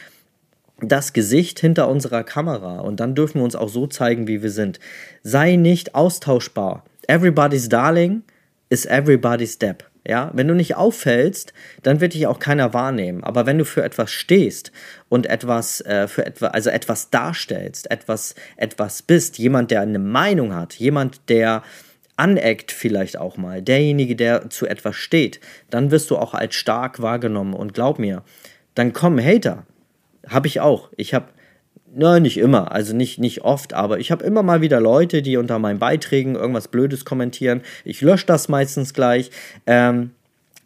das 0.80 1.12
Gesicht 1.12 1.60
hinter 1.60 1.88
unserer 1.88 2.24
Kamera 2.24 2.80
und 2.80 3.00
dann 3.00 3.14
dürfen 3.14 3.40
wir 3.40 3.44
uns 3.44 3.54
auch 3.54 3.68
so 3.68 3.86
zeigen, 3.86 4.26
wie 4.26 4.42
wir 4.42 4.50
sind. 4.50 4.80
Sei 5.22 5.56
nicht 5.56 5.94
austauschbar. 5.94 6.84
Everybody's 7.06 7.68
Darling 7.68 8.22
ist 8.68 8.86
everybody's 8.86 9.54
step. 9.54 9.84
Ja, 10.06 10.30
wenn 10.34 10.48
du 10.48 10.54
nicht 10.54 10.76
auffällst, 10.76 11.54
dann 11.82 12.00
wird 12.00 12.12
dich 12.12 12.26
auch 12.26 12.38
keiner 12.38 12.74
wahrnehmen. 12.74 13.24
Aber 13.24 13.46
wenn 13.46 13.56
du 13.56 13.64
für 13.64 13.82
etwas 13.82 14.10
stehst 14.10 14.70
und 15.08 15.24
etwas 15.24 15.80
äh, 15.80 16.08
für 16.08 16.26
etwa, 16.26 16.48
also 16.48 16.68
etwas 16.68 17.08
darstellst, 17.08 17.90
etwas, 17.90 18.34
etwas 18.58 19.00
bist, 19.00 19.38
jemand, 19.38 19.70
der 19.70 19.80
eine 19.80 19.98
Meinung 19.98 20.54
hat, 20.54 20.74
jemand, 20.74 21.30
der 21.30 21.62
aneckt 22.16 22.70
vielleicht 22.70 23.16
auch 23.16 23.38
mal, 23.38 23.62
derjenige, 23.62 24.14
der 24.14 24.50
zu 24.50 24.66
etwas 24.66 24.96
steht, 24.96 25.40
dann 25.70 25.90
wirst 25.90 26.10
du 26.10 26.18
auch 26.18 26.34
als 26.34 26.54
stark 26.54 27.00
wahrgenommen. 27.00 27.54
Und 27.54 27.72
glaub 27.72 27.98
mir, 27.98 28.22
dann 28.74 28.92
kommen 28.92 29.24
Hater. 29.24 29.64
Habe 30.28 30.48
ich 30.48 30.60
auch. 30.60 30.90
Ich 30.96 31.14
habe 31.14 31.28
Nein, 31.96 32.22
nicht 32.22 32.38
immer, 32.38 32.72
also 32.72 32.94
nicht, 32.94 33.20
nicht 33.20 33.42
oft, 33.42 33.72
aber 33.72 34.00
ich 34.00 34.10
habe 34.10 34.24
immer 34.24 34.42
mal 34.42 34.60
wieder 34.60 34.80
Leute, 34.80 35.22
die 35.22 35.36
unter 35.36 35.60
meinen 35.60 35.78
Beiträgen 35.78 36.34
irgendwas 36.34 36.66
Blödes 36.66 37.04
kommentieren. 37.04 37.60
Ich 37.84 38.00
lösche 38.00 38.26
das 38.26 38.48
meistens 38.48 38.94
gleich, 38.94 39.30
ähm, 39.66 40.10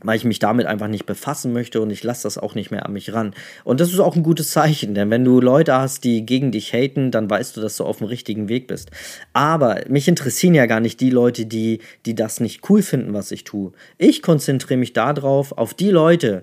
weil 0.02 0.16
ich 0.16 0.24
mich 0.24 0.38
damit 0.38 0.64
einfach 0.64 0.88
nicht 0.88 1.04
befassen 1.04 1.52
möchte 1.52 1.82
und 1.82 1.90
ich 1.90 2.02
lasse 2.02 2.22
das 2.22 2.38
auch 2.38 2.54
nicht 2.54 2.70
mehr 2.70 2.86
an 2.86 2.94
mich 2.94 3.12
ran. 3.12 3.34
Und 3.64 3.80
das 3.80 3.92
ist 3.92 3.98
auch 3.98 4.16
ein 4.16 4.22
gutes 4.22 4.52
Zeichen, 4.52 4.94
denn 4.94 5.10
wenn 5.10 5.22
du 5.22 5.38
Leute 5.42 5.74
hast, 5.74 6.04
die 6.04 6.24
gegen 6.24 6.50
dich 6.50 6.72
haten, 6.72 7.10
dann 7.10 7.28
weißt 7.28 7.58
du, 7.58 7.60
dass 7.60 7.76
du 7.76 7.84
auf 7.84 7.98
dem 7.98 8.06
richtigen 8.06 8.48
Weg 8.48 8.66
bist. 8.66 8.90
Aber 9.34 9.82
mich 9.86 10.08
interessieren 10.08 10.54
ja 10.54 10.64
gar 10.64 10.80
nicht 10.80 10.98
die 11.00 11.10
Leute, 11.10 11.44
die, 11.44 11.80
die 12.06 12.14
das 12.14 12.40
nicht 12.40 12.70
cool 12.70 12.80
finden, 12.80 13.12
was 13.12 13.32
ich 13.32 13.44
tue. 13.44 13.72
Ich 13.98 14.22
konzentriere 14.22 14.80
mich 14.80 14.94
darauf, 14.94 15.52
auf 15.52 15.74
die 15.74 15.90
Leute, 15.90 16.42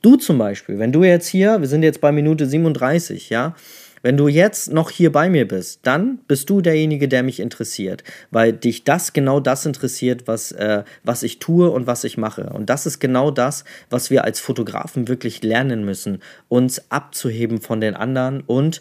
Du 0.00 0.14
zum 0.14 0.38
Beispiel, 0.38 0.78
wenn 0.78 0.92
du 0.92 1.02
jetzt 1.02 1.26
hier, 1.26 1.60
wir 1.60 1.66
sind 1.66 1.82
jetzt 1.82 2.00
bei 2.00 2.12
Minute 2.12 2.46
37, 2.46 3.30
ja, 3.30 3.56
wenn 4.02 4.16
du 4.16 4.28
jetzt 4.28 4.72
noch 4.72 4.90
hier 4.90 5.12
bei 5.12 5.28
mir 5.28 5.46
bist, 5.46 5.80
dann 5.82 6.18
bist 6.28 6.50
du 6.50 6.60
derjenige, 6.60 7.08
der 7.08 7.22
mich 7.22 7.40
interessiert, 7.40 8.04
weil 8.30 8.52
dich 8.52 8.84
das 8.84 9.12
genau 9.12 9.40
das 9.40 9.66
interessiert, 9.66 10.26
was, 10.26 10.52
äh, 10.52 10.84
was 11.04 11.22
ich 11.22 11.38
tue 11.38 11.70
und 11.70 11.86
was 11.86 12.04
ich 12.04 12.16
mache. 12.16 12.50
Und 12.50 12.70
das 12.70 12.86
ist 12.86 12.98
genau 12.98 13.30
das, 13.30 13.64
was 13.90 14.10
wir 14.10 14.24
als 14.24 14.40
Fotografen 14.40 15.08
wirklich 15.08 15.42
lernen 15.42 15.84
müssen, 15.84 16.20
uns 16.48 16.90
abzuheben 16.90 17.60
von 17.60 17.80
den 17.80 17.94
anderen 17.94 18.40
und 18.42 18.80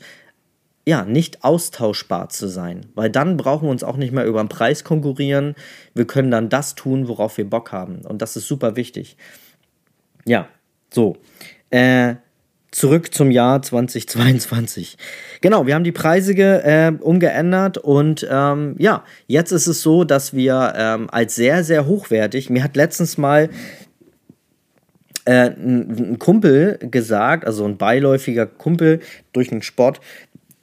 ja, 0.87 1.03
nicht 1.03 1.43
austauschbar 1.43 2.29
zu 2.29 2.47
sein, 2.47 2.85
weil 2.95 3.09
dann 3.09 3.35
brauchen 3.35 3.67
wir 3.67 3.71
uns 3.71 3.83
auch 3.83 3.97
nicht 3.97 4.13
mehr 4.13 4.25
über 4.25 4.41
den 4.41 4.47
Preis 4.47 4.85
konkurrieren. 4.85 5.53
Wir 5.93 6.07
können 6.07 6.31
dann 6.31 6.47
das 6.47 6.75
tun, 6.75 7.09
worauf 7.09 7.37
wir 7.37 7.49
Bock 7.49 7.73
haben. 7.73 8.05
Und 8.05 8.21
das 8.21 8.37
ist 8.37 8.47
super 8.47 8.77
wichtig. 8.77 9.17
Ja, 10.23 10.47
so. 10.89 11.17
Äh, 11.71 12.15
zurück 12.71 13.13
zum 13.13 13.31
Jahr 13.31 13.61
2022. 13.61 14.97
Genau, 15.41 15.65
wir 15.65 15.75
haben 15.75 15.83
die 15.83 15.91
Preise 15.91 16.33
äh, 16.33 16.91
umgeändert 16.99 17.77
und 17.77 18.27
ähm, 18.29 18.75
ja, 18.77 19.03
jetzt 19.27 19.51
ist 19.51 19.67
es 19.67 19.81
so, 19.81 20.03
dass 20.03 20.33
wir 20.33 20.73
ähm, 20.75 21.09
als 21.09 21.35
sehr, 21.35 21.63
sehr 21.63 21.85
hochwertig, 21.85 22.49
mir 22.49 22.63
hat 22.63 22.75
letztens 22.75 23.17
mal 23.17 23.49
äh, 25.25 25.49
ein, 25.49 26.11
ein 26.13 26.19
Kumpel 26.19 26.77
gesagt, 26.79 27.45
also 27.45 27.65
ein 27.65 27.77
beiläufiger 27.77 28.45
Kumpel 28.45 28.99
durch 29.33 29.51
einen 29.51 29.61
Sport, 29.61 29.99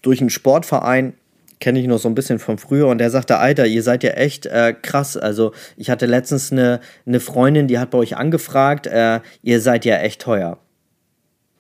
durch 0.02 0.20
einen 0.20 0.30
Sportverein, 0.30 1.14
kenne 1.60 1.80
ich 1.80 1.86
noch 1.86 1.98
so 1.98 2.08
ein 2.08 2.14
bisschen 2.14 2.38
von 2.38 2.58
früher 2.58 2.88
und 2.88 2.98
der 2.98 3.10
sagte, 3.10 3.38
Alter, 3.38 3.66
ihr 3.66 3.82
seid 3.82 4.02
ja 4.04 4.10
echt 4.10 4.44
äh, 4.44 4.74
krass. 4.74 5.16
Also 5.16 5.52
ich 5.76 5.88
hatte 5.88 6.04
letztens 6.04 6.52
eine, 6.52 6.80
eine 7.06 7.20
Freundin, 7.20 7.68
die 7.68 7.78
hat 7.78 7.90
bei 7.90 7.98
euch 7.98 8.16
angefragt, 8.16 8.86
äh, 8.86 9.20
ihr 9.42 9.60
seid 9.60 9.84
ja 9.84 9.96
echt 9.96 10.20
teuer. 10.20 10.58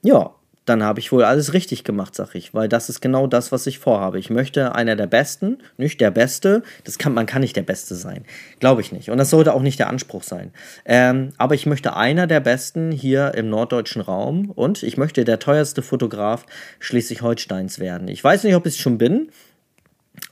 Ja, 0.04 0.34
dann 0.66 0.82
habe 0.82 1.00
ich 1.00 1.12
wohl 1.12 1.24
alles 1.24 1.54
richtig 1.54 1.82
gemacht, 1.82 2.14
sag 2.14 2.34
ich, 2.34 2.52
weil 2.52 2.68
das 2.68 2.88
ist 2.88 3.00
genau 3.00 3.26
das, 3.26 3.52
was 3.52 3.66
ich 3.66 3.78
vorhabe. 3.78 4.18
Ich 4.18 4.28
möchte 4.28 4.74
einer 4.74 4.96
der 4.96 5.06
Besten, 5.06 5.58
nicht 5.78 6.00
der 6.00 6.10
Beste. 6.10 6.62
Das 6.84 6.98
kann, 6.98 7.14
man 7.14 7.24
kann 7.26 7.40
nicht 7.40 7.56
der 7.56 7.62
Beste 7.62 7.94
sein, 7.94 8.24
glaube 8.60 8.82
ich 8.82 8.92
nicht. 8.92 9.10
Und 9.10 9.16
das 9.16 9.30
sollte 9.30 9.54
auch 9.54 9.62
nicht 9.62 9.78
der 9.78 9.88
Anspruch 9.88 10.22
sein. 10.22 10.52
Ähm, 10.84 11.30
aber 11.38 11.54
ich 11.54 11.64
möchte 11.64 11.96
einer 11.96 12.26
der 12.26 12.40
Besten 12.40 12.92
hier 12.92 13.34
im 13.34 13.48
norddeutschen 13.48 14.02
Raum 14.02 14.50
und 14.50 14.82
ich 14.82 14.98
möchte 14.98 15.24
der 15.24 15.38
teuerste 15.38 15.80
Fotograf 15.80 16.44
Schleswig-Holsteins 16.80 17.78
werden. 17.78 18.08
Ich 18.08 18.22
weiß 18.22 18.44
nicht, 18.44 18.56
ob 18.56 18.66
ich 18.66 18.74
es 18.74 18.80
schon 18.80 18.98
bin. 18.98 19.30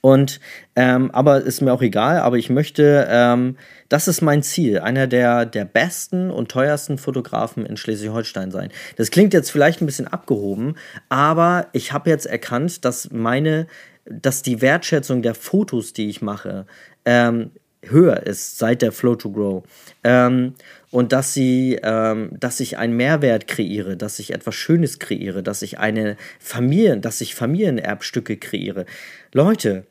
Und 0.02 0.40
ähm, 0.74 1.12
aber 1.12 1.42
ist 1.42 1.60
mir 1.60 1.72
auch 1.72 1.80
egal, 1.80 2.18
aber 2.18 2.36
ich 2.36 2.50
möchte, 2.50 3.06
ähm, 3.08 3.56
das 3.88 4.08
ist 4.08 4.20
mein 4.20 4.42
Ziel, 4.42 4.80
einer 4.80 5.06
der, 5.06 5.46
der 5.46 5.64
besten 5.64 6.30
und 6.32 6.50
teuersten 6.50 6.98
Fotografen 6.98 7.64
in 7.64 7.76
Schleswig-Holstein 7.76 8.50
sein. 8.50 8.70
Das 8.96 9.12
klingt 9.12 9.32
jetzt 9.32 9.52
vielleicht 9.52 9.80
ein 9.80 9.86
bisschen 9.86 10.08
abgehoben, 10.08 10.74
aber 11.08 11.68
ich 11.72 11.92
habe 11.92 12.10
jetzt 12.10 12.26
erkannt, 12.26 12.84
dass 12.84 13.12
meine, 13.12 13.68
dass 14.04 14.42
die 14.42 14.60
Wertschätzung 14.60 15.22
der 15.22 15.36
Fotos, 15.36 15.92
die 15.92 16.08
ich 16.08 16.20
mache, 16.20 16.66
ähm, 17.04 17.52
höher 17.84 18.26
ist 18.26 18.58
seit 18.58 18.82
der 18.82 18.90
Flow 18.90 19.14
to 19.14 19.30
Grow. 19.30 19.62
Ähm, 20.02 20.54
und 20.90 21.12
dass 21.12 21.32
sie, 21.32 21.78
ähm, 21.82 22.30
dass 22.38 22.60
ich 22.60 22.76
einen 22.76 22.96
Mehrwert 22.96 23.46
kreiere, 23.46 23.96
dass 23.96 24.18
ich 24.18 24.32
etwas 24.32 24.54
Schönes 24.56 24.98
kreiere, 24.98 25.42
dass 25.42 25.62
ich 25.62 25.78
eine 25.78 26.16
Familien, 26.38 27.00
dass 27.00 27.20
ich 27.20 27.34
Familienerbstücke 27.34 28.36
kreiere. 28.36 28.84
Leute, 29.32 29.84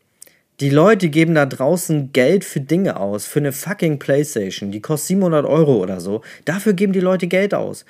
Die 0.62 0.70
Leute 0.70 1.09
geben 1.09 1.34
da 1.34 1.47
draußen 1.47 2.14
Geld 2.14 2.45
für 2.45 2.62
Dinge 2.62 2.99
aus, 2.99 3.26
für 3.26 3.39
eine 3.39 3.51
fucking 3.51 3.97
Playstation, 3.97 4.70
die 4.70 4.80
kostet 4.80 5.07
700 5.07 5.43
Euro 5.43 5.78
oder 5.78 5.99
so. 5.99 6.22
Dafür 6.45 6.74
geben 6.74 6.93
die 6.93 6.99
Leute 6.99 7.26
Geld 7.26 7.55
aus. 7.55 7.84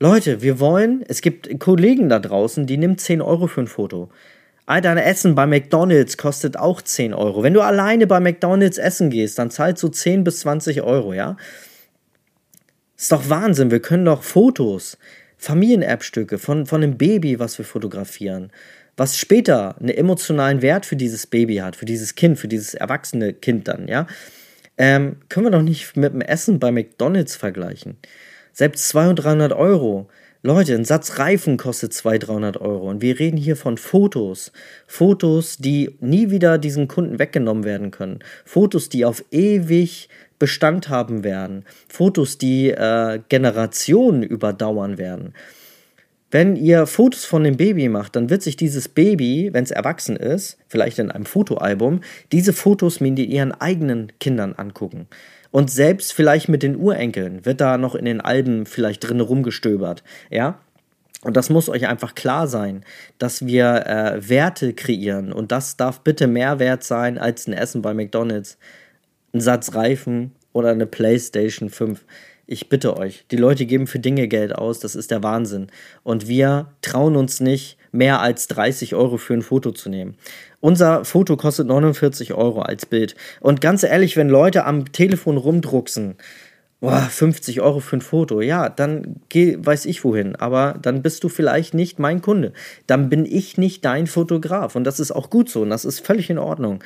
Leute, 0.00 0.40
wir 0.40 0.58
wollen, 0.58 1.04
es 1.06 1.20
gibt 1.20 1.60
Kollegen 1.60 2.08
da 2.08 2.18
draußen, 2.18 2.66
die 2.66 2.78
nehmen 2.78 2.96
10 2.96 3.20
Euro 3.20 3.46
für 3.46 3.60
ein 3.60 3.66
Foto. 3.66 4.08
Alter, 4.64 4.92
ein 4.92 4.96
Essen 4.96 5.34
bei 5.34 5.46
McDonalds 5.46 6.16
kostet 6.16 6.56
auch 6.56 6.80
10 6.80 7.12
Euro. 7.12 7.42
Wenn 7.42 7.52
du 7.52 7.60
alleine 7.60 8.06
bei 8.06 8.20
McDonalds 8.20 8.78
essen 8.78 9.10
gehst, 9.10 9.38
dann 9.38 9.50
zahlst 9.50 9.82
du 9.82 9.88
10 9.88 10.24
bis 10.24 10.40
20 10.40 10.80
Euro, 10.80 11.12
ja? 11.12 11.36
Ist 12.96 13.12
doch 13.12 13.28
Wahnsinn, 13.28 13.70
wir 13.70 13.80
können 13.80 14.06
doch 14.06 14.22
Fotos, 14.22 14.96
Familienerbstücke 15.36 16.38
von, 16.38 16.64
von 16.64 16.82
einem 16.82 16.96
Baby, 16.96 17.38
was 17.38 17.58
wir 17.58 17.66
fotografieren, 17.66 18.50
was 18.98 19.16
später 19.16 19.76
einen 19.78 19.90
emotionalen 19.90 20.60
Wert 20.60 20.84
für 20.84 20.96
dieses 20.96 21.26
Baby 21.26 21.56
hat, 21.56 21.76
für 21.76 21.86
dieses 21.86 22.14
Kind, 22.14 22.38
für 22.38 22.48
dieses 22.48 22.74
erwachsene 22.74 23.32
Kind 23.32 23.68
dann, 23.68 23.88
ja, 23.88 24.06
ähm, 24.76 25.16
können 25.28 25.46
wir 25.46 25.50
doch 25.50 25.62
nicht 25.62 25.96
mit 25.96 26.12
dem 26.12 26.20
Essen 26.20 26.58
bei 26.58 26.70
McDonalds 26.70 27.36
vergleichen. 27.36 27.96
Selbst 28.52 28.88
200, 28.88 29.24
300 29.24 29.52
Euro. 29.52 30.08
Leute, 30.42 30.74
ein 30.74 30.84
Satz 30.84 31.18
Reifen 31.18 31.56
kostet 31.56 31.92
200, 31.92 32.28
300 32.28 32.56
Euro. 32.60 32.88
Und 32.88 33.02
wir 33.02 33.18
reden 33.18 33.36
hier 33.36 33.56
von 33.56 33.76
Fotos. 33.76 34.52
Fotos, 34.86 35.58
die 35.58 35.96
nie 36.00 36.30
wieder 36.30 36.58
diesen 36.58 36.86
Kunden 36.86 37.18
weggenommen 37.18 37.64
werden 37.64 37.90
können. 37.90 38.20
Fotos, 38.44 38.88
die 38.88 39.04
auf 39.04 39.24
ewig 39.32 40.08
Bestand 40.38 40.88
haben 40.88 41.24
werden. 41.24 41.64
Fotos, 41.88 42.38
die 42.38 42.70
äh, 42.70 43.20
Generationen 43.28 44.22
überdauern 44.22 44.96
werden. 44.96 45.34
Wenn 46.30 46.56
ihr 46.56 46.86
Fotos 46.86 47.24
von 47.24 47.42
dem 47.42 47.56
Baby 47.56 47.88
macht, 47.88 48.14
dann 48.14 48.28
wird 48.28 48.42
sich 48.42 48.56
dieses 48.56 48.88
Baby, 48.88 49.50
wenn 49.52 49.64
es 49.64 49.70
erwachsen 49.70 50.14
ist, 50.16 50.58
vielleicht 50.68 50.98
in 50.98 51.10
einem 51.10 51.24
Fotoalbum, 51.24 52.00
diese 52.32 52.52
Fotos 52.52 53.00
mit 53.00 53.18
ihren 53.18 53.52
eigenen 53.52 54.12
Kindern 54.20 54.52
angucken. 54.52 55.06
Und 55.50 55.70
selbst 55.70 56.12
vielleicht 56.12 56.50
mit 56.50 56.62
den 56.62 56.76
Urenkeln 56.76 57.46
wird 57.46 57.62
da 57.62 57.78
noch 57.78 57.94
in 57.94 58.04
den 58.04 58.20
Alben 58.20 58.66
vielleicht 58.66 59.08
drin 59.08 59.20
rumgestöbert. 59.20 60.04
Ja? 60.30 60.60
Und 61.22 61.36
das 61.36 61.48
muss 61.48 61.70
euch 61.70 61.88
einfach 61.88 62.14
klar 62.14 62.46
sein, 62.46 62.84
dass 63.18 63.46
wir 63.46 63.86
äh, 63.86 64.28
Werte 64.28 64.74
kreieren. 64.74 65.32
Und 65.32 65.50
das 65.50 65.78
darf 65.78 66.00
bitte 66.00 66.26
mehr 66.26 66.58
wert 66.58 66.84
sein 66.84 67.16
als 67.18 67.46
ein 67.46 67.54
Essen 67.54 67.80
bei 67.80 67.94
McDonalds, 67.94 68.58
ein 69.32 69.40
Satz 69.40 69.74
Reifen 69.74 70.32
oder 70.52 70.70
eine 70.70 70.86
PlayStation 70.86 71.70
5. 71.70 72.04
Ich 72.50 72.70
bitte 72.70 72.96
euch, 72.96 73.26
die 73.30 73.36
Leute 73.36 73.66
geben 73.66 73.86
für 73.86 73.98
Dinge 73.98 74.26
Geld 74.26 74.54
aus, 74.54 74.78
das 74.78 74.96
ist 74.96 75.10
der 75.10 75.22
Wahnsinn. 75.22 75.66
Und 76.02 76.28
wir 76.28 76.68
trauen 76.80 77.14
uns 77.14 77.40
nicht, 77.40 77.76
mehr 77.92 78.22
als 78.22 78.48
30 78.48 78.94
Euro 78.94 79.18
für 79.18 79.34
ein 79.34 79.42
Foto 79.42 79.70
zu 79.70 79.90
nehmen. 79.90 80.16
Unser 80.60 81.04
Foto 81.04 81.36
kostet 81.36 81.66
49 81.66 82.32
Euro 82.32 82.62
als 82.62 82.86
Bild. 82.86 83.16
Und 83.40 83.60
ganz 83.60 83.82
ehrlich, 83.82 84.16
wenn 84.16 84.30
Leute 84.30 84.64
am 84.64 84.92
Telefon 84.92 85.36
rumdrucksen, 85.36 86.16
boah, 86.80 87.00
50 87.00 87.60
Euro 87.60 87.80
für 87.80 87.98
ein 87.98 88.00
Foto, 88.00 88.40
ja, 88.40 88.70
dann 88.70 89.16
geh, 89.28 89.58
weiß 89.60 89.84
ich 89.84 90.02
wohin. 90.02 90.34
Aber 90.34 90.78
dann 90.80 91.02
bist 91.02 91.24
du 91.24 91.28
vielleicht 91.28 91.74
nicht 91.74 91.98
mein 91.98 92.22
Kunde. 92.22 92.54
Dann 92.86 93.10
bin 93.10 93.26
ich 93.26 93.58
nicht 93.58 93.84
dein 93.84 94.06
Fotograf. 94.06 94.74
Und 94.74 94.84
das 94.84 95.00
ist 95.00 95.12
auch 95.12 95.28
gut 95.28 95.50
so 95.50 95.60
und 95.60 95.70
das 95.70 95.84
ist 95.84 96.00
völlig 96.00 96.30
in 96.30 96.38
Ordnung. 96.38 96.82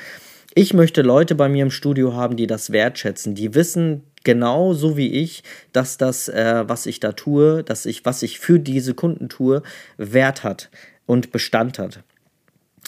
Ich 0.54 0.74
möchte 0.74 1.02
Leute 1.02 1.36
bei 1.36 1.48
mir 1.48 1.62
im 1.62 1.70
Studio 1.70 2.14
haben, 2.14 2.36
die 2.36 2.48
das 2.48 2.72
wertschätzen, 2.72 3.36
die 3.36 3.54
wissen, 3.54 4.02
genau 4.24 4.72
so 4.74 4.96
wie 4.96 5.12
ich, 5.12 5.42
dass 5.72 5.96
das, 5.96 6.28
äh, 6.28 6.64
was 6.66 6.86
ich 6.86 7.00
da 7.00 7.12
tue, 7.12 7.62
dass 7.62 7.86
ich, 7.86 8.04
was 8.04 8.22
ich 8.22 8.38
für 8.38 8.58
diese 8.58 8.94
Kunden 8.94 9.28
tue, 9.28 9.62
Wert 9.96 10.44
hat 10.44 10.70
und 11.06 11.32
Bestand 11.32 11.78
hat. 11.78 12.02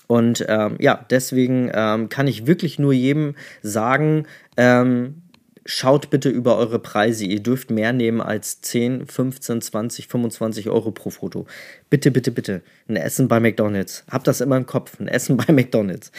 Und 0.07 0.45
ähm, 0.49 0.77
ja, 0.81 1.05
deswegen 1.11 1.71
ähm, 1.73 2.09
kann 2.09 2.27
ich 2.27 2.47
wirklich 2.47 2.79
nur 2.79 2.93
jedem 2.93 3.35
sagen, 3.63 4.27
ähm, 4.57 5.23
schaut 5.65 6.11
bitte 6.11 6.29
über 6.29 6.59
eure 6.59 6.79
Preise. 6.79 7.25
Ihr 7.25 7.41
dürft 7.41 7.71
mehr 7.71 7.93
nehmen 7.93 8.21
als 8.21 8.61
10, 8.61 9.07
15, 9.07 9.63
20, 9.63 10.09
25 10.09 10.69
Euro 10.69 10.91
pro 10.91 11.11
Foto. 11.11 11.47
Bitte, 11.91 12.11
bitte, 12.11 12.31
bitte. 12.31 12.63
Ein 12.89 12.97
Essen 12.97 13.29
bei 13.29 13.41
McDonald's. 13.41 14.05
Habt 14.11 14.27
das 14.27 14.41
immer 14.41 14.57
im 14.57 14.67
Kopf. 14.67 15.01
Ein 15.01 15.09
Essen 15.09 15.37
bei 15.47 15.53
McDonald's. 15.53 16.13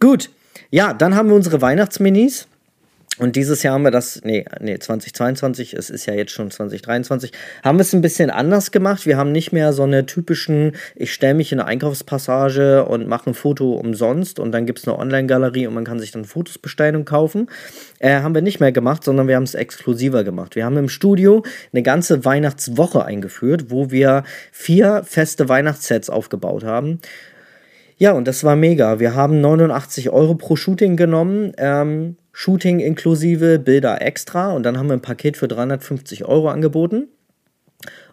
Gut. 0.00 0.30
Ja, 0.70 0.92
dann 0.92 1.14
haben 1.14 1.28
wir 1.28 1.36
unsere 1.36 1.62
Weihnachtsminis. 1.62 2.46
Und 3.20 3.36
dieses 3.36 3.62
Jahr 3.62 3.74
haben 3.74 3.82
wir 3.82 3.90
das, 3.90 4.22
nee, 4.24 4.46
nee, 4.60 4.78
2022, 4.78 5.74
es 5.74 5.90
ist 5.90 6.06
ja 6.06 6.14
jetzt 6.14 6.32
schon 6.32 6.50
2023, 6.50 7.32
haben 7.62 7.76
wir 7.76 7.82
es 7.82 7.92
ein 7.92 8.00
bisschen 8.00 8.30
anders 8.30 8.70
gemacht. 8.70 9.04
Wir 9.04 9.18
haben 9.18 9.30
nicht 9.30 9.52
mehr 9.52 9.74
so 9.74 9.82
eine 9.82 10.06
typischen, 10.06 10.72
ich 10.96 11.12
stelle 11.12 11.34
mich 11.34 11.52
in 11.52 11.60
eine 11.60 11.68
Einkaufspassage 11.68 12.86
und 12.86 13.06
mache 13.08 13.28
ein 13.28 13.34
Foto 13.34 13.74
umsonst 13.74 14.38
und 14.38 14.52
dann 14.52 14.64
gibt 14.64 14.78
es 14.78 14.88
eine 14.88 14.98
Online-Galerie 14.98 15.66
und 15.66 15.74
man 15.74 15.84
kann 15.84 16.00
sich 16.00 16.12
dann 16.12 16.24
Fotos 16.24 16.56
bestellen 16.56 16.96
und 16.96 17.04
kaufen. 17.04 17.50
Äh, 17.98 18.22
haben 18.22 18.34
wir 18.34 18.40
nicht 18.40 18.58
mehr 18.58 18.72
gemacht, 18.72 19.04
sondern 19.04 19.28
wir 19.28 19.36
haben 19.36 19.42
es 19.42 19.54
exklusiver 19.54 20.24
gemacht. 20.24 20.56
Wir 20.56 20.64
haben 20.64 20.78
im 20.78 20.88
Studio 20.88 21.42
eine 21.74 21.82
ganze 21.82 22.24
Weihnachtswoche 22.24 23.04
eingeführt, 23.04 23.66
wo 23.68 23.90
wir 23.90 24.24
vier 24.50 25.02
feste 25.04 25.46
Weihnachtssets 25.50 26.08
aufgebaut 26.08 26.64
haben. 26.64 27.00
Ja, 28.00 28.12
und 28.12 28.26
das 28.26 28.44
war 28.44 28.56
mega. 28.56 28.98
Wir 28.98 29.14
haben 29.14 29.42
89 29.42 30.08
Euro 30.08 30.34
pro 30.34 30.56
Shooting 30.56 30.96
genommen. 30.96 31.52
Ähm, 31.58 32.16
Shooting 32.32 32.80
inklusive, 32.80 33.58
Bilder 33.58 34.00
extra 34.00 34.52
und 34.52 34.62
dann 34.62 34.78
haben 34.78 34.86
wir 34.86 34.94
ein 34.94 35.02
Paket 35.02 35.36
für 35.36 35.48
350 35.48 36.24
Euro 36.24 36.48
angeboten. 36.48 37.08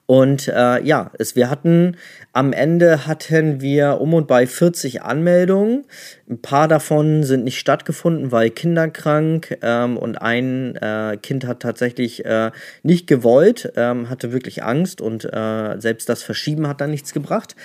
Und 0.06 0.50
äh, 0.50 0.84
ja, 0.84 1.12
es, 1.20 1.38
wir 1.38 1.50
hatten 1.50 1.96
am 2.34 2.52
Ende 2.52 3.08
hatten 3.08 3.62
wir 3.62 4.02
um 4.02 4.14
und 4.14 4.28
bei 4.28 4.46
40 4.46 5.04
Anmeldungen. 5.04 5.86
Ein 6.30 6.42
paar 6.42 6.68
davon 6.68 7.24
sind 7.24 7.46
nicht 7.46 7.60
stattgefunden, 7.60 8.34
weil 8.34 8.50
kinderkrank 8.50 9.58
ähm, 9.62 9.96
und 9.96 10.22
ein 10.22 10.76
äh, 10.78 11.18
Kind 11.22 11.46
hat 11.46 11.62
tatsächlich 11.62 12.26
äh, 12.26 12.52
nicht 12.84 13.08
gewollt, 13.08 13.72
ähm, 13.78 14.10
hatte 14.10 14.34
wirklich 14.34 14.64
Angst 14.64 15.00
und 15.00 15.24
äh, 15.24 15.80
selbst 15.80 16.10
das 16.10 16.24
Verschieben 16.24 16.68
hat 16.68 16.82
dann 16.82 16.92
nichts 16.92 17.14
gebracht. 17.14 17.56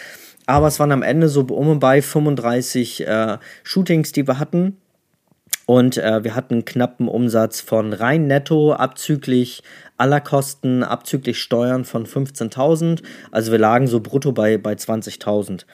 Aber 0.47 0.66
es 0.66 0.80
waren 0.80 0.93
am 0.93 1.03
Ende 1.03 1.28
so 1.28 1.43
um 1.43 1.68
und 1.68 1.78
bei 1.78 2.03
35 2.03 3.07
äh, 3.07 3.38
Shootings, 3.62 4.12
die 4.12 4.26
wir 4.26 4.38
hatten. 4.38 4.78
Und 5.66 5.97
äh, 5.97 6.24
wir 6.24 6.34
hatten 6.34 6.55
einen 6.55 6.64
knappen 6.64 7.09
Umsatz 7.09 7.61
von 7.61 7.93
rein 7.93 8.26
netto, 8.26 8.72
abzüglich 8.72 9.62
aller 9.97 10.20
Kosten, 10.20 10.82
abzüglich 10.82 11.40
Steuern 11.40 11.84
von 11.84 12.05
15.000. 12.05 13.03
Also 13.30 13.53
wir 13.53 13.59
lagen 13.59 13.86
so 13.86 14.01
brutto 14.01 14.32
bei, 14.32 14.59
bei 14.59 14.72
20.000, 14.72 15.64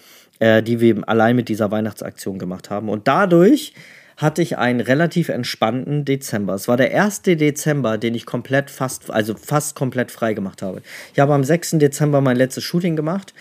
äh, 0.40 0.62
die 0.62 0.80
wir 0.80 1.08
allein 1.08 1.36
mit 1.36 1.48
dieser 1.48 1.70
Weihnachtsaktion 1.70 2.38
gemacht 2.38 2.68
haben. 2.68 2.90
Und 2.90 3.08
dadurch 3.08 3.72
hatte 4.18 4.42
ich 4.42 4.58
einen 4.58 4.80
relativ 4.80 5.30
entspannten 5.30 6.04
Dezember. 6.04 6.54
Es 6.54 6.68
war 6.68 6.76
der 6.76 6.90
erste 6.90 7.36
Dezember, 7.36 7.98
den 7.98 8.14
ich 8.14 8.26
komplett 8.26 8.68
fast, 8.68 9.10
also 9.10 9.34
fast 9.36 9.74
komplett 9.74 10.10
frei 10.10 10.34
gemacht 10.34 10.60
habe. 10.60 10.82
Ich 11.14 11.20
habe 11.20 11.32
am 11.32 11.44
6. 11.44 11.78
Dezember 11.78 12.20
mein 12.20 12.36
letztes 12.36 12.64
Shooting 12.64 12.96
gemacht 12.96 13.32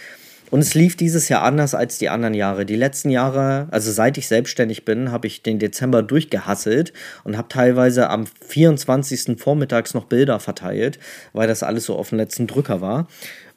und 0.50 0.62
es 0.62 0.74
lief 0.74 0.95
dieses 0.95 1.30
Jahr 1.30 1.43
anders 1.43 1.76
als 1.76 1.98
die 1.98 2.10
anderen 2.10 2.34
Jahre. 2.34 2.66
Die 2.66 2.76
letzten 2.76 3.10
Jahre, 3.10 3.68
also 3.72 3.91
seit 3.91 4.18
ich 4.18 4.28
selbstständig 4.28 4.86
bin, 4.86 5.12
habe 5.12 5.28
ich 5.28 5.43
den 5.43 5.60
Dezember 5.60 6.04
durchgehasselt 6.04 6.93
und 7.24 7.38
habe 7.38 7.50
teilweise 7.50 8.10
am 8.10 8.26
24. 8.48 9.38
vormittags 9.38 9.93
noch 9.93 10.06
Bilder 10.06 10.39
verteilt, 10.39 11.00
weil 11.34 11.48
das 11.48 11.64
alles 11.64 11.86
so 11.86 11.95
auf 11.95 12.10
dem 12.10 12.18
letzten 12.18 12.48
Drücker 12.48 12.80
war. 12.80 13.08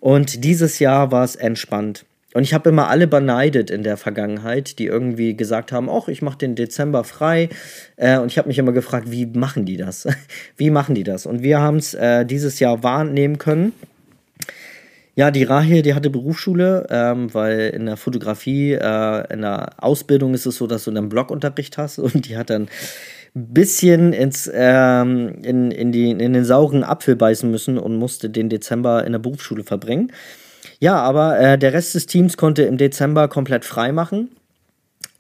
Und 0.01 0.45
dieses 0.45 0.79
Jahr 0.79 1.13
war 1.13 1.25
es 1.25 1.37
entspannt. 1.37 2.05
Und 2.33 2.45
ich 2.45 2.55
habe 2.55 2.69
immer 2.69 2.89
alle 2.89 3.09
beneidet 3.09 3.71
in 3.71 3.83
der 3.83 3.97
Vergangenheit, 3.97 4.79
die 4.79 4.87
irgendwie 4.87 5.37
gesagt 5.37 5.73
haben, 5.73 5.91
ach, 5.91 6.07
ich 6.07 6.23
mache 6.23 6.39
den 6.39 6.55
Dezember 6.55 7.03
frei. 7.03 7.49
Äh, 7.97 8.19
und 8.19 8.31
ich 8.31 8.39
habe 8.39 8.49
mich 8.49 8.59
immer 8.59 8.73
gefragt, 8.73 9.11
wie 9.11 9.27
machen 9.27 9.65
die 9.65 9.77
das? 9.77 10.07
wie 10.57 10.71
machen 10.71 10.95
die 10.95 11.03
das? 11.03 11.27
Und 11.27 11.43
wir 11.43 11.61
haben 11.61 11.79
es 11.79 11.95
äh, 11.95 12.25
dieses 12.25 12.61
Jahr 12.61 12.83
wahrnehmen 12.85 13.39
können. 13.39 13.73
Ja, 15.21 15.31
die 15.31 15.45
Rahel, 15.45 15.83
die 15.83 15.93
hatte 15.93 16.09
Berufsschule, 16.09 16.87
ähm, 16.89 17.35
weil 17.35 17.75
in 17.75 17.85
der 17.85 17.99
Fotografie, 17.99 18.73
äh, 18.73 19.31
in 19.31 19.43
der 19.43 19.69
Ausbildung 19.77 20.33
ist 20.33 20.47
es 20.47 20.57
so, 20.57 20.67
dass 20.67 20.85
du 20.85 20.91
einen 20.91 21.11
Blogunterricht 21.11 21.77
hast 21.77 21.99
und 21.99 22.27
die 22.27 22.39
hat 22.39 22.49
dann 22.49 22.71
ein 23.37 23.53
bisschen 23.53 24.15
ins, 24.15 24.51
ähm, 24.51 25.43
in, 25.43 25.73
in, 25.73 25.93
die, 25.93 26.11
in 26.11 26.33
den 26.33 26.45
sauren 26.47 26.83
Apfel 26.85 27.17
beißen 27.17 27.51
müssen 27.51 27.77
und 27.77 27.97
musste 27.97 28.31
den 28.31 28.49
Dezember 28.49 29.05
in 29.05 29.13
der 29.13 29.19
Berufsschule 29.19 29.63
verbringen. 29.63 30.11
Ja, 30.79 30.95
aber 30.95 31.39
äh, 31.39 31.59
der 31.59 31.75
Rest 31.75 31.95
des 31.95 32.07
Teams 32.07 32.39
konnte 32.39 32.63
im 32.63 32.79
Dezember 32.79 33.29
komplett 33.29 33.67
frei 33.67 33.93
machen. 33.93 34.31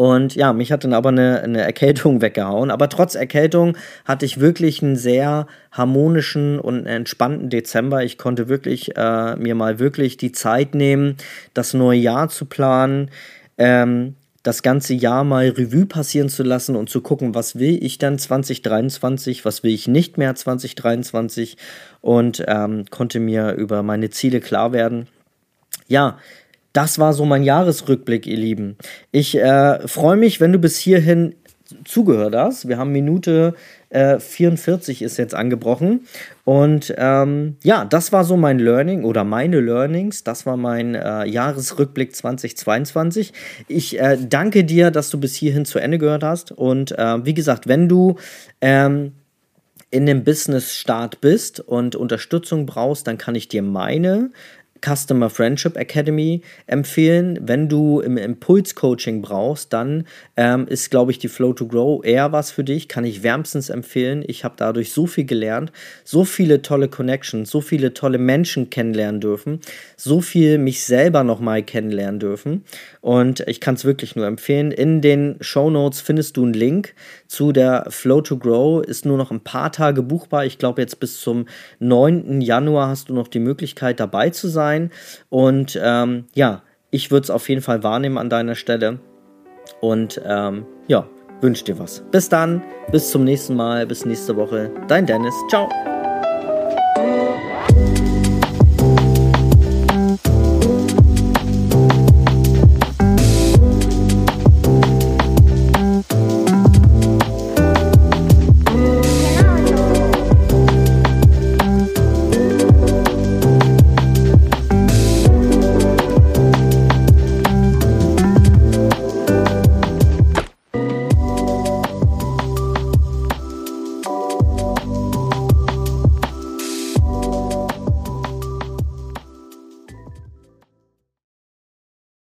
Und 0.00 0.34
ja, 0.34 0.54
mich 0.54 0.72
hat 0.72 0.84
dann 0.84 0.94
aber 0.94 1.10
eine, 1.10 1.42
eine 1.42 1.60
Erkältung 1.60 2.22
weggehauen. 2.22 2.70
Aber 2.70 2.88
trotz 2.88 3.14
Erkältung 3.14 3.76
hatte 4.06 4.24
ich 4.24 4.40
wirklich 4.40 4.82
einen 4.82 4.96
sehr 4.96 5.46
harmonischen 5.72 6.58
und 6.58 6.86
entspannten 6.86 7.50
Dezember. 7.50 8.02
Ich 8.02 8.16
konnte 8.16 8.48
wirklich 8.48 8.96
äh, 8.96 9.36
mir 9.36 9.54
mal 9.54 9.78
wirklich 9.78 10.16
die 10.16 10.32
Zeit 10.32 10.74
nehmen, 10.74 11.16
das 11.52 11.74
neue 11.74 11.98
Jahr 11.98 12.30
zu 12.30 12.46
planen. 12.46 13.10
Ähm, 13.58 14.14
das 14.42 14.62
ganze 14.62 14.94
Jahr 14.94 15.22
mal 15.22 15.50
Revue 15.50 15.84
passieren 15.84 16.30
zu 16.30 16.44
lassen 16.44 16.76
und 16.76 16.88
zu 16.88 17.02
gucken, 17.02 17.34
was 17.34 17.58
will 17.58 17.78
ich 17.84 17.98
dann 17.98 18.18
2023, 18.18 19.44
was 19.44 19.62
will 19.62 19.74
ich 19.74 19.86
nicht 19.86 20.16
mehr 20.16 20.34
2023 20.34 21.58
und 22.00 22.42
ähm, 22.48 22.86
konnte 22.88 23.20
mir 23.20 23.52
über 23.52 23.82
meine 23.82 24.08
Ziele 24.08 24.40
klar 24.40 24.72
werden. 24.72 25.08
Ja, 25.88 26.18
das 26.72 26.98
war 26.98 27.12
so 27.12 27.24
mein 27.24 27.42
Jahresrückblick, 27.42 28.26
ihr 28.26 28.36
Lieben. 28.36 28.76
Ich 29.12 29.36
äh, 29.36 29.86
freue 29.86 30.16
mich, 30.16 30.40
wenn 30.40 30.52
du 30.52 30.58
bis 30.58 30.78
hierhin 30.78 31.34
zugehört 31.84 32.34
hast. 32.34 32.68
Wir 32.68 32.78
haben 32.78 32.92
Minute 32.92 33.54
äh, 33.90 34.18
44 34.18 35.02
ist 35.02 35.16
jetzt 35.16 35.34
angebrochen. 35.34 36.06
Und 36.44 36.94
ähm, 36.96 37.56
ja, 37.62 37.84
das 37.84 38.12
war 38.12 38.24
so 38.24 38.36
mein 38.36 38.58
Learning 38.58 39.04
oder 39.04 39.24
meine 39.24 39.60
Learnings. 39.60 40.24
Das 40.24 40.46
war 40.46 40.56
mein 40.56 40.94
äh, 40.94 41.24
Jahresrückblick 41.26 42.14
2022. 42.14 43.32
Ich 43.68 43.98
äh, 43.98 44.16
danke 44.20 44.64
dir, 44.64 44.90
dass 44.90 45.10
du 45.10 45.18
bis 45.18 45.34
hierhin 45.34 45.64
zu 45.64 45.78
Ende 45.78 45.98
gehört 45.98 46.22
hast. 46.22 46.52
Und 46.52 46.96
äh, 46.98 47.24
wie 47.24 47.34
gesagt, 47.34 47.68
wenn 47.68 47.88
du 47.88 48.16
ähm, 48.60 49.12
in 49.90 50.06
dem 50.06 50.22
Business-Start 50.22 51.20
bist 51.20 51.58
und 51.58 51.96
Unterstützung 51.96 52.66
brauchst, 52.66 53.08
dann 53.08 53.18
kann 53.18 53.34
ich 53.34 53.48
dir 53.48 53.62
meine 53.62 54.30
Customer 54.84 55.30
Friendship 55.30 55.76
Academy 55.76 56.42
empfehlen. 56.66 57.38
Wenn 57.42 57.68
du 57.68 58.00
im 58.00 58.16
Impuls-Coaching 58.16 59.22
brauchst, 59.22 59.72
dann 59.72 60.06
ähm, 60.36 60.66
ist, 60.66 60.90
glaube 60.90 61.12
ich, 61.12 61.18
die 61.18 61.28
Flow 61.28 61.52
to 61.52 61.66
Grow 61.66 62.04
eher 62.04 62.32
was 62.32 62.50
für 62.50 62.64
dich. 62.64 62.88
Kann 62.88 63.04
ich 63.04 63.22
wärmstens 63.22 63.70
empfehlen. 63.70 64.24
Ich 64.26 64.44
habe 64.44 64.54
dadurch 64.56 64.92
so 64.92 65.06
viel 65.06 65.24
gelernt, 65.24 65.72
so 66.04 66.24
viele 66.24 66.62
tolle 66.62 66.88
Connections, 66.88 67.50
so 67.50 67.60
viele 67.60 67.94
tolle 67.94 68.18
Menschen 68.18 68.70
kennenlernen 68.70 69.20
dürfen, 69.20 69.60
so 69.96 70.20
viel 70.20 70.58
mich 70.58 70.84
selber 70.84 71.24
nochmal 71.24 71.62
kennenlernen 71.62 72.20
dürfen. 72.20 72.64
Und 73.00 73.40
ich 73.46 73.60
kann 73.60 73.74
es 73.74 73.84
wirklich 73.84 74.16
nur 74.16 74.26
empfehlen. 74.26 74.72
In 74.72 75.00
den 75.00 75.36
Show 75.40 75.70
Notes 75.70 76.00
findest 76.00 76.36
du 76.36 76.44
einen 76.44 76.54
Link 76.54 76.94
zu 77.26 77.52
der 77.52 77.86
Flow 77.88 78.20
to 78.20 78.36
Grow. 78.36 78.84
Ist 78.84 79.06
nur 79.06 79.16
noch 79.16 79.30
ein 79.30 79.40
paar 79.40 79.72
Tage 79.72 80.02
buchbar. 80.02 80.44
Ich 80.44 80.58
glaube, 80.58 80.80
jetzt 80.80 81.00
bis 81.00 81.20
zum 81.20 81.46
9. 81.78 82.40
Januar 82.40 82.88
hast 82.88 83.08
du 83.08 83.14
noch 83.14 83.28
die 83.28 83.38
Möglichkeit 83.38 84.00
dabei 84.00 84.30
zu 84.30 84.48
sein. 84.70 84.90
Und 85.28 85.78
ähm, 85.82 86.24
ja, 86.34 86.62
ich 86.90 87.10
würde 87.10 87.24
es 87.24 87.30
auf 87.30 87.48
jeden 87.48 87.62
Fall 87.62 87.82
wahrnehmen 87.82 88.18
an 88.18 88.30
deiner 88.30 88.54
Stelle. 88.54 88.98
Und 89.80 90.20
ähm, 90.24 90.66
ja, 90.88 91.06
wünsche 91.40 91.64
dir 91.64 91.78
was. 91.78 92.02
Bis 92.10 92.28
dann, 92.28 92.62
bis 92.90 93.10
zum 93.10 93.24
nächsten 93.24 93.56
Mal, 93.56 93.86
bis 93.86 94.04
nächste 94.04 94.36
Woche. 94.36 94.70
Dein 94.88 95.06
Dennis. 95.06 95.34
Ciao. 95.48 95.68